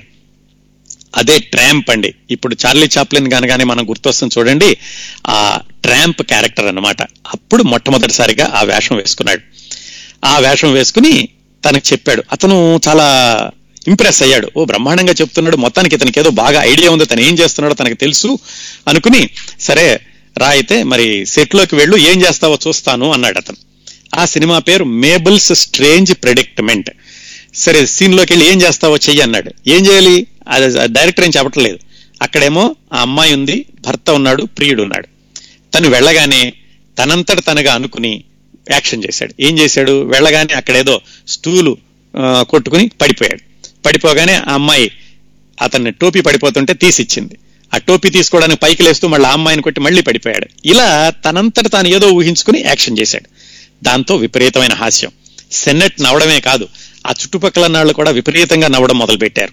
అదే 1.16 1.38
ట్రాంప్ 1.38 1.90
అండి. 1.90 2.14
ఇప్పుడు 2.30 2.56
చార్లీ 2.66 2.88
చాప్లిన్ 2.98 3.30
కనగానే 3.30 3.64
మనం 3.64 3.90
గుర్తొస్తుంది 3.90 4.40
చూడండి 4.40 4.76
ఆ 5.26 5.60
ట్రాంప్ 5.84 6.22
క్యారెక్టర్ 6.22 6.66
అన్నమాట. 6.66 7.02
అప్పుడు 7.02 7.62
మొట్టమొదటిసారిగా 7.62 8.52
ఆ 8.54 8.62
వేషం 8.62 8.96
వేసుకున్నాడు. 8.96 9.40
ఆ 10.26 10.38
వేషం 10.38 10.72
వేసుకుని 10.72 11.28
తనకు 11.68 11.92
చెప్పాడు. 11.92 12.24
అతను 12.32 12.80
చాలా 12.88 13.06
ఇంప్రెస్ 13.88 14.22
అయ్యాడు. 14.22 14.50
ఓ 14.56 14.64
బ్రహ్మాండంగా 14.64 15.12
చెప్తున్నాడు. 15.12 15.56
మొత్తానికి 15.56 15.94
ఇతనికి 15.96 16.20
ఏదో 16.20 16.30
బాగా 16.30 16.64
ఐడియా 16.64 16.90
ఉంది. 16.90 17.04
తను 17.06 17.20
ఏం 17.20 17.34
చేస్తున్నాడో 17.38 17.74
తనకు 17.74 17.94
తెలుసు 17.94 18.38
అనుకుని 18.88 19.28
సరే 19.60 20.00
రా 20.38 20.48
అయితే 20.48 20.82
మరి 20.82 21.26
సెట్లోకి 21.26 21.76
వెళ్ళు 21.76 21.96
ఏం 21.96 22.22
చేస్తావో 22.22 22.58
చూస్తాను 22.68 23.12
అన్నాడు 23.12 23.38
అతను. 23.38 23.56
ఆ 24.20 24.24
సినిమా 24.24 24.58
పేరు 24.58 24.84
మేబుల్స్ 24.84 25.52
స్ట్రేంజ్ 25.54 26.14
ప్రెడిక్ట్మెంట్. 26.14 26.90
సరే 27.54 27.86
సీన్లోకి 27.86 28.32
వెళ్ళి 28.32 28.52
ఏం 28.52 28.62
చేస్తావో 28.62 28.96
చెయ్యి 28.96 29.22
అన్నాడు. 29.22 29.54
ఏం 29.68 29.86
చేయాలి? 29.86 30.26
అది 30.48 30.66
డైరెక్టర్ 30.86 31.24
ఏం 31.24 31.32
చెప్పట్లేదు. 31.36 31.78
అక్కడేమో 32.22 32.76
ఆ 32.92 33.00
అమ్మాయి 33.00 33.34
ఉంది 33.34 33.66
భర్త 33.86 34.10
ఉన్నాడు 34.10 34.42
ప్రియుడు 34.42 34.82
ఉన్నాడు. 34.82 35.08
తను 35.74 35.88
వెళ్ళగానే 35.88 36.52
తనంతట 36.98 37.46
తనగా 37.46 37.74
అనుకుని 37.74 38.24
యాక్షన్ 38.70 39.04
చేశాడు. 39.04 39.34
ఏం 39.40 39.58
చేశాడు? 39.58 40.02
వెళ్ళగానే 40.02 40.54
అక్కడేదో 40.54 41.00
స్టూలు 41.28 41.76
కొట్టుకుని 42.42 42.90
పడిపోయాడు. 43.00 43.49
పడిపోగానే 43.86 44.34
ఆ 44.34 44.54
అమ్మాయి 44.54 44.90
అతన్ని 45.62 45.90
టోపీ 45.90 46.20
పడిపోతుంటే 46.20 46.74
తీసిచ్చింది. 46.74 47.38
ఆ 47.74 47.78
టోపీ 47.78 48.10
తీసుకోవడానికి 48.10 48.60
పైకి 48.62 48.82
లేస్తూ 48.82 49.08
మళ్ళీ 49.08 49.28
ఆ 49.28 49.32
అమ్మాయిని 49.32 49.62
కొట్టి 49.62 49.80
మళ్ళీ 49.80 50.02
పడిపోయాడు. 50.02 50.46
ఇలా 50.64 51.10
తనంతట 51.10 51.72
తాను 51.72 51.88
ఏదో 51.88 52.10
ఊహించుకుని 52.10 52.62
యాక్షన్ 52.66 52.98
చేశాడు. 52.98 53.28
దాంతో 53.84 54.16
విపరీతమైన 54.16 54.72
హాస్యం. 54.72 55.10
సెన్నెట్ 55.52 56.02
నవ్వడమే 56.02 56.40
కాదు 56.40 56.68
ఆ 57.06 57.10
చుట్టుపక్కల 57.10 57.66
నాళ్ళు 57.66 57.92
కూడా 57.92 58.10
విపరీతంగా 58.10 58.68
నవ్వడం 58.68 58.98
మొదలుపెట్టారు. 58.98 59.52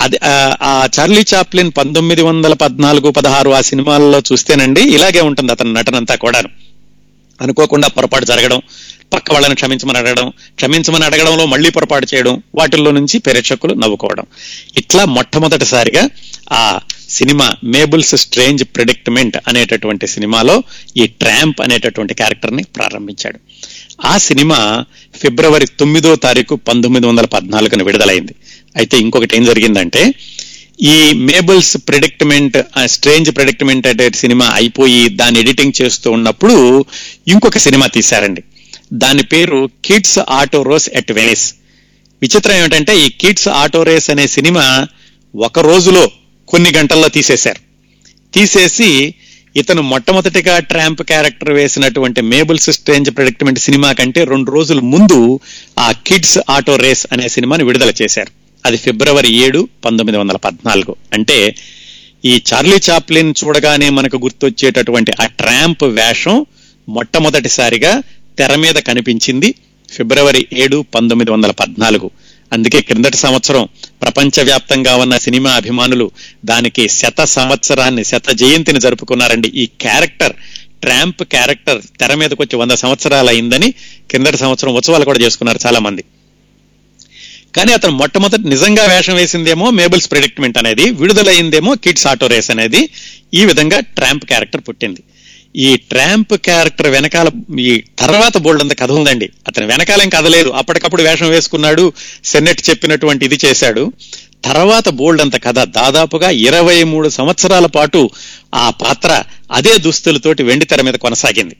అది 0.00 0.18
ఆ- 0.24 0.56
ఆ 0.62 0.88
చార్లీ 1.00 1.24
చాప్లిన్ 1.34 1.72
పంతొమ్మిది 1.76 2.22
వందల 2.22 2.52
పద్నాలుగు 2.52 3.10
పదహారు 3.10 3.50
ఆ 3.50 3.60
సినిమాల్లో 3.60 4.22
చూస్తేనండి 4.32 4.80
ఇలాగే 4.80 5.20
ఉంటుంది 5.20 5.52
అతని 5.52 5.72
నటనంతా 5.72 6.14
కూడాను. 6.14 6.48
అనుకోకుండా 7.40 7.88
పొరపాటు 7.88 8.24
జరగడం 8.24 8.62
పక్క 9.14 9.32
వాళ్ళని 9.32 9.54
క్షమించమని 9.54 9.98
అడగడం 9.98 10.30
క్షమించమని 10.30 11.04
అడగడంలో 11.04 11.46
మళ్ళీ 11.46 11.70
పొరపాటు 11.70 12.06
చేయడం 12.14 12.42
వాటిల్లో 12.54 12.90
నుంచి 12.90 13.18
ప్రేక్షకులు 13.18 13.74
నవ్వుకోవడం. 13.74 14.26
ఇట్లా 14.76 15.04
మొట్టమొదటిసారిగా 15.04 16.10
ఆ 16.52 16.80
సినిమా 17.08 17.56
మేబుల్స్ 17.64 18.16
స్ట్రేంజ్ 18.16 18.64
ప్రిడిక్ట్మెంట్ 18.64 19.36
అనేటటువంటి 19.48 20.06
సినిమాలో 20.06 20.62
ఈ 20.96 21.06
ట్రాంప్ 21.06 21.60
అనేటటువంటి 21.60 22.14
క్యారెక్టర్ని 22.14 22.64
ప్రారంభించాడు. 22.76 23.38
ఆ 24.04 24.18
సినిమా 24.18 24.84
ఫిబ్రవరి 25.20 25.66
తొమ్మిదో 25.66 26.16
తారీఖు 26.16 26.56
పంతొమ్మిది 26.56 27.06
వందల 27.06 27.26
పద్నాలుగున 27.26 27.82
విడుదలైంది. 27.82 28.34
అయితే 28.76 28.98
ఇంకొకటి 28.98 29.36
ఏం 29.36 29.44
జరిగిందంటే 29.44 30.14
ఈ 30.80 31.12
మేబుల్స్ 31.12 31.76
ప్రిడిక్ట్మెంట్ 31.88 32.58
స్ట్రేంజ్ 32.84 33.36
ప్రిడిక్ట్మెంట్ 33.36 33.86
అనే 33.86 34.10
సినిమా 34.10 34.46
అయిపోయి 34.54 35.08
దాన్ని 35.08 35.40
ఎడిటింగ్ 35.40 35.72
చేస్తూ 35.82 36.10
ఉన్నప్పుడు 36.10 36.86
ఇంకొక 37.28 37.58
సినిమా 37.58 37.86
తీశారండి. 37.86 38.42
దాని 38.92 39.22
పేరు 39.22 39.70
kids 39.84 40.18
auto 40.30 40.62
race 40.62 40.90
at 40.92 41.12
Venice. 41.12 41.54
విచిత్రం 42.22 42.56
ఏమిటంటే 42.56 43.00
ఈ 43.00 43.08
కిడ్స్ 43.08 43.48
ఆటో 43.48 43.82
రేస్ 43.82 44.10
అనే 44.10 44.26
సినిమా 44.26 44.86
ఒక 45.36 45.58
రోజులో 45.58 46.10
కొన్ని 46.48 46.72
గంటల్లో 46.72 47.08
తీసేశారు. 47.08 47.58
తీసేసి 48.34 49.14
ఇతను 49.56 49.82
మొట్టమొదటిగా 49.82 50.58
ట్రాంప్ 50.58 51.02
క్యారెక్టర్ 51.02 51.50
వేసినటువంటి 51.50 52.20
మేబుల్స్ 52.20 52.70
స్ట్రేంజ్ 52.70 53.16
ప్రెడిక్ట్మెంట్ 53.16 53.58
సినిమా 53.58 53.92
కంటే 53.92 54.24
రెండు 54.24 54.50
రోజుల 54.50 54.80
ముందు 54.80 55.40
ఆ 55.78 55.92
కిడ్స్ 55.92 56.38
ఆటో 56.50 56.76
రేస్ 56.76 57.06
అనే 57.12 57.28
సినిమాని 57.28 57.64
విడుదల 57.64 57.92
చేశారు. 58.02 58.28
అది 58.66 58.76
ఫిబ్రవరి 58.76 59.32
ఏడు 59.32 59.68
పంతొమ్మిది 59.84 60.18
వందల 60.18 60.36
పద్నాలుగు. 60.36 60.96
అంటే 61.12 61.54
ఈ 62.24 62.42
చార్లీ 62.54 62.76
చాప్లిన్ 62.90 63.34
చూడగానే 63.44 63.90
మనకు 63.90 64.16
గుర్తొచ్చేటటువంటి 64.16 65.12
ఆ 65.22 65.26
ట్రాంప్ 65.26 65.84
వేషం 65.84 66.46
మొట్టమొదటిసారిగా 66.88 67.92
తెర 68.38 68.52
మీద 68.64 68.78
కనిపించింది 68.88 69.48
ఫిబ్రవరి 69.92 70.42
ఏడు 70.62 70.78
పంతొమ్మిది 70.94 71.30
వందల 71.30 71.50
పద్నాలుగు. 71.50 72.08
అందుకే 72.52 72.80
క్రిందటి 72.80 73.16
సంవత్సరం 73.16 73.62
ప్రపంచవ్యాప్తంగా 74.02 74.92
ఉన్న 74.96 75.14
సినిమా 75.16 75.50
అభిమానులు 75.60 76.06
దానికి 76.44 76.84
శత 77.00 77.20
సంవత్సరాన్ని 77.36 78.04
శత 78.04 78.28
జయంతిని 78.42 78.80
జరుపుకున్నారండి. 78.80 79.48
ఈ 79.62 79.64
క్యారెక్టర్ 79.84 80.34
ట్రాంప్ 80.82 81.22
క్యారెక్టర్ 81.34 81.80
తెర 82.00 82.14
మీదకి 82.14 82.40
వచ్చి 82.42 82.56
వంద 82.56 82.74
సంవత్సరాలు 82.84 83.28
అయిందని 83.28 83.68
కిందటి 84.10 84.38
సంవత్సరం 84.44 84.74
ఉత్సవాలు 84.80 85.04
కూడా 85.04 85.20
చేసుకున్నారు 85.24 85.60
చాలా 85.66 85.80
మంది 85.86 86.04
కానీ 87.56 87.72
అతను 87.72 87.94
మొట్టమొదటి 88.00 88.46
నిజంగా 88.48 88.82
వేషం 88.84 89.14
వేసిందేమో 89.14 89.66
మేబుల్స్ 89.70 90.08
ప్రిడిక్ట్మెంట్ 90.12 90.58
అనేది 90.58 90.84
విడుదలైందేమో 91.00 91.72
కిడ్స్ 91.84 92.06
ఆటో 92.06 92.26
రేస్ 92.26 92.50
అనేది 92.54 92.80
ఈ 93.34 93.44
విధంగా 93.44 93.78
ట్రాంప్ 93.96 94.24
క్యారెక్టర్ 94.24 94.62
పుట్టింది. 94.68 95.02
ఈ 95.56 95.76
ట్రాంప్ 95.76 96.34
క్యారెక్టర్ 96.34 96.90
వెనకాల 96.90 97.58
ఈ 97.58 97.82
తర్వాత 97.98 98.38
బోల్డ్ 98.38 98.62
అంత 98.62 98.78
కథ 98.78 98.92
ఉందండి. 98.92 99.28
అతని 99.48 99.66
వెనకాలేం 99.66 100.08
కథ 100.08 100.26
లేదు. 100.26 100.48
అప్పటికప్పుడు 100.50 101.02
వేషం 101.02 101.28
వేసుకున్నాడు 101.28 101.92
సెనెట్ 102.24 102.70
చెప్పినటువంటి 102.70 103.24
ఇది 103.24 103.38
చేశాడు. 103.44 103.92
తర్వాత 104.44 104.88
బోల్డ్ 104.88 105.22
అంత 105.22 105.44
కథ 105.44 105.58
దాదాపుగా 105.58 106.30
ఇరవై 106.30 106.82
మూడు 106.82 107.08
సంవత్సరాల 107.08 107.66
పాటు 107.66 108.10
ఆ 108.54 108.70
పాత్ర 108.70 109.22
అదే 109.52 109.78
దుస్తులతోటి 109.78 110.42
వెండి 110.42 110.64
తెర 110.64 110.80
మీద 110.80 110.94
కొనసాగింది. 110.94 111.56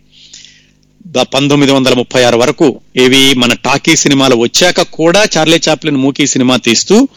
పంతొమ్మిది 1.35 1.73
వందల 1.73 1.95
ముప్పై 1.95 2.23
ఆరు 2.23 2.37
వరకు 2.37 2.81
ఇవి 2.97 3.35
మన 3.35 3.55
టాకీ 3.55 3.97
సినిమాలు 3.97 4.37
వచ్చాక 4.37 4.83
కూడా 4.83 5.27
చార్లీ 5.37 5.61
చాప్లిన్ 5.69 5.97
మూకీ 5.97 6.27
సినిమా 6.27 6.57
తీస్తూ 6.57 7.09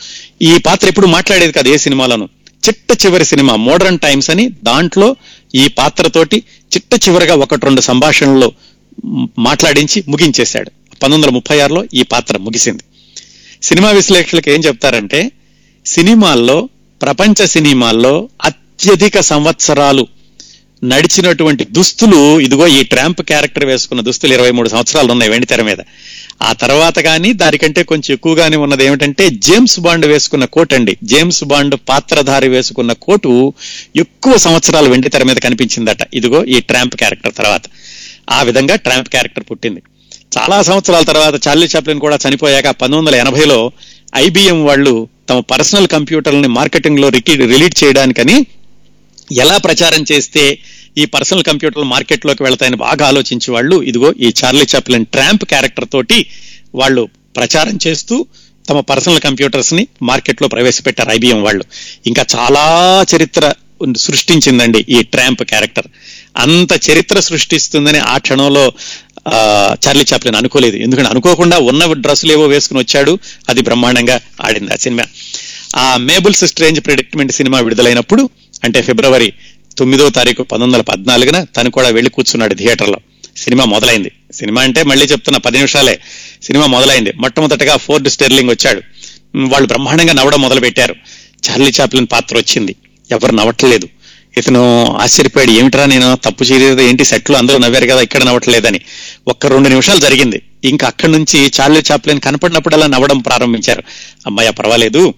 ఈ 0.41 0.57
పాత్ర 0.57 0.88
ఎప్పుడు 0.88 1.07
మాట్లాడేది 1.07 1.51
కాదు 1.51 1.69
ఏ 1.69 1.78
సినిమాలను. 1.78 2.30
చిట్ట 2.67 3.05
చివరి 3.05 3.26
సినిమా 3.26 3.55
మోడర్న్ 3.55 3.99
టైమ్స్ 3.99 4.30
అని 4.30 4.49
దాంట్లో 4.63 5.15
ఈ 5.55 5.67
పాత్రతోటి 5.67 6.43
చిట్ట 6.76 7.09
చివరిగా 7.09 7.36
ఒకటి 7.36 7.65
రెండు 7.65 7.82
సంభాషణలు 7.82 8.51
మాట్లాడించి 9.38 10.03
ముగించేశాడు. 10.07 10.69
పంతొమ్మిది 10.69 11.22
వందల 11.22 11.36
ముప్పై 11.36 11.59
ఆరులో 11.59 11.86
ఈ 11.93 12.01
పాత్ర 12.03 12.38
ముగిసింది. 12.38 12.84
సినిమా 13.63 13.91
విశ్లేషకులకు 13.91 14.49
ఏం 14.49 14.59
చెప్తారంటే 14.59 15.32
సినిమాల్లో 15.86 16.69
ప్రపంచ 17.01 17.45
సినిమాల్లో 17.45 18.30
అత్యధిక 18.43 19.19
సంవత్సరాలు 19.19 20.07
నడిచినటువంటి 20.84 21.63
దుస్తులు 21.65 22.39
ఇదిగో 22.39 22.67
ఈ 22.67 22.84
ట్రాంప్ 22.84 23.22
క్యారెక్టర్ 23.22 23.65
వేసుకున్న 23.65 24.01
దుస్తులు 24.01 24.34
ఇరవై 24.34 24.51
మూడు 24.51 24.69
సంవత్సరాలు 24.69 25.11
ఉన్నాయి 25.11 25.32
వెండితెర 25.32 25.61
మీద. 25.61 25.78
ఆ 26.42 26.52
తర్వాత 26.54 27.00
కానీ 27.00 27.34
దానికంటే 27.34 27.84
కొంచెం 27.84 28.14
ఎక్కువగానే 28.14 28.56
ఉన్నది 28.56 28.86
ఏమిటంటే 28.86 29.30
జేమ్స్ 29.48 29.80
బాండ్ 29.80 30.06
వేసుకున్న 30.06 30.46
కోట్ 30.46 30.74
అండి. 30.74 30.98
జేమ్స్ 31.04 31.44
బాండ్ 31.44 31.76
పాత్రధారి 31.89 32.48
వేసుకున్న 32.48 32.94
కోటు 32.94 33.54
ఎక్కువ 33.96 34.38
సంవత్సరాలు 34.38 34.89
వెండి 34.89 35.10
తెర 35.10 35.24
మీద 35.24 35.36
కనిపించిందట. 35.36 36.02
ఇదిగో 36.14 36.46
ఈ 36.46 36.60
ట్రాంప్ 36.60 36.96
క్యారెక్టర్ 36.96 37.36
తర్వాత. 37.36 37.64
ఆ 38.30 38.42
విధంగా 38.42 38.76
ట్రాంప్ 38.76 39.10
క్యారెక్టర్ 39.10 39.46
పుట్టింది. 39.52 39.82
చాలా 40.38 40.62
సంవత్సరాల 40.62 41.04
తర్వాత 41.04 41.48
చార్లీ 41.48 41.68
చాప్లిన్ 41.76 42.00
కూడా 42.00 42.18
చనిపోయాక 42.28 42.68
పంతొమ్మిది 42.82 43.00
వందల 43.00 43.16
ఎనభైలో 43.16 43.72
ఐబిఎం 44.16 44.66
వాళ్ళు 44.66 44.94
తమ 45.30 45.39
పర్సనల్ 45.39 45.88
కంప్యూటర్లని 45.88 46.48
మార్కెటింగ్లో 46.48 47.10
రిలీట్ 47.10 47.84
చేయడానికని 47.84 48.38
ఎలా 49.42 49.58
ప్రచారం 49.58 50.06
చేస్తే 50.12 50.44
ఈ 50.98 51.06
పర్సనల్ 51.06 51.44
కంప్యూటర్లు 51.44 51.84
మార్కెట్లోకి 51.84 52.44
వెళ్తాయని 52.44 52.76
బాగా 52.76 53.08
ఆలోచించి 53.08 53.52
వాళ్ళు 53.52 53.84
ఇదిగో 53.84 54.14
ఈ 54.20 54.34
చార్లీ 54.44 54.66
చాప్లిన్ 54.76 55.06
ట్రాంప్ 55.06 55.46
క్యారెక్టర్ 55.46 55.88
తోటి 55.94 56.26
వాళ్ళు 56.76 57.10
ప్రచారం 57.36 57.80
చేస్తూ 57.88 58.26
తమ 58.70 58.80
పర్సనల్ 58.80 59.20
కంప్యూటర్స్ని 59.20 59.88
మార్కెట్లో 60.02 60.48
ప్రవేశపెట్టారు 60.48 61.12
ఐబిఎం 61.12 61.44
వాళ్ళు. 61.44 61.64
ఇంకా 62.08 62.26
చాలా 62.36 62.64
చరిత్ర 63.16 63.54
సృష్టించిందండి 63.98 64.86
ఈ 64.89 65.04
ట్రాంప్ 65.04 65.44
క్యారెక్టర్. 65.44 65.88
అంత 66.38 66.92
చరిత్ర 66.92 67.20
సృష్టిస్తుందని 67.20 68.00
ఆ 68.00 68.18
క్షణంలో 68.18 68.72
ఆ, 69.28 69.76
చార్లీ 69.88 70.06
చాప్లిన్ 70.14 70.36
అనుకోలేదు. 70.36 70.78
ఎందుకంటే 70.78 71.10
అనుకోకుండా 71.10 71.58
ఉన్న 71.60 71.94
డ్రెస్సులు 71.94 72.32
ఏవో 72.32 72.48
వేసుకుని 72.48 72.80
వచ్చాడు. 72.80 73.20
అది 73.50 73.62
బ్రహ్మాండంగా 73.62 74.20
ఆడింది 74.42 74.74
ఆ 74.74 74.76
సినిమా. 74.76 75.04
ఆ 75.76 75.98
మేబుల్స్ 75.98 76.46
స్ట్రేంజ్ 76.46 76.86
ప్రిడిక్ట్మెంట్ 76.86 77.32
సినిమా 77.32 77.60
విడుదలైనప్పుడు 77.60 78.30
అంటే 78.64 78.82
ఫిబ్రవరి 78.82 79.34
తొమ్మిదవ 79.82 80.10
తారీఖు 80.10 80.44
పంతొమ్మిది 80.44 80.78
వందల 80.78 80.94
పద్నాలుగున 80.94 81.44
తను 81.44 81.72
కూడా 81.72 81.90
వెళ్ళి 81.90 82.10
కూర్చున్నాడు 82.10 82.56
థియేటర్లో. 82.56 82.98
సినిమా 83.38 83.66
మొదలైంది. 83.66 84.12
సినిమా 84.34 84.62
అంటే 84.62 84.84
మళ్ళీ 84.84 85.06
చెప్తున్నా 85.06 85.40
పది 85.40 85.58
నిమిషాలే. 85.58 86.00
సినిమా 86.44 86.66
మొదలైంది. 86.66 87.14
మొట్టమొదటగా 87.16 87.78
ఫోర్డ్ 87.78 88.10
స్టెర్లింగ్ 88.10 88.50
వచ్చాడు. 88.50 88.82
వాళ్ళు 89.38 89.68
బ్రహ్మాండంగా 89.68 90.14
నవ్వడం 90.14 90.42
మొదలు 90.42 90.60
పెట్టారు 90.60 90.96
చార్లీ 91.50 91.72
చాప్లిన్ 91.82 92.08
పాత్ర 92.12 92.38
వచ్చింది. 92.38 92.76
ఎవరు 93.12 93.36
నవ్వట్లేదు. 93.36 93.90
ఇతను 94.38 94.86
ఆశ్చర్యపోయాడు. 94.86 95.52
ఏమిట్రా 95.52 95.86
నేను 95.86 96.18
తప్పు 96.26 96.44
చేయలేదు? 96.44 96.82
ఏంటి 96.82 97.06
సెట్లు 97.06 97.38
అందరూ 97.38 97.58
నవ్వారు 97.58 97.86
కదా 97.86 98.02
ఇక్కడ 98.02 98.24
నవ్వట్లేదని. 98.24 98.80
ఒక్క 99.28 99.46
రెండు 99.46 99.70
నిమిషాలు 99.70 100.00
జరిగింది. 100.00 100.42
ఇంకా 100.64 100.88
అక్కడి 100.88 101.12
నుంచి 101.12 101.52
చార్లీ 101.62 101.82
చాప్లిన్ 101.92 102.20
కనపడినప్పుడల్లా 102.20 102.88
నవ్వడం 102.88 103.20
ప్రారంభించారు. 103.20 103.84
అమ్మాయ 104.26 104.50
పర్వాలేదు. 104.50 105.14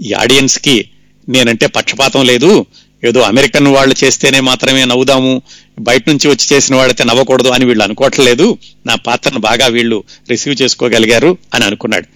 ఈ 0.00 0.12
ఆడియన్స్కి 0.12 0.90
నేనంటే 1.28 1.66
పక్షపాతం 1.66 2.24
లేదు. 2.24 2.66
ఏదో 3.04 3.20
అమెరికన్ 3.20 3.66
వాళ్ళు 3.66 3.94
చేస్తేనే 4.04 4.40
మాత్రమే 4.40 4.84
నవ్వుదాము 4.84 5.42
బయట 5.80 6.08
నుంచి 6.08 6.28
వచ్చి 6.28 6.56
చేసిన 6.56 6.74
వాళ్ళైతే 6.74 7.04
నవ్వకూడదు 7.04 7.48
అని 7.48 7.64
వీళ్ళు 7.64 7.84
అనుకోవట్లేదు. 7.84 8.58
నా 8.86 8.94
పాత్రను 8.94 9.38
బాగా 9.38 9.66
వీళ్ళు 9.66 10.04
రిసీవ్ 10.30 10.62
చేసుకోగలిగారు 10.62 11.38
అని 11.54 11.64
అనుకున్నాడు. 11.64 12.06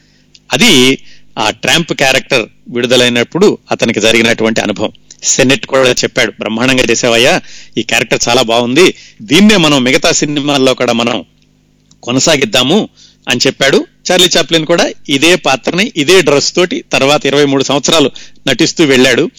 అది 0.52 0.98
ఆ 1.38 1.50
ట్రాంప్ 1.50 1.92
క్యారెక్టర్ 1.92 2.46
విడుదలైనప్పుడు 2.68 3.58
అతనికి 3.70 4.00
జరిగినటువంటి 4.00 4.60
అనుభవం. 4.60 4.92
సెనెట్ 5.22 5.66
కూడా 5.66 5.90
చెప్పాడు 5.90 6.32
బ్రహ్మాండంగా 6.32 6.84
చేసావయ్యా 6.90 7.40
ఈ 7.78 7.82
క్యారెక్టర్ 7.82 8.20
చాలా 8.28 8.42
బాగుంది. 8.42 8.94
దీన్నే 9.22 9.56
మనం 9.56 9.84
మిగతా 9.84 10.12
సినిమాల్లో 10.12 10.74
కూడా 10.74 10.92
మనం 10.92 11.24
కొనసాగిద్దాము 12.02 12.88
అని 13.28 13.40
చెప్పాడు. 13.46 13.86
చార్లీ 14.10 14.28
చాప్లిన్ 14.38 14.66
కూడా 14.66 14.90
ఇదే 15.08 15.36
పాత్రని 15.36 15.92
ఇదే 15.96 16.20
డ్రెస్ 16.20 16.54
తోటి 16.54 16.84
తర్వాత 16.92 17.26
ఇరవై 17.26 17.44
మూడు 17.44 17.64
సంవత్సరాలు 17.64 18.10
నటిస్తూ 18.48 18.84
వెళ్ళాడు. 18.84 19.30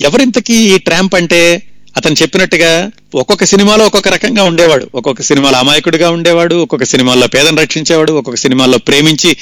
ఎవరింతకీ 0.00 0.54
ఈ 0.54 0.78
ట్రాంప్ 0.78 1.14
అంటే? 1.14 1.62
అతను 1.96 2.16
చెప్పినట్టుగా 2.22 2.90
ఒక్కొక్క 3.14 3.44
సినిమాలో 3.44 3.86
ఒక్కొక్క 3.86 4.08
రకంగా 4.08 4.42
ఉండేవాడు. 4.42 4.90
ఒక్కొక్క 4.94 5.22
సినిమాలో 5.22 5.58
అమాయకుడిగా 5.58 6.10
ఉండేవాడు 6.10 6.54
ఒక్కొక్క 6.54 6.84
సినిమాల్లో 6.84 7.26
పేదను 7.26 7.62
రక్షించేవాడు 7.62 8.12
ఒక్కొక్క 8.12 8.40
సినిమాల్లో 8.40 8.78
ప్రేమించి 8.78 9.36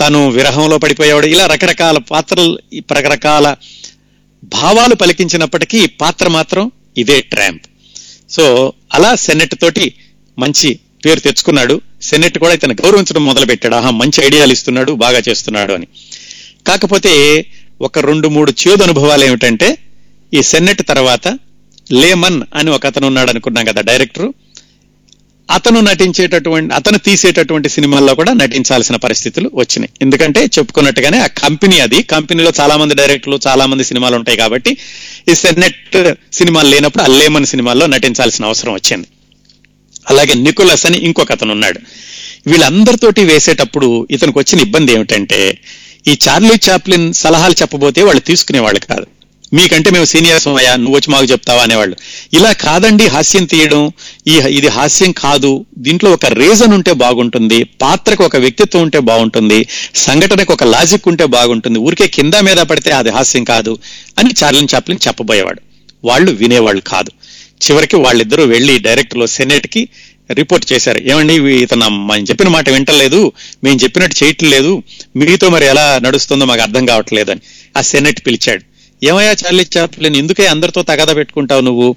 తాను 0.00 0.28
విరహంలో 0.28 0.78
పడిపోయేవాడు. 0.78 1.26
ఇలా 1.26 1.46
రకరకాల 1.46 1.98
పాత్రలు 1.98 2.58
రకరకాల 2.92 3.56
భావాలు 4.44 4.94
పలికించినప్పటికీ 4.94 5.86
పాత్ర 5.86 6.28
మాత్రం 6.28 6.70
ఇదే 6.96 7.20
ట్రాంప్. 7.20 7.62
సో 8.30 8.72
అలా 8.94 9.14
సెనెట్ 9.14 9.54
తోటి 9.60 9.94
మంచి 10.38 10.78
పేరు 11.04 11.20
తెచ్చుకున్నాడు. 11.20 11.80
సెనెట్ 12.02 12.38
కూడా 12.38 12.54
ఇతను 12.54 12.76
గౌరవించడం 12.84 13.24
మొదలుపెట్టాడు. 13.24 13.74
ఆహా 13.74 13.90
మంచి 13.90 14.24
ఐడియాలు 14.24 14.52
ఇస్తున్నాడు 14.52 14.92
బాగా 14.92 15.22
చేస్తున్నాడు 15.28 15.72
అని. 15.72 15.86
కాకపోతే 16.66 17.46
ఒక 17.80 17.98
రెండు 17.98 18.28
మూడు 18.28 18.54
చేదు 18.68 18.82
అనుభవాలు 18.82 19.24
ఏమిటంటే 19.24 19.78
ఈ 20.34 20.42
సెన్నెట్ 20.42 20.88
తర్వాత 20.88 21.38
లేమన్ 21.92 22.42
అని 22.54 22.70
ఒక 22.70 22.86
అతను 22.86 23.06
ఉన్నాడు 23.06 23.30
అనుకున్నాం 23.30 23.64
కదా 23.64 23.80
డైరెక్టర్. 23.80 24.32
అతను 25.50 25.80
నటించేటటువంటి 25.80 26.74
అతను 26.74 26.98
తీసేటటువంటి 26.98 27.68
సినిమాల్లో 27.68 28.14
కూడా 28.14 28.32
నటించాల్సిన 28.32 28.96
పరిస్థితులు 28.96 29.50
వచ్చినాయి. 29.54 29.90
ఎందుకంటే 30.02 30.46
చెప్పుకున్నట్టుగానే 30.46 31.18
ఆ 31.18 31.26
కంపెనీ 31.26 31.80
అది. 31.80 32.02
కంపెనీలో 32.02 32.52
చాలా 32.60 32.76
మంది 32.76 32.94
డైరెక్టర్లు 32.94 33.40
చాలా 33.46 33.66
మంది 33.66 33.84
సినిమాలు 33.84 34.16
ఉంటాయి 34.16 34.38
కాబట్టి 34.38 34.76
ఈ 35.30 35.34
సెన్నెట్ 35.34 36.14
సినిమాలు 36.32 36.68
లేనప్పుడు 36.68 37.02
ఆ 37.02 37.06
లేమన్ 37.06 37.46
సినిమాల్లో 37.46 37.86
నటించాల్సిన 37.86 38.44
అవసరం 38.44 38.74
వచ్చింది. 38.74 39.08
అలాగే 40.10 40.34
నికోలస్ 40.34 40.86
అని 40.86 40.98
ఇంకొక 40.98 41.32
అతను 41.32 41.52
ఉన్నాడు. 41.52 41.80
వీళ్ళందరితోటి 42.46 43.24
వేసేటప్పుడు 43.24 44.08
ఇతనికి 44.10 44.38
వచ్చిన 44.38 44.60
ఇబ్బంది 44.60 44.92
ఏమిటంటే 44.92 45.58
ఈ 46.08 46.18
చార్లీ 46.28 46.54
చాప్లిన్ 46.70 47.12
సలహాలు 47.12 47.52
చెప్పబోతే 47.52 48.02
వాళ్ళు 48.02 48.20
తీసుకునేవాళ్ళు 48.20 48.80
కాదు. 48.80 49.06
మీకంటే 49.52 49.90
మేము 49.90 50.04
సీనియర్స్ 50.04 50.48
అయ్యా 50.48 50.76
నువ్వు 50.76 50.94
వచ్చి 50.94 51.12
మాకు 51.12 51.24
చెప్తావా 51.24 51.62
అనేవాళ్ళు. 51.62 51.96
ఇలా 52.32 52.52
కాదండి 52.52 53.06
హాస్యం 53.06 53.44
తీయడం. 53.44 53.92
ఈ 54.28 54.34
ఇది 54.58 54.68
హాస్యం 54.68 55.12
కాదు. 55.12 55.64
దీంట్లో 55.78 56.12
ఒక 56.12 56.26
రీజన్ 56.26 56.72
ఉంటే 56.72 56.92
బాగుంటుంది 56.92 57.64
పాత్రకు 57.64 58.24
ఒక 58.24 58.36
వ్యక్తిత్వం 58.36 58.82
ఉంటే 58.82 58.98
బాగుంటుంది 58.98 59.68
సంఘటనకు 59.94 60.52
ఒక 60.52 60.64
లాజిక్ 60.64 61.08
ఉంటే 61.08 61.24
బాగుంటుంది. 61.24 61.78
ఊరికే 61.78 62.08
కింద 62.08 62.34
మీద 62.34 62.56
పడితే 62.56 62.90
అది 62.90 63.10
హాస్యం 63.10 63.44
కాదు 63.44 63.78
అని 64.18 64.34
చార్లిన్ 64.42 64.68
చాప్లిన్ 64.74 65.08
చెప్పబోయేవాడు. 65.08 65.60
వాళ్ళు 66.04 66.30
వినేవాళ్ళు 66.32 66.80
కాదు. 66.80 67.10
చివరికి 67.64 67.96
వాళ్ళిద్దరూ 67.96 68.44
వెళ్ళి 68.44 68.78
డైరెక్టర్లో 68.78 69.26
సెనెట్కి 69.26 69.88
రిపోర్ట్ 70.30 70.72
చేశారు. 70.72 70.98
ఏమండి 70.98 71.34
ఇతను 71.34 71.88
మనం 71.88 72.22
చెప్పిన 72.22 72.48
మాట 72.48 72.70
వింటలేదు 72.70 73.32
మేము 73.64 73.78
చెప్పినట్టు 73.78 74.24
చేయట్లేదు 74.24 74.82
మీతో 75.16 75.48
మరి 75.48 75.66
ఎలా 75.66 76.00
నడుస్తుందో 76.02 76.44
మాకు 76.44 76.62
అర్థం 76.62 76.86
కావట్లేదు 76.86 77.30
అని 77.30 77.40
ఆ 77.76 77.80
సెనెట్ 77.80 78.26
పిలిచాడు. 78.26 78.69
ఏమయ్యా 79.04 79.30
చార్లీ 79.30 79.66
చాప్లిన్ 79.76 80.16
ఎందుకే 80.16 80.46
అందరితో 80.46 80.82
తగాదా 80.82 81.12
పెట్టుకుంటావు 81.12 81.60
నువ్వు? 81.60 81.96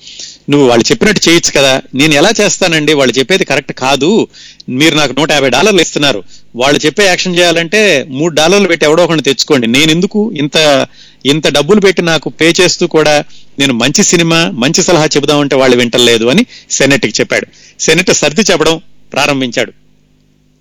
నువ్వు 0.49 0.67
వాళ్ళు 0.69 0.91
చెప్పినట్టు 0.91 1.29
చేయొచ్చు 1.29 1.59
కదా. 1.59 1.81
నేను 1.95 2.13
ఎలా 2.13 2.33
చేస్తానండి? 2.41 2.93
వాళ్ళు 2.93 3.19
చెప్పేది 3.19 3.45
కరెక్ట్ 3.45 3.73
కాదు. 3.73 4.27
మీరు 4.69 4.95
నాకు 4.95 5.13
నూట 5.19 5.31
యాభై 5.31 5.49
డాలర్లు 5.49 5.81
ఇస్తున్నారు. 5.81 6.23
వాళ్ళు 6.55 6.85
చెప్పే 6.85 7.05
యాక్షన్ 7.05 7.39
చేయాలంటే 7.39 8.05
మూడు 8.09 8.33
డాలర్లు 8.33 8.67
పెట్టి 8.67 8.85
ఎవడో 8.85 9.03
ఒకటి 9.03 9.21
తెచ్చుకోండి. 9.21 9.67
నేను 9.67 9.91
ఎందుకు 9.91 10.33
ఇంత 10.37 10.87
ఇంత 11.25 11.47
డబ్బులు 11.47 11.81
పెట్టి 11.81 12.01
నాకు 12.01 12.29
పే 12.29 12.53
చేస్తూ 12.61 12.87
కూడా 12.87 13.23
నేను 13.59 13.73
మంచి 13.73 14.03
సినిమా 14.03 14.51
మంచి 14.51 14.83
సలహా 14.83 15.05
చెబుదామంటే 15.05 15.55
వాళ్ళు 15.55 15.77
వింటలేదు 15.77 16.25
అని 16.25 16.45
సెనెట్కి 16.71 17.13
చెప్పాడు. 17.19 17.47
సెనెట్ 17.79 18.13
సర్ది 18.13 18.41
చెప్పడం 18.41 18.81
ప్రారంభించాడు. 19.13 19.73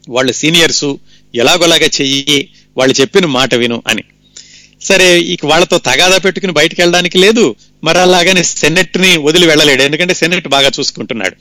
వాళ్ళు 0.08 0.32
సీనియర్సు 0.32 0.98
ఎలాగోలాగా 1.34 1.86
చెయ్యి 2.00 2.48
వాళ్ళు 2.76 3.00
చెప్పిన 3.00 3.26
మాట 3.26 3.54
విను 3.54 3.82
అని. 3.88 4.02
సరే 4.84 5.20
ఇక 5.20 5.46
వాళ్ళతో 5.46 5.78
తగాదా 5.78 6.18
పెట్టుకుని 6.18 6.52
బయటకు 6.52 6.80
వెళ్ళడానికి 6.80 7.18
లేదు. 7.18 7.56
మరి 7.84 7.98
అలాగని 7.98 8.44
సెనెట్ని 8.44 9.16
వదిలి 9.16 9.46
వెళ్ళలేడు. 9.46 9.82
ఎందుకంటే 9.82 10.14
సెనెట్ 10.14 10.48
బాగా 10.48 10.70
చూసుకుంటున్నాడు. 10.80 11.36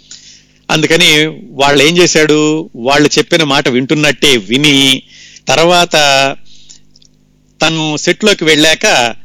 అందుకని 0.72 1.26
వాళ్ళు 1.50 1.84
ఏం 1.84 1.98
చేశాడు? 1.98 2.70
వాళ్ళు 2.76 3.10
చెప్పిన 3.18 3.44
మాట 3.44 3.70
వింటున్నట్టే 3.70 4.38
విని 4.38 5.04
తర్వాత 5.48 5.96
తను 7.62 7.98
సెట్లోకి 7.98 8.44
వెళ్ళాక 8.44 9.16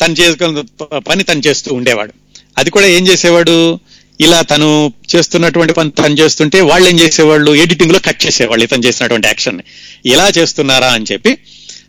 తను 0.00 0.14
చేసుకున్న 0.20 0.98
పని 0.98 1.22
తను 1.24 1.42
చేస్తూ 1.46 1.74
ఉండేవాడు. 1.74 2.12
అది 2.58 2.70
కూడా 2.70 2.86
ఏం 2.86 3.08
చేసేవాడు? 3.08 3.80
ఇలా 4.20 4.42
తను 4.42 4.92
చేస్తున్నటువంటి 5.14 5.72
పని 5.72 5.90
తను 5.90 6.14
చేస్తుంటే 6.14 6.60
వాళ్ళు 6.60 6.88
ఏం 6.88 7.00
చేసేవాళ్ళు? 7.00 7.54
ఎడిటింగ్లో 7.54 7.98
కట్ 7.98 8.26
చేసేవాళ్ళు 8.26 8.64
ఇతను 8.64 8.86
చేసినటువంటి 8.86 9.28
యాక్షన్ 9.28 9.60
ఇలా 10.06 10.28
చేస్తున్నారా 10.38 10.88
అని 10.88 11.04
చెప్పి 11.12 11.38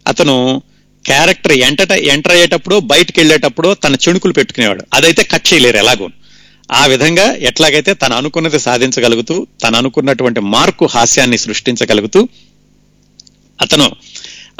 అతను 0.07 0.61
క్యారెక్టర్ 1.07 1.51
ఎంటర్ 1.51 1.91
ఎంటర్ 1.91 2.31
అయ్యేటప్పుడు 2.31 2.79
బయటకు 2.79 3.19
వెళ్ళేటప్పుడు 3.19 3.73
తన 3.73 3.95
చెణుకులు 3.95 4.33
పెట్టుకునేవాడు. 4.33 4.83
అదైతే 4.93 5.23
కట్ 5.23 5.53
చేయలేరు 5.53 5.77
ఎలాగో. 5.77 6.09
ఆ 6.71 6.85
విధంగా 6.85 7.33
ఎట్లాగైతే 7.33 7.93
తను 7.93 8.15
అనుకున్నది 8.15 8.59
సాధించగలుగుతూ 8.59 9.47
తను 9.63 9.77
అనుకున్నటువంటి 9.77 10.39
మార్కు 10.39 10.85
హాస్యాన్ని 10.85 11.37
సృష్టించగలుగుతూ 11.37 12.29
అతను 13.61 13.91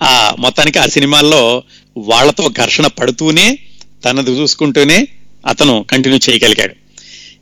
ఆ 0.02 0.36
మొత్తానికి 0.40 0.80
ఆ 0.80 0.86
సినిమాల్లో 0.86 1.64
వాళ్ళతో 1.98 2.48
ఘర్షణ 2.48 2.88
పడుతూనే 2.88 3.60
తనది 4.06 4.32
చూసుకుంటూనే 4.32 5.08
అతను 5.48 5.86
కంటిన్యూ 5.92 6.20
చేయగలిగాడు. 6.30 6.76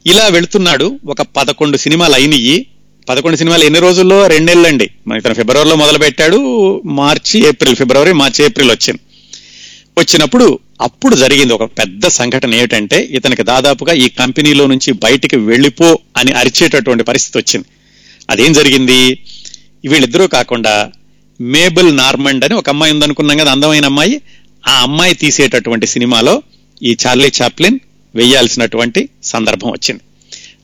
ఇలా 0.06 0.28
వెళుతున్నాడు 0.28 1.00
ఒక 1.06 1.22
పదకొండు 1.22 1.78
సినిమాలు 1.78 2.14
అయినయి 2.14 2.68
పదకొండు 3.10 3.38
సినిమాలు 3.38 3.64
ఎన్ని 3.64 3.80
రోజుల్లో? 3.80 4.28
రెండేళ్ళండి. 4.28 4.90
మన 5.08 5.18
ఇతను 5.18 5.34
ఫిబ్రవరిలో 5.34 5.76
మొదలు 5.76 5.98
పెట్టాడు 5.98 6.82
మార్చి 6.86 7.48
ఏప్రిల్ 7.48 7.76
ఫిబ్రవరి 7.76 8.14
మార్చి 8.14 8.46
ఏప్రిల్ 8.46 8.72
వచ్చింది. 8.72 9.00
వచ్చినప్పుడు 9.98 10.60
అప్పుడు 10.82 11.16
జరిగింది 11.16 11.54
ఒక 11.54 11.64
పెద్ద 11.64 12.08
సంఘటన 12.08 12.54
ఏమిటంటే 12.54 13.00
ఇతనికి 13.12 13.44
దాదాపుగా 13.44 13.94
ఈ 13.94 14.10
కంపెనీలో 14.10 14.68
నుంచి 14.68 14.94
బయటికి 14.94 15.38
వెళ్ళిపో 15.38 16.00
అని 16.18 16.32
అరిచేటటువంటి 16.32 17.04
పరిస్థితి 17.04 17.38
వచ్చింది. 17.38 17.66
అదేం 18.30 18.54
జరిగింది? 18.54 19.18
వీళ్ళిద్దరూ 19.86 20.28
కాకుండా 20.28 20.92
మేబుల్ 21.42 21.98
నార్మండ్ 21.98 22.46
అని 22.46 22.54
ఒక 22.54 22.70
అమ్మాయి 22.70 22.94
ఉందనుకున్నాం 22.94 23.38
కదా 23.38 23.52
అందమైన 23.52 23.86
అమ్మాయి. 23.86 24.22
ఆ 24.68 24.82
అమ్మాయి 24.82 25.14
తీసేటటువంటి 25.14 25.88
సినిమాలో 25.88 26.44
ఈ 26.84 26.98
చార్లీ 27.08 27.32
చాప్లిన్ 27.42 27.80
వెయ్యాల్సినటువంటి 28.16 29.10
సందర్భం 29.24 29.70
వచ్చింది. 29.70 30.02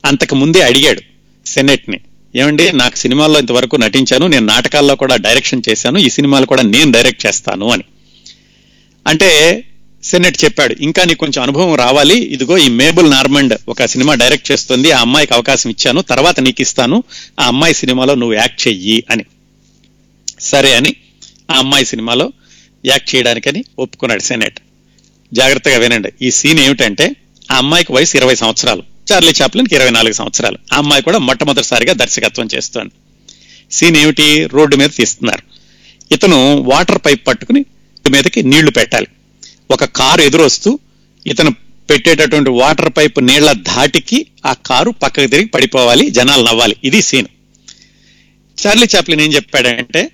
అంతకు 0.04 0.34
ముందే 0.34 0.60
అడిగాడు 0.60 1.02
సెనెట్ని 1.46 1.98
ఏమండి 2.36 2.72
నాకు 2.72 2.96
సినిమాల్లో 2.96 3.38
ఇంతవరకు 3.38 3.76
నటించాను 3.76 4.26
నేను 4.26 4.46
నాటకాల్లో 4.46 4.96
కూడా 4.96 5.16
డైరెక్షన్ 5.16 5.62
చేశాను 5.68 5.98
ఈ 5.98 6.08
సినిమాలు 6.08 6.46
కూడా 6.46 6.62
నేను 6.62 6.92
డైరెక్ట్ 6.92 7.26
చేస్తాను 7.26 7.70
అని. 7.70 7.84
అంటే 9.06 9.64
సెనెట్ 10.04 10.44
చెప్పాడు 10.44 10.74
ఇంకా 10.80 11.04
నీకు 11.04 11.18
కొంచెం 11.18 11.42
అనుభవం 11.42 11.74
రావాలి 11.74 12.14
ఇదిగో 12.14 12.58
ఈ 12.58 12.68
మేబుల్ 12.68 13.10
నార్మండ్ 13.10 13.58
ఒక 13.68 13.84
సినిమా 13.84 14.14
డైరెక్ట్ 14.14 14.50
చేస్తుంది 14.50 14.90
ఆ 14.90 15.00
అమ్మాయికి 15.00 15.34
అవకాశం 15.34 15.70
ఇచ్చాను 15.70 16.02
తర్వాత 16.02 16.40
నీకు 16.40 16.62
ఇస్తాను 16.62 17.04
ఆ 17.40 17.46
అమ్మాయి 17.46 17.74
సినిమాలో 17.74 18.14
నువ్వు 18.14 18.34
యాక్ట్ 18.34 18.68
చెయ్యి 18.68 19.04
అని. 19.10 19.24
సరే 20.40 20.74
అని 20.74 20.96
ఆ 21.50 21.58
అమ్మాయి 21.58 21.84
సినిమాలో 21.84 22.32
యాక్ట్ 22.84 23.14
చేయడానికని 23.14 23.64
ఒప్పుకున్నాడు 23.78 24.22
సెనెట్ 24.22 24.60
జాగ్రత్తగా 25.34 25.76
వినండి 25.76 26.12
ఈ 26.22 26.30
సీన్ 26.30 26.60
ఏమిటంటే 26.60 27.16
ఆ 27.52 27.56
అమ్మాయికి 27.56 27.92
వయసు 27.92 28.16
ఇరవై 28.16 28.34
సంవత్సరాలు. 28.34 28.91
చార్లీ 29.12 29.32
చాప్లిన్కి 29.42 29.74
ఇరవై 29.74 29.90
నాలుగు 29.90 30.12
సంవత్సరాలు. 30.12 30.58
ఆ 30.72 30.76
అమ్మాయి 30.76 31.02
కూడా 31.02 31.18
మొట్టమొదటిసారిగా 31.18 31.92
దర్శకత్వం 31.92 32.48
చేస్తోంది. 32.54 32.90
సీన్ 33.72 33.96
ఏమిటి? 33.96 34.46
రోడ్డు 34.46 34.76
మీద 34.76 34.90
తీస్తున్నారు. 34.96 35.42
ఇతను 36.14 36.56
వాటర్ 36.60 36.98
పైప్ 37.06 37.26
పట్టుకుని 37.26 37.64
మీదకి 38.10 38.42
నీళ్ళు 38.42 38.70
పెట్టాలి. 38.70 39.06
ఒక 39.70 39.84
కారు 39.84 40.20
ఎదురొస్తూ 40.20 40.78
ఇతను 41.26 41.50
పెట్టేటటువంటి 41.90 42.50
వాటర్ 42.50 42.92
పైప్ 42.96 43.24
నీళ్ళ 43.24 43.52
ధాటికి 43.52 44.26
ఆ 44.46 44.52
కారు 44.52 44.90
పక్కకు 44.90 45.26
తిరిగి 45.26 45.46
పడిపోవాలి 45.46 46.10
జనాలు 46.10 46.42
నవ్వాలి. 46.42 46.76
ఇది 46.84 47.02
సీన్. 47.02 47.26
చార్లీ 48.66 48.86
చాప్లిన్ 48.96 49.20
ఏం 49.20 49.32
చెప్పాడంటే 49.32 50.10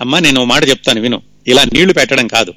అమ్మా 0.00 0.18
నేను 0.18 0.44
మాట 0.44 0.68
చెప్తాను 0.68 1.00
విను. 1.00 1.22
ఇలా 1.46 1.64
నీళ్ళు 1.64 1.92
పెట్టడం 1.92 2.26
కాదు. 2.26 2.54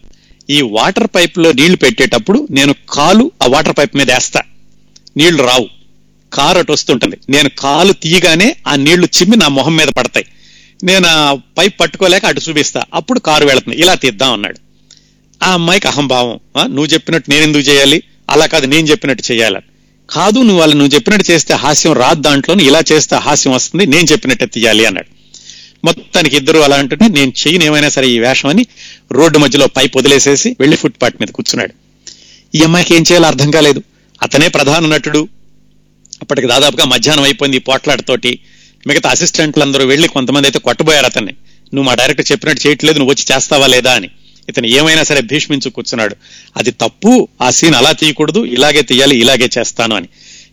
ఈ 0.49 0.61
వాటర్ 0.61 1.07
పైప్లో 1.15 1.51
నీళ్ళు 1.51 1.77
పెట్టేటప్పుడు 1.77 2.47
నేను 2.51 2.75
కాలు 2.89 3.31
ఆ 3.43 3.47
వాటర్ 3.47 3.75
పైప్ 3.77 3.95
మీద 3.95 4.11
వేస్తా. 4.11 4.41
నీళ్ళు 5.17 5.43
రావు. 5.43 5.67
కారు 6.33 6.57
అటు 6.57 6.71
వస్తుంటుంది 6.71 7.17
నేను 7.29 7.49
కాలు 7.49 7.93
తీయగానే 7.93 8.55
ఆ 8.67 8.75
నీళ్ళు 8.75 9.07
చిమ్మి 9.17 9.37
నా 9.37 9.47
మొహం 9.47 9.75
మీద 9.75 9.87
పడతాయి. 9.87 10.25
నేను 10.83 11.07
పైప్ 11.57 11.79
పట్టుకోలేక 11.79 12.25
అటు 12.25 12.41
చూపిస్తా. 12.49 12.83
అప్పుడు 12.93 13.19
కారు 13.19 13.45
వెళుతుంది. 13.45 13.77
ఇలా 13.77 13.93
తీద్దాం 13.93 14.33
అన్నాడు. 14.33 14.57
ఆ 15.43 15.53
అమ్మాయికి 15.53 15.87
అహంభావం. 15.87 16.39
నువ్వు 16.57 16.85
చెప్పినట్టు 16.85 17.29
నేను 17.29 17.43
ఎందుకు 17.43 17.63
చేయాలి? 17.63 18.03
అలా 18.29 18.45
కాదు 18.45 18.65
నేను 18.65 18.87
చెప్పినట్టు 18.87 19.31
చేయాలి. 19.31 19.57
కాదు 20.09 20.39
నువ్వు 20.39 20.59
వాళ్ళు 20.59 20.75
నువ్వు 20.75 20.95
చెప్పినట్టు 20.95 21.31
చేస్తే 21.31 21.53
హాస్యం 21.53 21.93
రాదు 21.93 22.21
దాంట్లో. 22.21 22.55
ఇలా 22.55 22.83
చేస్తే 22.91 23.15
హాస్యం 23.15 23.53
వస్తుంది. 23.53 23.85
నేను 23.85 24.07
చెప్పినట్టే 24.11 24.45
తీయాలి 24.45 24.85
అన్నాడు. 24.85 25.07
మొత్తానికి 25.83 26.35
ఇద్దరు 26.35 26.59
అలా 26.59 26.75
అంటుంటే 26.75 27.07
నేను 27.07 27.33
చెయ్యను 27.47 27.63
ఏమైనా 27.63 27.89
సరే 27.89 28.07
ఈ 28.07 28.19
వేషం 28.19 28.49
అని 28.49 28.65
రోడ్డు 29.11 29.37
మధ్యలో 29.37 29.67
పైప్ 29.67 29.97
వదిలేసేసి 29.97 30.55
వెళ్ళి 30.59 30.77
ఫుట్పాత్ 30.77 31.15
మీద 31.21 31.27
కూర్చున్నాడు. 31.27 31.73
ఈ 32.55 32.61
అమ్మాయికి 32.63 32.95
ఏం 32.95 33.01
చేయాలో 33.01 33.27
అర్థం 33.27 33.51
కాలేదు. 33.51 33.83
అతనే 34.21 34.47
ప్రధాన 34.47 34.85
నటుడు. 34.85 35.21
అప్పటికి 36.21 36.47
దాదాపుగా 36.47 36.85
మధ్యాహ్నం 36.85 37.23
అయిపోయింది 37.23 37.57
ఈ 37.57 37.59
పోట్లాటతోటి. 37.59 38.39
మిగతా 38.87 39.09
అసిస్టెంట్లు 39.09 39.63
అందరూ 39.63 39.85
వెళ్ళి 39.85 40.07
కొంతమంది 40.07 40.47
అయితే 40.47 40.59
కొట్టబోయారు 40.59 41.05
అతన్ని. 41.05 41.33
నువ్వు 41.73 41.87
మా 41.89 41.93
డైరెక్టర్ 41.93 42.31
చెప్పినట్టు 42.31 42.67
చేయట్లేదు 42.67 42.97
నువ్వు 42.97 43.13
వచ్చి 43.13 43.25
చేస్తావా 43.31 43.67
లేదా 43.67 43.93
అని. 43.93 44.09
ఇతను 44.49 44.67
ఏమైనా 44.67 45.03
సరే 45.03 45.21
భీష్మించు 45.21 45.69
కూర్చున్నాడు. 45.69 46.15
అది 46.57 46.71
తప్పు 46.71 47.27
ఆ 47.41 47.49
సీన్ 47.49 47.75
అలా 47.75 47.91
తీయకూడదు 47.91 48.45
ఇలాగే 48.45 48.81
తీయాలి 48.81 49.15
ఇలాగే 49.17 49.49
చేస్తాను 49.57 49.95
అని. 49.95 50.09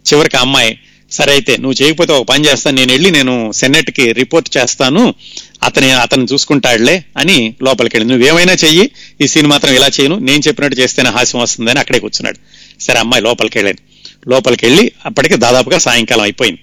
చివరికి 0.08 0.36
అమ్మాయి 0.36 0.78
సరే 1.10 1.32
అయితే 1.32 1.56
నువ్వు 1.56 1.76
చేయకపోతే 1.82 2.12
ఒక 2.12 2.24
పని 2.28 2.46
చేస్తాను 2.46 2.76
నేను 2.76 2.92
వెళ్ళి 2.92 3.10
నేను 3.10 3.52
సెనెట్కి 3.52 4.12
రిపోర్ట్ 4.12 4.56
చేస్తాను 4.56 5.14
అతని 5.62 5.90
అతను 5.90 6.24
చూసుకుంటాడులే 6.32 7.04
అని 7.16 7.36
లోపలికి 7.62 7.96
వెళ్ళి 7.96 8.08
నువ్వేమైనా 8.12 8.52
చెయ్యి 8.52 8.90
ఈ 9.22 9.26
సీన్ 9.26 9.46
మాత్రం 9.46 9.74
ఇలా 9.74 9.86
చేయను 9.86 10.16
నేను 10.18 10.42
చెప్పినట్టు 10.48 10.80
చేస్తేనే 10.80 11.10
హాస్యం 11.10 11.40
వస్తుందని 11.40 11.78
అక్కడే 11.78 11.98
కూర్చున్నాడు. 11.98 12.38
సరే 12.86 12.98
అమ్మాయి 12.98 13.22
లోపలికి 13.22 13.58
వెళ్ళాను 13.58 13.82
లోపలికి 14.30 14.64
వెళ్ళి 14.66 14.84
అప్పటికి 15.06 15.36
దాదాపుగా 15.44 15.78
సాయంకాలం 15.86 16.22
అయిపోయింది. 16.22 16.60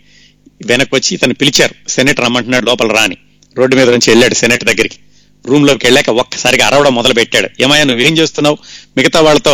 వెనక్కి 0.66 0.96
వచ్చి 0.96 1.12
ఇతను 1.16 1.34
పిలిచారు 1.34 1.76
సెనెట్ 1.90 2.20
రమ్మంటున్నాడు 2.20 2.66
లోపల 2.66 2.90
రాని. 2.98 3.18
రోడ్డు 3.56 3.76
మీద 3.76 3.90
నుంచి 3.90 4.10
వెళ్ళాడు 4.12 4.34
సెనెట్ 4.34 4.64
దగ్గరికి. 4.64 4.98
రూమ్లోకి 5.46 5.86
వెళ్ళాక 5.86 6.10
ఒక్కసారిగా 6.24 6.66
అరవడం 6.68 6.94
మొదలు 6.96 7.14
పెట్టాడు 7.14 7.50
ఏమయ్యా 7.64 7.84
నువ్వేం 7.84 8.14
చేస్తున్నావు? 8.18 8.58
మిగతా 8.98 9.20
వాళ్ళతో 9.28 9.54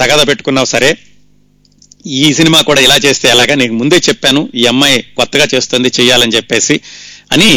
తగాద 0.00 0.22
పెట్టుకున్నావు? 0.28 0.66
సరే. 0.66 0.90
ఈ 2.06 2.26
సినిమా 2.34 2.60
కూడా 2.60 2.80
ఇలా 2.80 2.96
చేస్తే 3.04 3.26
ఎలాగా? 3.28 3.54
నీకు 3.54 3.74
ముందే 3.74 3.98
చెప్పాను 4.08 4.40
ఈ 4.54 4.64
అమ్మాయి 4.66 4.96
కొత్తగా 5.16 5.46
చేస్తుంది 5.54 5.90
చెయ్యాలని 6.00 6.32
చెప్పేసి 6.36 6.76
అని 7.32 7.50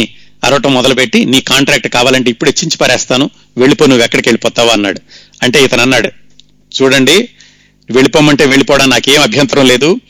అరవటం 0.44 0.72
మొదలుపెట్టి 0.74 1.24
నీ 1.24 1.40
కాంట్రాక్ట్ 1.40 1.88
కావాలంటే 1.88 2.30
ఇప్పుడు 2.30 2.50
ఇచ్చించి 2.50 2.76
పారేస్తాను 2.76 3.26
వెళ్ళిపో 3.58 3.86
నువ్వు 3.86 4.04
ఎక్కడికి 4.04 4.28
వెళ్ళిపోతావా? 4.28 4.72
అన్నాడు. 4.72 5.00
అంటే 5.42 5.58
ఇతను 5.64 5.82
అన్నాడు 5.82 6.10
చూడండి 6.72 7.16
వెళ్ళిపోమంటే 7.90 8.46
వెళ్ళిపోవడం 8.46 8.90
నాకేం 8.90 9.22
అభ్యంతరం 9.22 9.66
లేదు. 9.66 10.00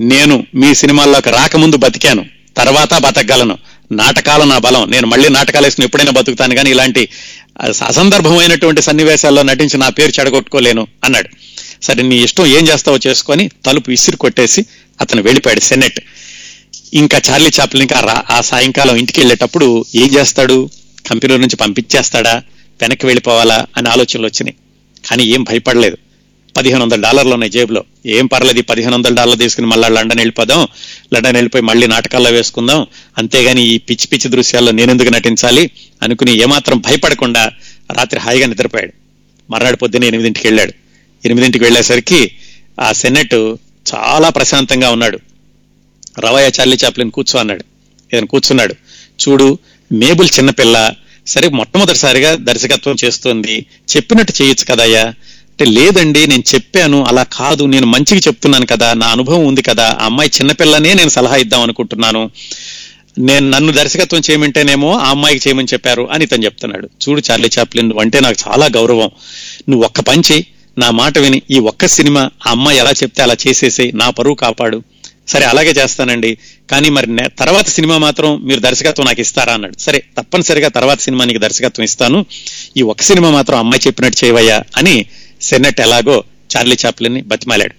నేను 0.00 0.46
మీ 0.54 0.74
సినిమాల్లోకి 0.74 1.30
రాకముందు 1.30 1.76
బతికాను. 1.76 2.26
తర్వాత 2.56 2.94
బతకగలను. 2.98 3.58
నాటకాలు 3.92 4.44
నా 4.44 4.58
బలం. 4.58 4.90
నేను 4.90 5.06
మళ్ళీ 5.06 5.28
నాటకాలు 5.28 5.66
వేసుకుని 5.66 5.84
ఎప్పుడైనా 5.84 6.10
బతుకుతాను 6.10 6.54
కానీ 6.54 6.70
ఇలాంటి 6.70 7.08
అసందర్భమైనటువంటి 7.86 8.82
సన్నివేశాల్లో 8.82 9.42
నటించి 9.42 9.78
నా 9.78 9.88
పేరు 9.88 10.20
చెడగొట్టుకోలేను 10.20 10.86
అన్నాడు. 11.04 11.28
సరే 11.82 12.02
నీ 12.02 12.16
ఇష్టం 12.16 12.46
ఏం 12.46 12.68
చేస్తావో 12.68 12.98
చేసుకొని 13.06 13.50
తలుపు 13.66 13.90
విసిరి 13.90 14.16
కొట్టేసి 14.16 14.64
అతను 15.00 15.22
వెళ్ళిపోయాడు 15.22 15.60
సెనెట్. 15.60 16.00
ఇంకా 16.94 17.20
చార్లీ 17.30 17.50
చాప్లిన్ 17.60 17.88
ఇంకా 17.90 18.00
రా- 18.00 18.36
ఆ 18.36 18.40
సాయంకాలం 18.40 18.96
ఇంటికి 18.96 19.20
వెళ్ళేటప్పుడు 19.20 19.84
ఏం 19.94 20.06
చేస్తాడు? 20.06 20.70
కంపెనీ 21.10 21.36
నుంచి 21.36 21.56
పంపించేస్తాడా? 21.56 22.42
వెనక్కి 22.82 23.06
వెళ్ళిపోవాలా? 23.06 23.66
అని 23.76 23.88
ఆలోచనలు 23.88 24.26
వచ్చినాయి. 24.26 24.54
కానీ 25.10 25.24
ఏం 25.24 25.42
భయపడలేదు. 25.42 25.96
పదిహేను 26.58 26.82
వందల 26.82 27.00
డాలర్లు 27.00 27.32
ఉన్నాయి 27.32 27.50
జేబులో. 27.50 27.84
ఏం 28.06 28.26
పర్లేదు 28.26 28.58
ఈ 28.58 28.62
పదిహేను 28.62 28.94
వందల 28.94 29.14
డాలర్లు 29.14 29.42
తీసుకుని 29.42 29.66
మళ్ళీ 29.66 29.88
లండన్ 29.88 30.18
వెళ్ళిపోదాం. 30.18 30.68
లండన్ 31.14 31.34
వెళ్ళిపోయి 31.34 31.64
మళ్ళీ 31.64 31.86
నాటకాల్లో 31.86 32.30
వేసుకుందాం. 32.30 32.86
అంతేగాని 33.18 33.62
ఈ 33.62 33.78
పిచ్చి 33.78 34.06
పిచ్చి 34.06 34.30
దృశ్యాల్లో 34.30 34.72
నేనెందుకు 34.72 35.08
నటించాలి 35.08 35.70
అనుకుని 36.02 36.38
ఏమాత్రం 36.38 36.78
భయపడకుండా 36.78 37.52
రాత్రి 37.92 38.20
హాయిగా 38.20 38.46
నిద్రపోయాడు. 38.46 38.92
మర్నాడు 39.50 39.76
పొద్దున్న 39.76 40.06
ఎనిమిదింటికి 40.06 40.46
వెళ్ళాడు. 40.46 40.72
ఎనిమిదింటికి 41.24 41.64
వెళ్ళేసరికి 41.64 42.30
ఆ 42.80 42.92
సెనెట్ 42.92 43.34
చాలా 43.94 44.28
ప్రశాంతంగా 44.28 44.90
ఉన్నాడు. 44.90 45.18
రవయ్య 46.20 46.50
చార్లీ 46.60 46.76
చాప్లిన్ 46.84 47.10
కూర్చో 47.10 47.40
అన్నాడు. 47.40 47.64
ఇతను 48.12 48.26
కూర్చున్నాడు. 48.26 48.74
చూడు 49.28 49.58
మేబుల్ 49.92 50.28
చిన్నపిల్ల 50.38 50.94
సరే 51.26 51.48
మొట్టమొదటిసారిగా 51.48 52.34
దర్శకత్వం 52.34 52.96
చేస్తోంది. 53.04 53.66
చెప్పినట్టు 53.96 54.42
చేయొచ్చు 54.42 54.74
కదయ్యా. 54.74 55.14
అంటే 55.60 55.70
లేదండి 55.70 56.26
నేను 56.26 56.42
చెప్పాను 56.54 57.04
అలా 57.04 57.22
కాదు 57.22 57.64
నేను 57.64 57.86
మంచిగా 57.86 58.20
చెప్తున్నాను 58.26 58.66
కదా 58.66 58.94
నా 58.94 59.06
అనుభవం 59.06 59.46
ఉంది 59.46 59.62
కదా 59.62 59.98
ఆ 60.00 60.04
అమ్మాయి 60.04 60.30
చిన్నపిల్లనే 60.36 60.94
నేను 60.94 61.08
సలహా 61.08 61.36
ఇద్దాం 61.36 61.62
అనుకుంటున్నాను. 61.62 62.30
నేను 63.18 63.50
నన్ను 63.50 63.72
దర్శకత్వం 63.72 64.22
చేయమంటేనేమో 64.30 64.94
ఆ 64.94 65.10
అమ్మాయికి 65.10 65.48
చేయమని 65.48 65.66
చెప్పారు 65.72 66.08
అని 66.12 66.24
ఇతను 66.24 66.44
చెప్తున్నాడు. 66.44 66.88
చూడు 67.08 67.22
చార్లీ 67.30 67.50
చాప్లిన్ 67.58 67.92
అంటే 68.00 68.20
నాకు 68.20 68.36
చాలా 68.48 68.66
గౌరవం. 68.66 69.10
నువ్వు 69.68 69.84
ఒక్క 69.84 70.00
పని 70.00 70.22
చేయి 70.32 70.46
నా 70.78 70.90
మాట 70.90 71.18
విని 71.18 71.42
ఈ 71.50 71.58
ఒక్క 71.58 71.86
సినిమా 71.86 72.20
ఆ 72.20 72.50
అమ్మాయి 72.50 72.78
ఎలా 72.78 72.90
చెప్తే 72.90 73.22
అలా 73.22 73.36
చేసేసి 73.48 73.92
నా 73.94 74.10
పరువు 74.10 74.34
కాపాడు. 74.34 74.82
సరే 75.28 75.44
అలాగే 75.44 75.70
చేస్తానండి. 75.70 76.38
కానీ 76.70 76.88
మరి 76.88 77.12
నే- 77.12 77.30
తర్వాత 77.38 77.68
సినిమా 77.68 77.98
మాత్రం 77.98 78.40
మీరు 78.42 78.60
దర్శకత్వం 78.60 79.06
నాకు 79.06 79.20
ఇస్తారా 79.20 79.52
అన్నాడు. 79.52 79.80
సరే 79.80 80.02
తప్పనిసరిగా 80.18 80.68
తర్వాత 80.68 81.00
సినిమా 81.00 81.24
నీకు 81.24 81.38
దర్శకత్వం 81.38 81.84
ఇస్తాను. 81.84 82.26
ఈ 82.76 82.82
ఒక్క 82.82 83.02
సినిమా 83.02 83.30
మాత్రం 83.30 83.58
అమ్మాయి 83.58 83.86
చెప్పినట్టు 83.86 84.24
చేయవయ్యా 84.24 84.62
అని 84.76 85.06
సెన్నెట్ 85.42 85.80
ఎలాగో 85.80 86.24
చార్లీ 86.56 86.76
చాప్లిన్ 86.86 87.22
బతిమాలాడు. 87.22 87.74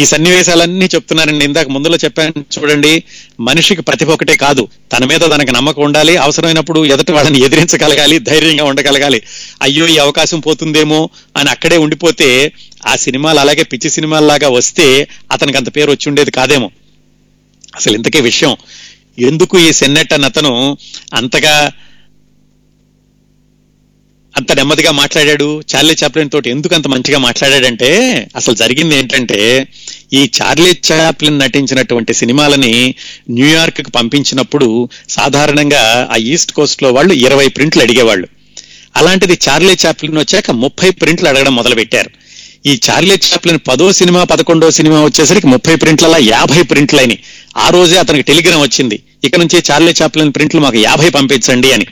ఈ 0.00 0.04
సన్నివేశాలన్నీ 0.04 0.86
చెప్తున్నానండి 0.94 1.44
ఇందాక 1.44 1.68
ముందులో 1.68 1.96
చెప్పాను 2.04 2.44
చూడండి 2.54 3.02
మనిషికి 3.40 3.82
ప్రతిభ 3.82 4.10
ఒకటే 4.10 4.36
కాదు. 4.36 4.68
తన 4.92 5.04
మీద 5.04 5.20
తనకు 5.20 5.50
నమ్మకం 5.50 5.82
ఉండాలి 5.82 6.16
అవసరమైనప్పుడు 6.16 6.84
ఎదుటి 6.84 7.12
వాళ్ళని 7.12 7.40
ఎదిరించగలగాలి 7.40 8.18
ధైర్యంగా 8.18 8.64
ఉండగలగాలి. 8.64 9.22
అయ్యో 9.62 9.86
ఈ 9.88 9.98
అవకాశం 9.98 10.40
పోతుందేమో 10.40 11.10
అని 11.36 11.50
అక్కడే 11.50 11.76
ఉండిపోతే 11.76 12.52
ఆ 12.86 12.96
సినిమాలు 12.96 13.40
అలాగే 13.40 13.62
పిచ్చి 13.62 13.90
సినిమాల్లాగా 13.90 14.48
వస్తే 14.48 15.08
అతనికి 15.32 15.58
అంత 15.58 15.76
పేరు 15.76 15.90
వచ్చి 15.90 16.08
ఉండేది 16.08 16.30
కాదేమో. 16.30 16.70
అసలు 17.76 17.94
ఇంతకే 17.94 18.20
విషయం 18.20 18.56
ఎందుకు 19.18 19.58
ఈ 19.58 19.72
సెన్నెట్ 19.72 20.12
అన్న 20.12 20.24
అతను 20.24 20.78
అంతగా 21.14 21.72
అంత 24.36 24.52
నెమ్మదిగా 24.52 24.90
మాట్లాడాడు. 24.90 25.62
చార్లీ 25.74 25.94
చాప్లిన్ 26.04 26.30
తోటి 26.30 26.50
ఎందుకు 26.50 26.74
అంత 26.74 26.86
మంచిగా 26.86 27.18
మాట్లాడాడంటే 27.18 27.90
అసలు 28.36 28.54
జరిగింది 28.54 28.96
ఏంటంటే 28.96 29.66
ఈ 30.12 30.30
చార్లీ 30.42 30.72
చాప్లిన్ 30.92 31.38
నటించినటువంటి 31.38 32.14
సినిమాలని 32.14 32.94
న్యూయార్క్కి 33.30 33.90
పంపించినప్పుడు 33.90 34.88
సాధారణంగా 35.08 36.08
ఆ 36.12 36.16
ఈస్ట్ 36.16 36.52
కోస్ట్లో 36.52 36.92
వాళ్ళు 36.92 37.14
ఇరవై 37.14 37.48
ప్రింట్లు 37.48 37.82
అడిగేవాళ్ళు. 37.82 38.28
అలాంటిది 38.96 39.38
చార్లీ 39.48 39.76
చాప్లిన్ 39.86 40.18
వచ్చాక 40.18 40.50
ముప్పై 40.50 40.90
ప్రింట్లు 40.90 41.28
అడగడం 41.28 41.56
మొదలు 41.56 41.74
పెట్టారు 41.74 42.10
ఈ 42.66 42.80
చార్లీ 42.90 43.14
చాప్లిన్ 43.14 43.58
పదో 43.68 43.92
సినిమా 43.92 44.24
పదకొండో 44.24 44.70
సినిమా 44.70 45.04
వచ్చేసరికి 45.04 45.46
ముప్పై 45.46 45.74
ప్రింట్లలా 45.74 46.18
యాభై 46.18 46.62
ప్రింట్లు 46.62 47.16
ఆ 47.56 47.68
రోజే 47.68 47.98
అతనికి 47.98 48.22
టెలిగ్రామ్ 48.22 48.62
వచ్చింది. 48.62 49.02
ఇక 49.24 49.36
నుంచి 49.36 49.62
చార్లీ 49.70 49.94
చాప్లిన్ 50.02 50.32
ప్రింట్లు 50.36 50.60
మాకు 50.60 50.76
యాభై 50.76 51.10
పంపించండి 51.10 51.72
అని. 51.72 51.86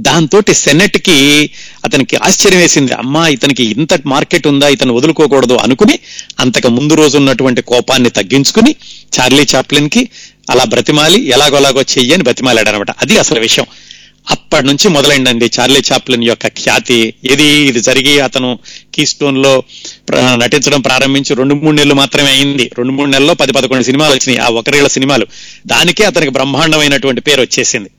దాంతో 0.00 0.42
సెనెట్కి 0.52 1.50
అతనికి 1.84 2.16
ఆశ్చర్యం 2.16 2.60
వేసింది. 2.60 2.92
అమ్మా 2.92 3.28
ఇతనికి 3.28 3.64
ఇంత 3.64 3.88
మార్కెట్ 4.06 4.46
ఉందా 4.46 4.68
ఇతను 4.68 4.94
వదులుకోకూడదు 4.94 5.54
అనుకుని 5.54 5.98
అంతకు 6.40 6.68
ముందు 6.68 6.94
రోజు 6.94 7.16
ఉన్నటువంటి 7.16 7.62
కోపాన్ని 7.62 8.10
తగ్గించుకుని 8.10 8.74
చార్లీ 9.20 9.46
చాప్లిన్కి 9.54 10.08
అలా 10.50 10.64
బ్రతిమాలి 10.64 11.28
ఎలాగోలాగో 11.28 11.80
అని 11.80 12.22
బ్రతిమాలాడు 12.22 12.68
అనమాట 12.68 12.90
అది 12.90 13.18
అసలు 13.18 13.40
విషయం. 13.40 13.66
అప్పటి 14.30 14.66
నుంచి 14.66 14.88
మొదలైందండి 14.88 15.50
చార్లీ 15.60 15.82
చాప్లిన్ 15.92 16.24
యొక్క 16.24 16.46
ఖ్యాతి. 16.46 17.14
ఇది 17.24 17.44
ఇది 17.44 17.80
జరిగి 17.80 18.20
అతను 18.20 18.58
కీ 18.94 19.06
స్టోన్లో 19.06 19.62
ప్ర- 20.08 20.38
నటించడం 20.38 20.80
ప్రారంభించి 20.80 21.36
రెండు 21.36 21.54
మూడు 21.54 21.76
నెలలు 21.76 21.94
మాత్రమే 21.94 22.30
అయింది. 22.30 22.70
రెండు 22.78 22.92
మూడు 22.92 23.10
నెలల్లో 23.10 23.34
పది 23.34 23.52
పదకొండు 23.52 23.82
సినిమాలు 23.82 24.14
వచ్చినాయి. 24.14 24.38
ఆ 24.38 24.48
ఒకరేళ్ళ 24.48 24.88
సినిమాలు. 24.88 25.26
దానికే 25.66 26.04
అతనికి 26.04 26.32
బ్రహ్మాండమైనటువంటి 26.32 27.20
పేరు 27.20 27.40
వచ్చేసింది. 27.40 27.90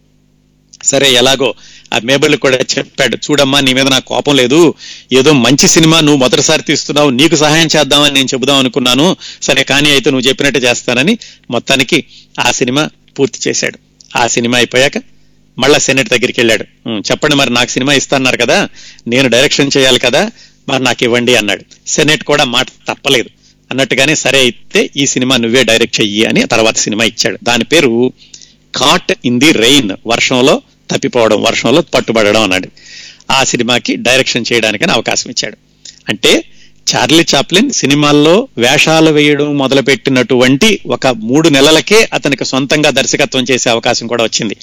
సరే 0.82 1.14
ఎలాగో 1.14 1.50
ఆ 1.94 2.00
మేబుల్ 2.10 2.36
కూడా 2.36 2.58
చెప్పాడు 2.74 3.16
చూడమ్మా 3.26 3.60
నీ 3.60 3.74
మీద 3.74 3.88
నాకు 3.88 4.06
కోపం 4.06 4.36
లేదు. 4.36 4.76
ఏదో 5.20 5.32
మంచి 5.46 5.68
సినిమా 5.68 6.00
నువ్వు 6.00 6.20
మొదటిసారి 6.24 6.64
తీస్తున్నావు 6.64 7.10
నీకు 7.10 7.36
సహాయం 7.36 7.70
చేద్దామని 7.76 8.14
నేను 8.14 8.30
చెబుదాం 8.34 8.58
అనుకున్నాను. 8.58 9.18
సరే 9.42 9.64
కానీ 9.64 9.90
అయితే 9.92 10.10
నువ్వు 10.10 10.28
చెప్పినట్టు 10.30 10.60
చేస్తానని 10.60 11.18
మొత్తానికి 11.52 12.04
ఆ 12.40 12.52
సినిమా 12.52 12.90
పూర్తి 13.20 13.50
చేశాడు. 13.50 13.78
ఆ 14.18 14.28
సినిమా 14.28 14.58
అయిపోయాక 14.58 14.98
మళ్ళా 15.58 15.80
సెనెట్ 15.80 16.10
దగ్గరికి 16.10 16.40
వెళ్ళాడు. 16.42 16.66
చెప్పండి 17.10 17.36
మరి 17.36 17.50
నాకు 17.50 17.72
సినిమా 17.72 17.94
ఇస్తాన్నారు 17.94 18.38
కదా 18.38 18.70
నేను 19.08 19.28
డైరెక్షన్ 19.28 19.76
చేయాలి 19.78 20.00
కదా 20.00 20.32
మరి 20.70 20.84
నాకు 20.84 21.04
ఇవ్వండి 21.04 21.36
అన్నాడు. 21.36 21.64
సెనెట్ 21.88 22.24
కూడా 22.24 22.44
మాట 22.44 22.68
తప్పలేదు. 22.90 23.30
అన్నట్టుగానే 23.72 24.16
సరే 24.16 24.40
అయితే 24.40 24.90
ఈ 24.98 25.06
సినిమా 25.06 25.38
నువ్వే 25.38 25.64
డైరెక్ట్ 25.64 26.02
చెయ్యి 26.02 26.26
అని 26.26 26.44
తర్వాత 26.46 26.78
సినిమా 26.78 27.04
ఇచ్చాడు. 27.04 27.38
దాని 27.44 27.64
పేరు 27.64 28.14
కాట్ 28.76 29.14
ఇన్ 29.26 29.40
ది 29.40 29.52
రెయిన్ 29.52 29.92
వర్షంలో 30.08 30.62
తప్పిపోవడం 30.92 31.44
వర్షంలో 31.44 31.82
పట్టుబడడం 31.82 32.42
అన్నాడు. 32.42 32.70
ఆ 33.32 33.44
సినిమాకి 33.44 33.96
డైరెక్షన్ 33.96 34.46
చేయడానికని 34.54 34.92
అవకాశం 34.92 35.30
ఇచ్చాడు. 35.30 35.58
అంటే 36.10 36.44
చార్లీ 36.96 37.26
చాప్లిన్ 37.36 37.72
సినిమాల్లో 37.72 38.48
వేషాలు 38.58 39.12
వేయడం 39.12 39.58
మొదలుపెట్టినటువంటి 39.58 40.80
ఒక 40.86 41.08
మూడు 41.08 41.50
నెలలకే 41.50 42.10
అతనికి 42.14 42.46
సొంతంగా 42.46 42.90
దర్శకత్వం 42.90 43.46
చేసే 43.52 43.70
అవకాశం 43.70 44.08
కూడా 44.08 44.24
వచ్చింది. 44.24 44.58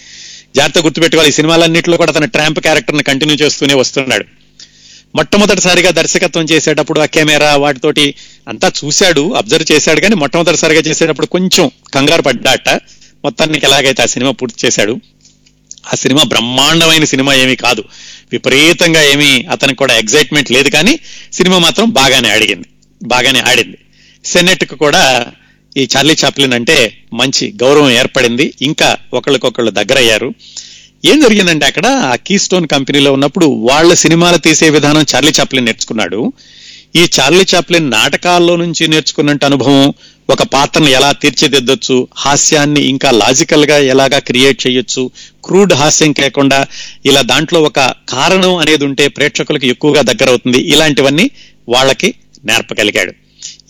జాగ్రత్త 0.57 0.79
గుర్తుపెట్టుకోవాలి 0.79 1.29
ఈ 1.29 1.33
సినిమాలన్నింటిలో 1.33 1.97
కూడా 1.97 2.13
తన 2.13 2.25
ట్రాంప్ 2.25 2.61
క్యారెక్టర్ని 2.61 3.03
కంటిన్యూ 3.03 3.37
చేస్తూనే 3.37 3.75
వస్తున్నాడు. 3.75 4.25
మొట్టమొదటిసారిగా 5.15 5.91
దర్శకత్వం 5.91 6.45
చేసేటప్పుడు 6.45 7.01
ఆ 7.01 7.05
కెమెరా 7.05 7.57
వాటితోటి 7.57 8.15
అంతా 8.49 8.73
చూశాడు 8.85 9.35
అబ్జర్వ్ 9.35 9.73
చేశాడు 9.73 10.01
కానీ 10.01 10.15
మొట్టమొదటిసారిగా 10.15 10.81
చేసేటప్పుడు 10.81 11.27
కొంచెం 11.27 11.71
కంగారు 11.95 12.23
పడ్డాట. 12.23 12.69
మొత్తానికి 13.27 13.67
ఎలాగైతే 13.67 14.03
ఆ 14.03 14.07
సినిమా 14.07 14.31
పూర్తి 14.31 14.67
చేశాడు 14.67 15.01
ఆ 15.93 15.95
సినిమా 15.95 16.23
బ్రహ్మాండమైన 16.23 17.05
సినిమా 17.05 17.35
ఏమీ 17.35 17.57
కాదు. 17.57 17.85
విపరీతంగా 18.33 19.03
ఏమీ 19.03 19.45
అతనికి 19.51 19.79
కూడా 19.79 19.95
ఎగ్జైట్మెంట్ 19.95 20.53
లేదు 20.53 20.69
కానీ 20.69 20.99
సినిమా 21.33 21.59
మాత్రం 21.59 21.91
బాగానే 21.91 22.29
ఆడిగింది. 22.31 22.69
బాగానే 23.03 23.41
ఆడింది. 23.41 23.79
సెనెట్కు 24.25 24.75
కూడా 24.75 25.27
ఈ 25.77 25.89
చార్లీ 25.97 26.17
చాప్లిన్ 26.25 26.53
అంటే 26.53 26.99
మంచి 27.13 27.55
గౌరవం 27.63 27.91
ఏర్పడింది. 27.91 28.55
ఇంకా 28.63 28.97
ఒకళ్ళకొకళ్ళు 29.13 29.71
దగ్గరయ్యారు. 29.71 30.35
ఏం 31.05 31.21
జరిగిందంటే 31.21 31.67
అక్కడ 31.67 31.87
ఆ 31.87 32.15
కీ 32.15 32.39
స్టోన్ 32.39 32.67
కంపెనీలో 32.67 33.13
ఉన్నప్పుడు 33.13 33.47
వాళ్ళ 33.47 33.95
సినిమాలు 33.95 34.37
తీసే 34.37 34.71
విధానం 34.71 35.07
చార్లీ 35.15 35.33
చాప్లిన్ 35.41 35.67
నేర్చుకున్నాడు. 35.67 36.33
ఈ 36.97 37.07
చార్లీ 37.21 37.45
చాప్లిన్ 37.55 37.91
నాటకాల్లో 37.91 38.57
నుంచి 38.57 38.89
నేర్చుకున్నట్టు 38.89 39.47
అనుభవం 39.47 39.95
ఒక 40.31 40.43
పాత్రను 40.43 40.89
ఎలా 40.89 41.13
తీర్చిదిద్దొచ్చు 41.13 42.09
హాస్యాన్ని 42.17 42.83
ఇంకా 42.83 43.11
లాజికల్గా 43.11 43.79
ఎలాగా 43.79 44.19
క్రియేట్ 44.19 44.67
చేయొచ్చు 44.67 45.11
క్రూడ్ 45.45 45.73
హాస్యం 45.73 46.13
కాకుండా 46.13 46.67
ఇలా 47.07 47.21
దాంట్లో 47.21 47.63
ఒక 47.63 47.81
కారణం 48.09 48.57
అనేది 48.57 48.85
ఉంటే 48.85 49.09
ప్రేక్షకులకు 49.09 49.67
ఎక్కువగా 49.67 50.03
దగ్గర 50.03 50.29
అవుతుంది 50.29 50.59
ఇలాంటివన్నీ 50.59 51.31
వాళ్ళకి 51.69 52.15
నేర్పగలిగాడు. 52.45 53.13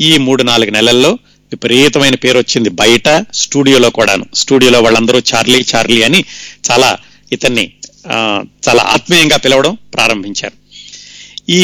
ఈ 0.01 0.19
మూడు 0.19 0.43
నాలుగు 0.43 0.71
నెలల్లో 0.71 1.19
విపరీతమైన 1.53 2.15
పేరు 2.15 2.39
వచ్చింది 2.39 2.69
బయట 2.69 3.09
స్టూడియోలో 3.35 3.91
కూడాను. 3.91 4.27
స్టూడియోలో 4.35 4.81
వాళ్ళందరూ 4.81 5.19
చార్లీ 5.35 5.67
చార్లీ 5.75 6.03
అని 6.03 6.25
చాలా 6.71 6.99
ఇతన్ని 7.33 7.73
చాలా 8.69 8.83
ఆత్మీయంగా 8.83 9.37
పిలవడం 9.37 9.79
ప్రారంభించారు. 9.95 10.57
ఈ 11.51 11.63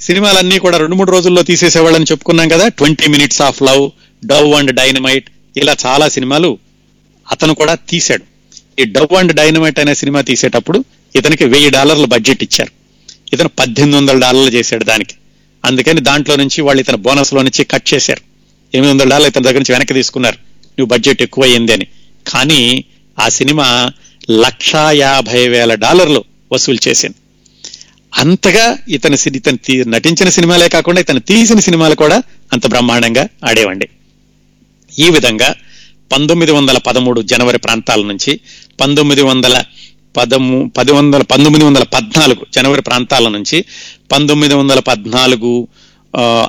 సినిమాలన్నీ 0.00 0.58
కూడా 0.58 0.76
రెండు 0.78 0.94
మూడు 0.94 1.10
రోజుల్లో 1.10 1.42
తీసేసేవాళ్ళని 1.42 2.06
చెప్పుకున్నాం 2.10 2.48
కదా. 2.48 2.68
Twenty 2.68 3.06
minutes 3.06 3.42
of 3.42 3.62
love 3.62 3.90
dough 4.24 4.54
and 4.54 4.72
dynamite 4.72 5.30
ఇలా 5.56 5.76
చాలా 5.86 6.08
సినిమాలు 6.08 6.58
అతను 7.30 7.54
కూడా 7.54 7.74
తీశాడు. 7.74 8.24
ఈ 8.80 8.84
డవ్ 8.84 9.14
అండ్ 9.14 9.32
డైనమైట్ 9.32 9.78
అనే 9.78 9.94
సినిమా 9.94 10.20
తీసేటప్పుడు 10.20 10.84
ఇతనికి 11.16 11.44
వెయ్యి 11.44 11.70
డాలర్ల 11.70 12.04
బడ్జెట్ 12.04 12.42
ఇచ్చారు. 12.42 12.72
ఇతను 13.32 13.48
పద్దెనిమిది 13.48 13.98
వందల 13.98 14.18
డాలర్లు 14.18 14.50
చేశాడు 14.50 14.84
దానికి. 14.84 15.14
అందుకని 15.64 16.00
దాంట్లో 16.00 16.36
నుంచి 16.36 16.60
వాళ్ళు 16.60 16.80
ఇతను 16.80 16.96
బోనస్లో 16.96 17.42
నుంచి 17.42 17.64
కట్ 17.64 17.94
చేశారు. 17.94 18.20
ఎనిమిది 18.74 18.92
వందల 18.92 19.08
డాలర్లు 19.08 19.28
ఇతని 19.28 19.44
దగ్గర 19.44 19.56
నుంచి 19.56 19.72
వెనక్కి 19.72 19.94
తీసుకున్నారు. 19.94 20.36
నువ్వు 20.78 20.86
బడ్జెట్ 20.86 21.22
ఎక్కువయ్యింది 21.22 21.72
అని. 21.72 21.86
కానీ 22.28 22.84
ఆ 23.20 23.28
సినిమా 23.28 23.92
లక్షా 24.30 24.90
యాభై 24.90 25.48
వేల 25.48 25.74
డాలర్లు 25.74 26.24
వసూలు 26.52 26.88
చేసింది. 26.88 27.14
అంతగా 28.14 28.78
ఇతని 28.88 29.16
ఇతను 29.26 29.58
నటించిన 29.86 30.28
సినిమాలే 30.28 30.68
కాకుండా 30.68 31.00
ఇతను 31.00 31.20
తీసిన 31.20 31.58
సినిమాలు 31.58 31.94
కూడా 31.94 32.22
అంత 32.52 32.66
బ్రహ్మాండంగా 32.66 33.28
ఆడేవండి. 33.48 33.88
ఈ 34.98 35.10
విధంగా 35.10 35.54
పంతొమ్మిది 36.12 36.52
వందల 36.52 36.78
పదమూడు 36.78 37.22
జనవరి 37.22 37.58
ప్రాంతాల 37.58 38.02
నుంచి 38.02 38.40
పంతొమ్మిది 38.80 39.22
వందల 39.22 39.64
పదము 40.16 40.72
పది 40.76 40.92
వందల 40.92 41.22
పంతొమ్మిది 41.22 41.64
వందల 41.64 41.82
పద్నాలుగు 41.82 42.46
జనవరి 42.54 42.82
ప్రాంతాల 42.82 43.28
నుంచి 43.28 43.64
పంతొమ్మిది 44.12 44.54
వందల 44.54 44.78
పద్నాలుగు 44.78 45.68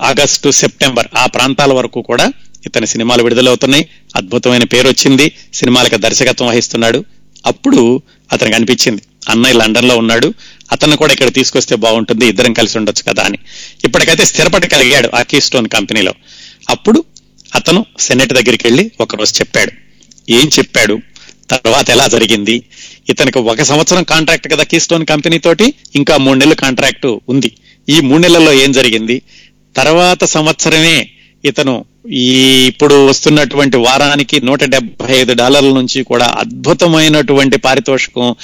ఆగస్టు 0.03 0.51
సెప్టెంబర్ 0.51 1.07
ఆ 1.17 1.25
ప్రాంతాల 1.25 1.73
వరకు 1.73 2.01
కూడా 2.01 2.33
ఇతని 2.65 2.88
సినిమాలు 2.88 3.23
విడుదలవుతున్నాయి. 3.23 3.89
అద్భుతమైన 4.15 4.63
పేరు 4.63 4.88
వచ్చింది 4.88 5.31
సినిమాలకు 5.53 5.95
దర్శకత్వం 5.95 6.47
వహిస్తున్నాడు. 6.47 7.05
అప్పుడు 7.45 8.01
అతనికి 8.33 8.55
అనిపించింది 8.55 9.01
అన్నయ్య 9.29 9.57
లండన్లో 9.57 9.97
ఉన్నాడు. 9.97 10.33
అతను 10.71 10.97
కూడా 10.97 11.13
ఇక్కడ 11.13 11.33
తీసుకొస్తే 11.33 11.75
బాగుంటుంది. 11.75 12.25
ఇద్దరం 12.27 12.53
కలిసి 12.53 12.77
ఉండొచ్చు 12.77 13.13
కదా 13.13 13.23
అని. 13.23 13.38
ఇప్పటికైతే 13.83 14.25
స్థిరపడగలిగాడు 14.25 15.09
ఆ 15.15 15.21
కీస్టోన్ 15.21 15.67
కంపెనీలో. 15.67 16.13
అప్పుడు 16.69 17.03
అతను 17.58 17.86
సెనెట్ 17.99 18.34
దగ్గరికి 18.34 18.68
వెళ్ళి 18.68 18.91
ఒకరోజు 19.01 19.34
చెప్పాడు. 19.39 19.72
ఏం 20.32 20.47
చెప్పాడు? 20.60 20.95
తర్వాత 21.51 21.89
ఎలా 21.89 22.08
జరిగింది? 22.08 22.55
ఇతనికి 23.10 23.39
ఒక 23.39 23.62
సంవత్సరం 23.62 24.03
కాంట్రాక్ట్ 24.03 24.47
కదా 24.53 24.64
కీస్టోన్ 24.64 25.05
కంపెనీ 25.05 25.38
తోటి 25.38 25.74
ఇంకా 25.95 26.18
మూడు 26.18 26.39
నెలలు 26.39 26.55
కాంట్రాక్ట్ 26.55 27.08
ఉంది. 27.30 27.51
ఈ 27.89 27.99
మూడు 27.99 28.22
నెలల్లో 28.22 28.53
ఏం 28.53 28.72
జరిగింది? 28.72 29.22
తర్వాత 29.76 30.24
సంవత్సరమే 30.24 31.10
ఇతను 31.45 31.86
ఈ 32.12 32.66
ఇప్పుడు 32.68 32.95
వస్తున్నటువంటి 33.08 33.78
వారానికి 33.78 34.45
నూట 34.45 34.64
డెబ్బై 34.64 35.18
ఐదు 35.18 35.34
డాలర్ల 35.34 35.68
నుంచి 35.68 36.03
కూడా 36.03 36.26
అద్భుతమైనటువంటి 36.26 37.58
పారితోషికం 37.58 38.36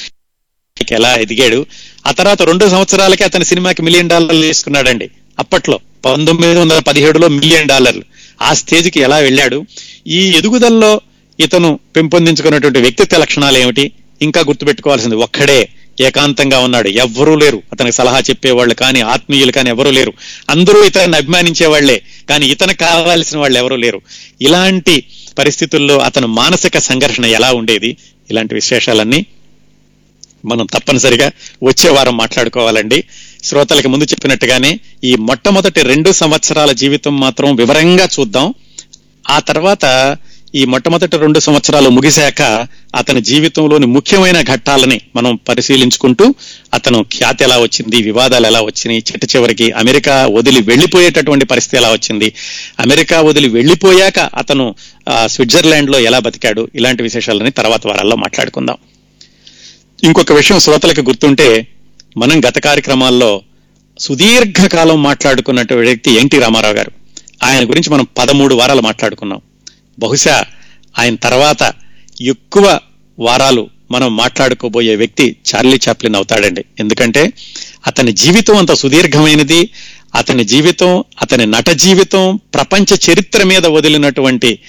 ఎలా 0.92 1.16
ఎదిగాడు? 1.16 1.66
ఆ 2.08 2.12
తర్వాత 2.12 2.42
రెండు 2.42 2.66
సంవత్సరాలకి 2.68 3.24
అతని 3.24 3.46
సినిమాకి 3.46 3.82
మిలియన్ 3.82 4.10
డాలర్లు 4.10 4.42
తీసుకున్నాడండి. 4.42 5.10
అప్పట్లో 5.40 5.80
పంతొమ్మిది 6.06 6.60
వందల 6.60 6.80
పదిహేడులో 6.80 7.28
మిలియన్ 7.28 7.68
డాలర్లు. 7.68 8.04
ఆ 8.42 8.54
స్టేజ్కి 8.54 9.00
ఎలా 9.00 9.18
వెళ్ళాడు? 9.18 9.66
ఈ 10.08 10.30
ఎదుగుదలలో 10.30 11.02
ఇతను 11.40 11.80
పెంపొందించుకున్నటువంటి 11.96 12.80
వ్యక్తిత్వ 12.80 13.18
లక్షణాలు 13.18 13.58
ఏమిటి? 13.58 13.92
ఇంకా 14.22 14.42
గుర్తుపెట్టుకోవాల్సింది 14.42 15.16
ఒక్కడే 15.16 15.70
ఏకాంతంగా 16.02 16.60
ఉన్నాడు. 16.60 16.88
ఎవ్వరూ 16.88 17.36
లేరు. 17.36 17.62
అతనికి 17.72 17.96
సలహా 17.96 18.20
చెప్పేవాళ్ళు 18.20 18.74
కానీ 18.74 19.02
ఆత్మీయులు 19.02 19.52
కానీ 19.52 19.70
ఎవరూ 19.70 19.92
లేరు. 19.92 20.14
అందరూ 20.50 20.84
ఇతన్ని 20.84 21.18
అభిమానించే 21.18 21.66
వాళ్ళే 21.66 22.02
కానీ 22.30 22.48
ఇతను 22.48 22.74
కావాల్సిన 22.74 23.38
వాళ్ళు 23.38 23.58
ఎవరూ 23.58 23.76
లేరు. 23.76 24.02
ఇలాంటి 24.42 25.04
పరిస్థితుల్లో 25.38 25.98
అతను 25.98 26.28
మానసిక 26.28 26.78
సంఘర్షణ 26.78 27.26
ఎలా 27.26 27.52
ఉండేది? 27.52 27.98
ఇలాంటి 28.30 28.56
విశేషాలన్నీ 28.56 29.26
మనం 30.46 30.66
తప్పనిసరిగా 30.66 31.32
వచ్చే 31.64 31.90
వారం 31.90 32.18
మాట్లాడుకోవాలండి. 32.18 33.04
శ్రోతలకి 33.44 33.88
ముందు 33.88 34.04
చెప్పినట్టుగానే 34.04 34.80
ఈ 35.04 35.16
మొట్టమొదటి 35.16 35.82
రెండు 35.82 36.12
సంవత్సరాల 36.12 36.72
జీవితం 36.72 37.20
మాత్రం 37.20 37.56
వివరంగా 37.56 38.08
చూద్దాం. 38.20 38.54
ఆ 39.30 39.40
తర్వాత 39.40 39.86
ఈ 40.56 40.66
మొట్టమొదటి 40.66 41.18
రెండు 41.18 41.40
సంవత్సరాలు 41.40 41.90
ముగిశాక 41.90 42.68
అతని 42.96 43.22
జీవితంలోని 43.22 43.86
ముఖ్యమైన 43.86 44.42
ఘట్టాలని 44.42 45.02
మనం 45.16 45.40
పరిశీలించుకుంటూ 45.50 46.36
అతను 46.74 47.04
ఖ్యాతి 47.04 47.44
ఎలా 47.44 47.58
వచ్చింది 47.58 48.02
వివాదాలు 48.02 48.48
ఎలా 48.48 48.62
వచ్చినాయి 48.62 49.04
చిట్ట 49.12 49.36
చివరికి 49.36 49.72
అమెరికా 49.72 50.16
వదిలి 50.26 50.62
వెళ్ళిపోయేటటువంటి 50.62 51.46
పరిస్థితి 51.46 51.78
ఎలా 51.78 51.92
వచ్చింది 51.92 52.34
అమెరికా 52.80 53.22
వదిలి 53.22 53.48
వెళ్ళిపోయాక 53.48 54.20
అతను 54.20 54.76
స్విట్జర్లాండ్లో 55.10 55.28
స్విట్జర్లాండ్లో 55.28 56.00
ఎలా 56.00 56.20
బతికాడు 56.20 56.70
ఇలాంటి 56.76 57.04
విశేషాలని 57.04 57.52
తర్వాత 57.52 57.88
వారాల్లో 57.88 58.16
మాట్లాడుకుందాం. 58.16 58.78
ఇంకొక 60.04 60.32
విషయం 60.32 60.60
శ్రోతలకు 60.60 61.02
గుర్తుంటే 61.02 61.68
మనం 62.18 62.40
గత 62.40 62.60
కార్యక్రమాల్లో 62.60 63.42
సుదీర్ఘకాలం 64.00 65.04
మాట్లాడుకున్నటువంటి 65.04 65.88
వ్యక్తి 65.88 66.12
ఎన్టీ 66.12 66.40
రామారావు 66.40 66.74
గారు. 66.74 66.92
ఆయన 67.44 67.70
గురించి 67.70 67.90
మనం 67.90 68.08
పదమూడు 68.18 68.56
వారాలు 68.56 68.82
మాట్లాడుకున్నాం. 68.82 69.42
బహుశా 70.00 70.46
ఆయన 71.00 71.16
తర్వాత 71.16 71.74
ఎక్కువ 72.22 72.80
వారాలు 73.20 73.70
మనం 73.92 74.16
మాట్లాడుకోబోయే 74.16 74.96
వ్యక్తి 74.96 75.36
చార్లీ 75.56 75.80
చాప్లిన్ 75.88 76.16
అవుతాడండి. 76.16 76.66
ఎందుకంటే 76.80 77.34
అతని 77.88 78.12
జీవితం 78.12 78.58
అంత 78.58 78.74
సుదీర్ఘమైనది 78.74 79.70
అతని 80.16 80.44
జీవితం 80.44 81.04
అతని 81.22 81.46
నట 81.46 81.70
జీవితం 81.70 82.40
ప్రపంచ 82.54 83.12
చరిత్ర 83.12 83.44
మీద 83.44 83.66
వదిలినటువంటి 83.66 84.60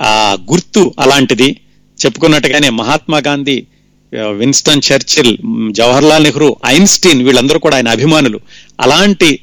ఆ 0.00 0.36
గుర్తు 0.52 0.94
అలాంటిది. 0.98 1.56
చెప్పుకున్నట్టుగానే 2.04 2.68
Mahatma 2.68 3.18
Gandhi 3.18 3.66
Winston 4.12 4.82
Churchill 4.92 5.38
Jawaharlal 5.70 6.24
Nehru 6.24 6.56
Einstein 6.66 7.22
వీళ్ళందరూ 7.22 7.58
కూడా 7.58 7.76
ఆయన 7.76 7.88
అభిమానులు. 7.88 8.40
అలాంటి 8.80 9.40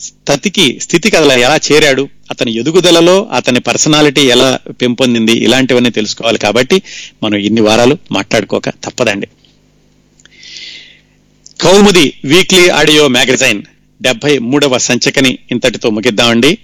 స్థితికి 0.00 0.80
స్థితికి 0.80 1.16
అలా 1.16 1.34
ఎలా 1.34 1.58
చేరాడు 1.72 2.08
అతని 2.30 2.54
ఎదుగుదలలో 2.54 3.28
అతని 3.32 3.60
పర్సనాలిటీ 3.60 4.20
ఎలా 4.20 4.58
పెంపొందింది 4.70 5.32
ఇలాంటివన్నీ 5.32 5.90
తెలుసుకోవాలి 5.90 6.38
కాబట్టి 6.38 6.82
మనం 7.22 7.38
ఇన్ని 7.38 7.60
వారాలు 7.60 7.98
మాట్లాడుకోక 8.12 8.68
తప్పదండి. 8.68 9.28
కౌముది 11.60 12.12
వీక్లీ 12.24 12.68
ఆడియో 12.68 13.08
మ్యాగజైన్ 13.08 13.62
డెబ్బై 14.02 14.38
మూడవ 14.38 14.78
సంచికని 14.78 15.38
ఇంతటితో 15.50 15.90
ముగిద్దామండి. 15.90 16.58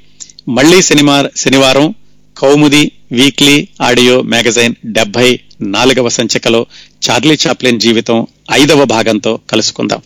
మళ్ళీ 0.48 0.82
సినిమా 0.82 1.28
శనివారం 1.36 1.94
కౌముది 2.38 2.90
వీక్లీ 3.12 3.68
ఆడియో 3.80 4.22
మ్యాగజైన్ 4.22 4.74
డెబ్బై 4.84 5.40
నాలుగవ 5.62 6.09
సంచికలో 6.09 6.66
చార్లీ 7.03 7.38
చాప్లిన్ 7.46 7.80
జీవితం 7.80 8.26
ఐదవ 8.53 8.84
భాగంతో 8.84 9.40
కలుసుకుందాం. 9.51 10.01